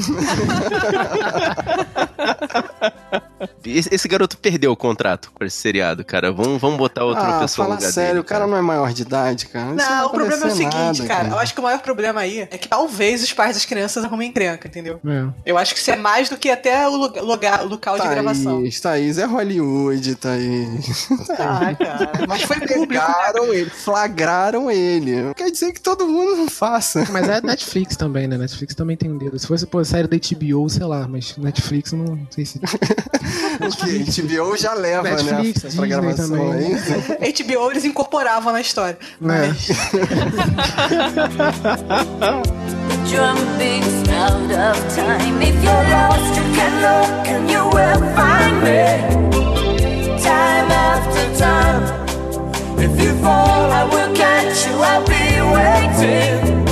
Esse, 3.65 4.07
garoto 4.07 4.37
perdeu 4.37 4.71
o 4.71 4.75
contrato 4.75 5.31
com 5.33 5.43
esse 5.43 5.57
seriado, 5.57 6.03
cara. 6.03 6.31
Vamos, 6.31 6.59
vamos 6.59 6.77
botar 6.77 7.03
outra 7.05 7.37
ah, 7.37 7.39
pessoa 7.39 7.65
no 7.65 7.71
fala 7.71 7.79
lugar 7.79 7.91
sério, 7.91 8.09
dele, 8.09 8.19
o 8.19 8.23
cara 8.23 8.47
não 8.47 8.57
é 8.57 8.61
maior 8.61 8.91
de 8.93 9.01
idade, 9.01 9.45
cara. 9.47 9.75
Isso 9.75 9.89
Não, 9.89 10.05
o 10.07 10.09
problema 10.09 10.43
é 10.43 10.47
o 10.47 10.51
seguinte, 10.51 10.75
nada, 10.75 11.05
cara. 11.07 11.27
Eu 11.29 11.39
acho 11.39 11.53
que 11.53 11.59
o 11.59 11.63
maior 11.63 11.79
problema 11.79 12.21
aí 12.21 12.39
é 12.41 12.57
que 12.57 12.67
talvez 12.67 13.23
os 13.23 13.33
pais 13.33 13.55
das 13.55 13.65
crianças 13.65 14.03
arrumem 14.03 14.29
encrenca, 14.29 14.67
entendeu? 14.67 14.99
É. 15.05 15.27
Eu 15.45 15.57
acho 15.57 15.73
que 15.73 15.79
isso 15.79 15.91
é 15.91 15.95
mais 15.95 16.29
do 16.29 16.37
que 16.37 16.49
até 16.49 16.87
o 16.87 16.95
lugar, 16.95 17.23
lugar- 17.23 17.65
local 17.65 17.99
de 17.99 18.07
gravação. 18.07 18.59
Thaís, 18.61 18.79
Thaís, 18.79 19.17
é 19.17 19.25
Hollywood, 19.25 20.15
Thaís. 20.15 21.07
Ah, 21.39 21.73
cara. 21.75 22.11
Mas 22.27 22.43
foi 22.43 22.57
público. 22.59 22.79
né? 22.79 22.87
Pegaram 23.01 23.53
ele, 23.53 23.69
flagraram 23.69 24.71
ele. 24.71 25.21
Não 25.21 25.33
Quer 25.33 25.49
dizer 25.51 25.71
que 25.73 25.81
todo 25.81 26.07
mundo 26.07 26.35
não 26.35 26.49
faça. 26.49 27.05
Mas 27.11 27.27
é 27.27 27.41
Netflix 27.41 27.95
também, 27.95 28.27
né? 28.27 28.37
Netflix 28.37 28.75
também 28.75 28.95
tem 28.97 29.11
um 29.11 29.17
dedo. 29.17 29.37
Se 29.39 29.47
fosse, 29.47 29.65
pô, 29.65 29.83
série 29.83 30.07
da 30.07 30.17
HBO, 30.17 30.69
sei 30.69 30.85
lá, 30.85 31.07
mas 31.07 31.35
Netflix 31.37 31.91
eu 31.91 31.99
não 31.99 32.19
sei 32.29 32.45
se. 32.45 32.59
O 33.61 33.69
que? 33.75 34.21
HBO 34.21 34.57
já 34.57 34.73
leva, 34.73 35.03
Netflix, 35.03 35.63
né? 35.63 35.69
Disney 35.69 35.87
gravação 35.87 36.29
também. 36.29 36.75
aí. 37.21 37.33
HBO 37.33 37.71
eles 37.71 37.85
incorporavam 37.85 38.51
na 38.53 38.61
história. 38.61 38.97
Mas... 39.19 39.67
Drum 43.09 43.35
beats 43.57 44.09
out 44.09 44.51
of 44.51 44.79
time. 44.95 45.41
If 45.41 45.55
you're 45.63 45.89
lost, 45.89 46.37
you 46.37 46.43
can 46.55 46.73
look 46.81 47.27
and 47.27 47.49
you 47.49 47.63
will 47.65 48.01
find 48.15 48.61
me. 48.63 48.85
Time 50.21 50.71
after 50.71 51.25
time. 51.37 51.83
If 52.77 53.01
you 53.01 53.13
fall, 53.21 53.71
I 53.71 53.83
will 53.85 54.13
catch 54.15 54.65
you. 54.65 54.73
I'll 54.81 55.03
be 55.05 55.41
waiting. 55.51 56.65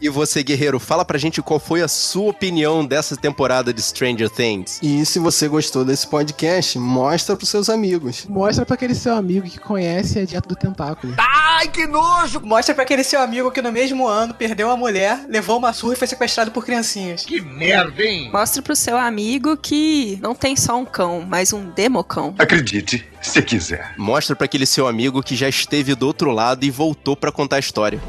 E 0.00 0.08
você, 0.08 0.42
guerreiro, 0.42 0.78
fala 0.78 1.04
pra 1.04 1.18
gente 1.18 1.42
qual 1.42 1.58
foi 1.58 1.82
a 1.82 1.88
sua 1.88 2.30
opinião 2.30 2.84
dessa 2.84 3.16
temporada 3.16 3.72
de 3.72 3.82
Stranger 3.82 4.30
Things. 4.30 4.78
E 4.82 5.04
se 5.06 5.18
você 5.18 5.48
gostou 5.48 5.84
desse 5.84 6.06
podcast, 6.06 6.78
mostra 6.78 7.36
pros 7.36 7.48
seus 7.48 7.68
amigos. 7.68 8.26
Mostra 8.28 8.64
pra 8.64 8.74
aquele 8.74 8.94
seu 8.94 9.14
amigo 9.14 9.48
que 9.48 9.58
conhece 9.58 10.18
a 10.18 10.24
dieta 10.24 10.48
do 10.48 10.56
tentáculo. 10.56 11.14
Ai, 11.18 11.68
que 11.68 11.86
nojo! 11.86 12.40
Mostra 12.40 12.74
pra 12.74 12.84
aquele 12.84 13.04
seu 13.04 13.20
amigo 13.20 13.50
que 13.50 13.62
no 13.62 13.72
mesmo 13.72 14.06
ano 14.06 14.34
perdeu 14.34 14.70
a 14.70 14.76
mulher, 14.76 15.24
levou 15.28 15.58
uma 15.58 15.72
surra 15.72 15.94
e 15.94 15.96
foi 15.96 16.06
sequestrado 16.08 16.50
por 16.50 16.64
criancinhas. 16.64 17.24
Que 17.24 17.40
merda, 17.40 18.02
hein? 18.02 18.30
Mostra 18.32 18.62
pro 18.62 18.76
seu 18.76 18.96
amigo 18.96 19.56
que 19.56 20.18
não 20.22 20.34
tem 20.34 20.56
só 20.56 20.76
um 20.76 20.84
cão, 20.84 21.24
mas 21.26 21.52
um 21.52 21.70
democão. 21.70 22.34
Acredite, 22.38 23.06
se 23.28 23.42
quiser. 23.42 23.94
Mostra 23.96 24.36
pra 24.36 24.44
aquele 24.44 24.66
seu 24.66 24.86
amigo 24.86 25.22
que 25.22 25.34
já 25.34 25.48
esteve 25.48 25.94
do 25.94 26.06
outro 26.06 26.30
lado 26.30 26.64
e 26.64 26.70
voltou 26.70 27.16
pra 27.16 27.32
contar 27.32 27.56
a 27.56 27.58
história. 27.58 28.00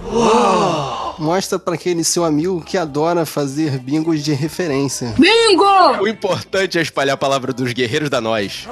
Mostra 1.18 1.58
pra 1.58 1.76
aquele 1.76 2.04
seu 2.04 2.26
amigo 2.26 2.62
que 2.62 2.78
adora 2.78 3.26
fazer 3.26 3.80
bingos 3.80 4.24
de 4.24 4.34
referência. 4.34 5.14
Bingo! 5.18 6.02
O 6.02 6.08
importante 6.08 6.78
é 6.78 6.82
espalhar 6.82 7.14
a 7.16 7.18
palavra 7.18 7.54
dos 7.54 7.72
guerreiros 7.74 8.10
da 8.10 8.20
nós. 8.20 8.68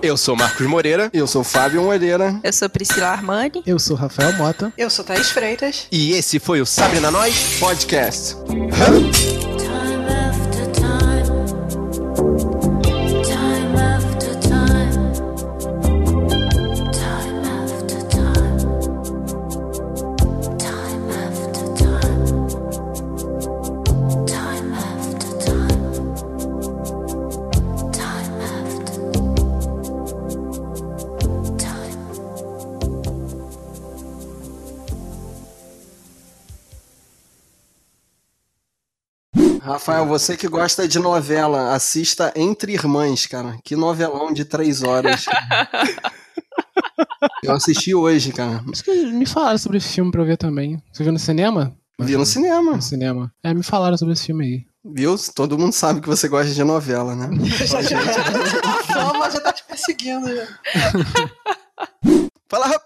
Eu 0.00 0.16
sou 0.16 0.36
Marcos 0.36 0.66
Moreira. 0.66 1.10
Eu 1.12 1.26
sou 1.26 1.42
Fábio 1.42 1.82
Moreira. 1.82 2.38
Eu 2.44 2.52
sou 2.52 2.68
Priscila 2.68 3.08
Armani. 3.08 3.62
Eu 3.66 3.78
sou 3.78 3.96
Rafael 3.96 4.32
Mota. 4.34 4.72
Eu 4.78 4.88
sou 4.90 5.04
Thaís 5.04 5.30
Freitas. 5.30 5.88
E 5.90 6.12
esse 6.12 6.38
foi 6.38 6.60
o 6.60 6.66
Sabre 6.66 7.00
na 7.00 7.10
Nós 7.10 7.58
Podcast. 7.58 8.36
Time 8.46 9.47
Rafael, 39.78 40.04
você 40.04 40.36
que 40.36 40.48
gosta 40.48 40.88
de 40.88 40.98
novela, 40.98 41.72
assista 41.72 42.32
Entre 42.34 42.72
Irmãs, 42.72 43.26
cara. 43.26 43.56
Que 43.62 43.76
novelão 43.76 44.32
de 44.32 44.44
três 44.44 44.82
horas. 44.82 45.26
Eu 47.44 47.52
assisti 47.52 47.94
hoje, 47.94 48.32
cara. 48.32 48.60
Que 48.84 49.06
me 49.12 49.24
falaram 49.24 49.56
sobre 49.56 49.78
esse 49.78 49.90
filme 49.90 50.10
pra 50.10 50.20
eu 50.20 50.26
ver 50.26 50.36
também. 50.36 50.82
Você 50.92 51.04
viu 51.04 51.12
no 51.12 51.18
cinema? 51.18 51.72
Vi 52.00 52.16
no 52.16 52.26
cinema. 52.26 52.72
No 52.72 52.82
cinema. 52.82 53.32
É, 53.42 53.54
me 53.54 53.62
falaram 53.62 53.96
sobre 53.96 54.14
esse 54.14 54.26
filme 54.26 54.44
aí. 54.44 54.66
Viu? 54.84 55.14
Todo 55.32 55.56
mundo 55.56 55.72
sabe 55.72 56.00
que 56.00 56.08
você 56.08 56.26
gosta 56.28 56.52
de 56.52 56.64
novela, 56.64 57.14
né? 57.14 57.30
A 58.64 58.82
fama 58.92 59.30
já 59.30 59.40
tá 59.40 59.52
te 59.52 59.62
perseguindo. 59.64 60.26
Já. 60.34 60.46
Fala 62.48 62.66
rap. 62.66 62.82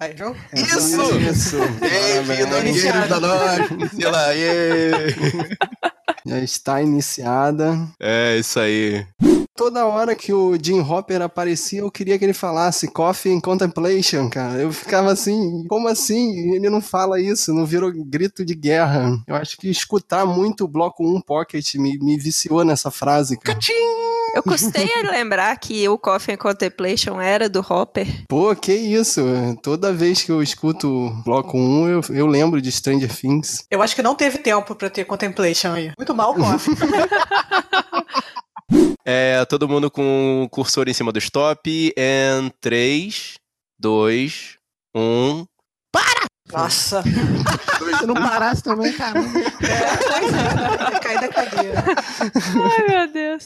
Aí, 0.00 0.14
viu? 0.14 0.34
Isso! 0.54 1.18
Isso! 1.18 1.56
Bem-vindo 1.80 2.54
ao 2.54 2.62
Guerreiro 2.62 3.08
da 3.08 3.20
Nós, 3.20 3.68
Priscila. 3.68 4.32
Yeah. 4.32 5.93
Já 6.26 6.38
está 6.40 6.82
iniciada. 6.82 7.76
É, 8.00 8.38
isso 8.38 8.58
aí. 8.58 9.06
Toda 9.56 9.86
hora 9.86 10.16
que 10.16 10.32
o 10.32 10.58
Jim 10.60 10.80
Hopper 10.80 11.22
aparecia, 11.22 11.80
eu 11.80 11.90
queria 11.90 12.18
que 12.18 12.24
ele 12.24 12.32
falasse 12.32 12.88
Coffee 12.88 13.32
in 13.32 13.40
Contemplation, 13.40 14.28
cara. 14.28 14.60
Eu 14.60 14.72
ficava 14.72 15.12
assim, 15.12 15.64
como 15.68 15.86
assim? 15.86 16.54
Ele 16.54 16.68
não 16.68 16.80
fala 16.80 17.20
isso, 17.20 17.54
não 17.54 17.64
virou 17.64 17.92
grito 17.94 18.44
de 18.44 18.54
guerra. 18.54 19.16
Eu 19.28 19.36
acho 19.36 19.56
que 19.56 19.70
escutar 19.70 20.26
muito 20.26 20.64
o 20.64 20.68
Bloco 20.68 21.04
1 21.06 21.20
Pocket 21.20 21.74
me, 21.76 21.96
me 21.98 22.18
viciou 22.18 22.64
nessa 22.64 22.90
frase, 22.90 23.38
cara. 23.38 23.56
Eu 24.34 24.42
custei 24.42 24.90
a 24.96 25.12
lembrar 25.12 25.56
que 25.56 25.88
o 25.88 25.96
Coffee 25.96 26.34
and 26.34 26.38
Contemplation 26.38 27.20
era 27.20 27.48
do 27.48 27.60
Hopper. 27.60 28.24
Pô, 28.28 28.54
que 28.56 28.72
isso? 28.72 29.22
Toda 29.62 29.92
vez 29.92 30.22
que 30.22 30.32
eu 30.32 30.42
escuto 30.42 30.88
o 30.88 31.10
Bloco 31.22 31.56
1, 31.56 31.88
eu, 31.88 32.00
eu 32.10 32.26
lembro 32.26 32.60
de 32.60 32.72
Stranger 32.72 33.14
Things. 33.14 33.64
Eu 33.70 33.80
acho 33.80 33.94
que 33.94 34.02
não 34.02 34.16
teve 34.16 34.38
tempo 34.38 34.74
pra 34.74 34.90
ter 34.90 35.04
Contemplation 35.04 35.74
aí. 35.74 35.92
Muito 35.96 36.12
mal, 36.12 36.34
Coffee. 36.34 36.74
É, 39.04 39.44
todo 39.44 39.68
mundo 39.68 39.90
com 39.90 40.44
o 40.44 40.48
cursor 40.48 40.88
em 40.88 40.94
cima 40.94 41.12
do 41.12 41.18
stop. 41.18 41.92
Em 41.96 42.50
3, 42.60 43.34
2, 43.78 44.56
1. 44.94 45.44
Nossa. 46.52 47.02
Se 47.98 48.06
não 48.06 48.14
parasse 48.14 48.62
também, 48.62 48.92
caramba. 48.92 49.38
É, 49.38 49.96
pois 49.96 50.34
é. 50.34 51.00
Cair 51.00 51.20
da 51.20 51.28
cadeira. 51.28 51.84
Ai, 52.20 52.88
meu 52.88 53.12
Deus. 53.12 53.44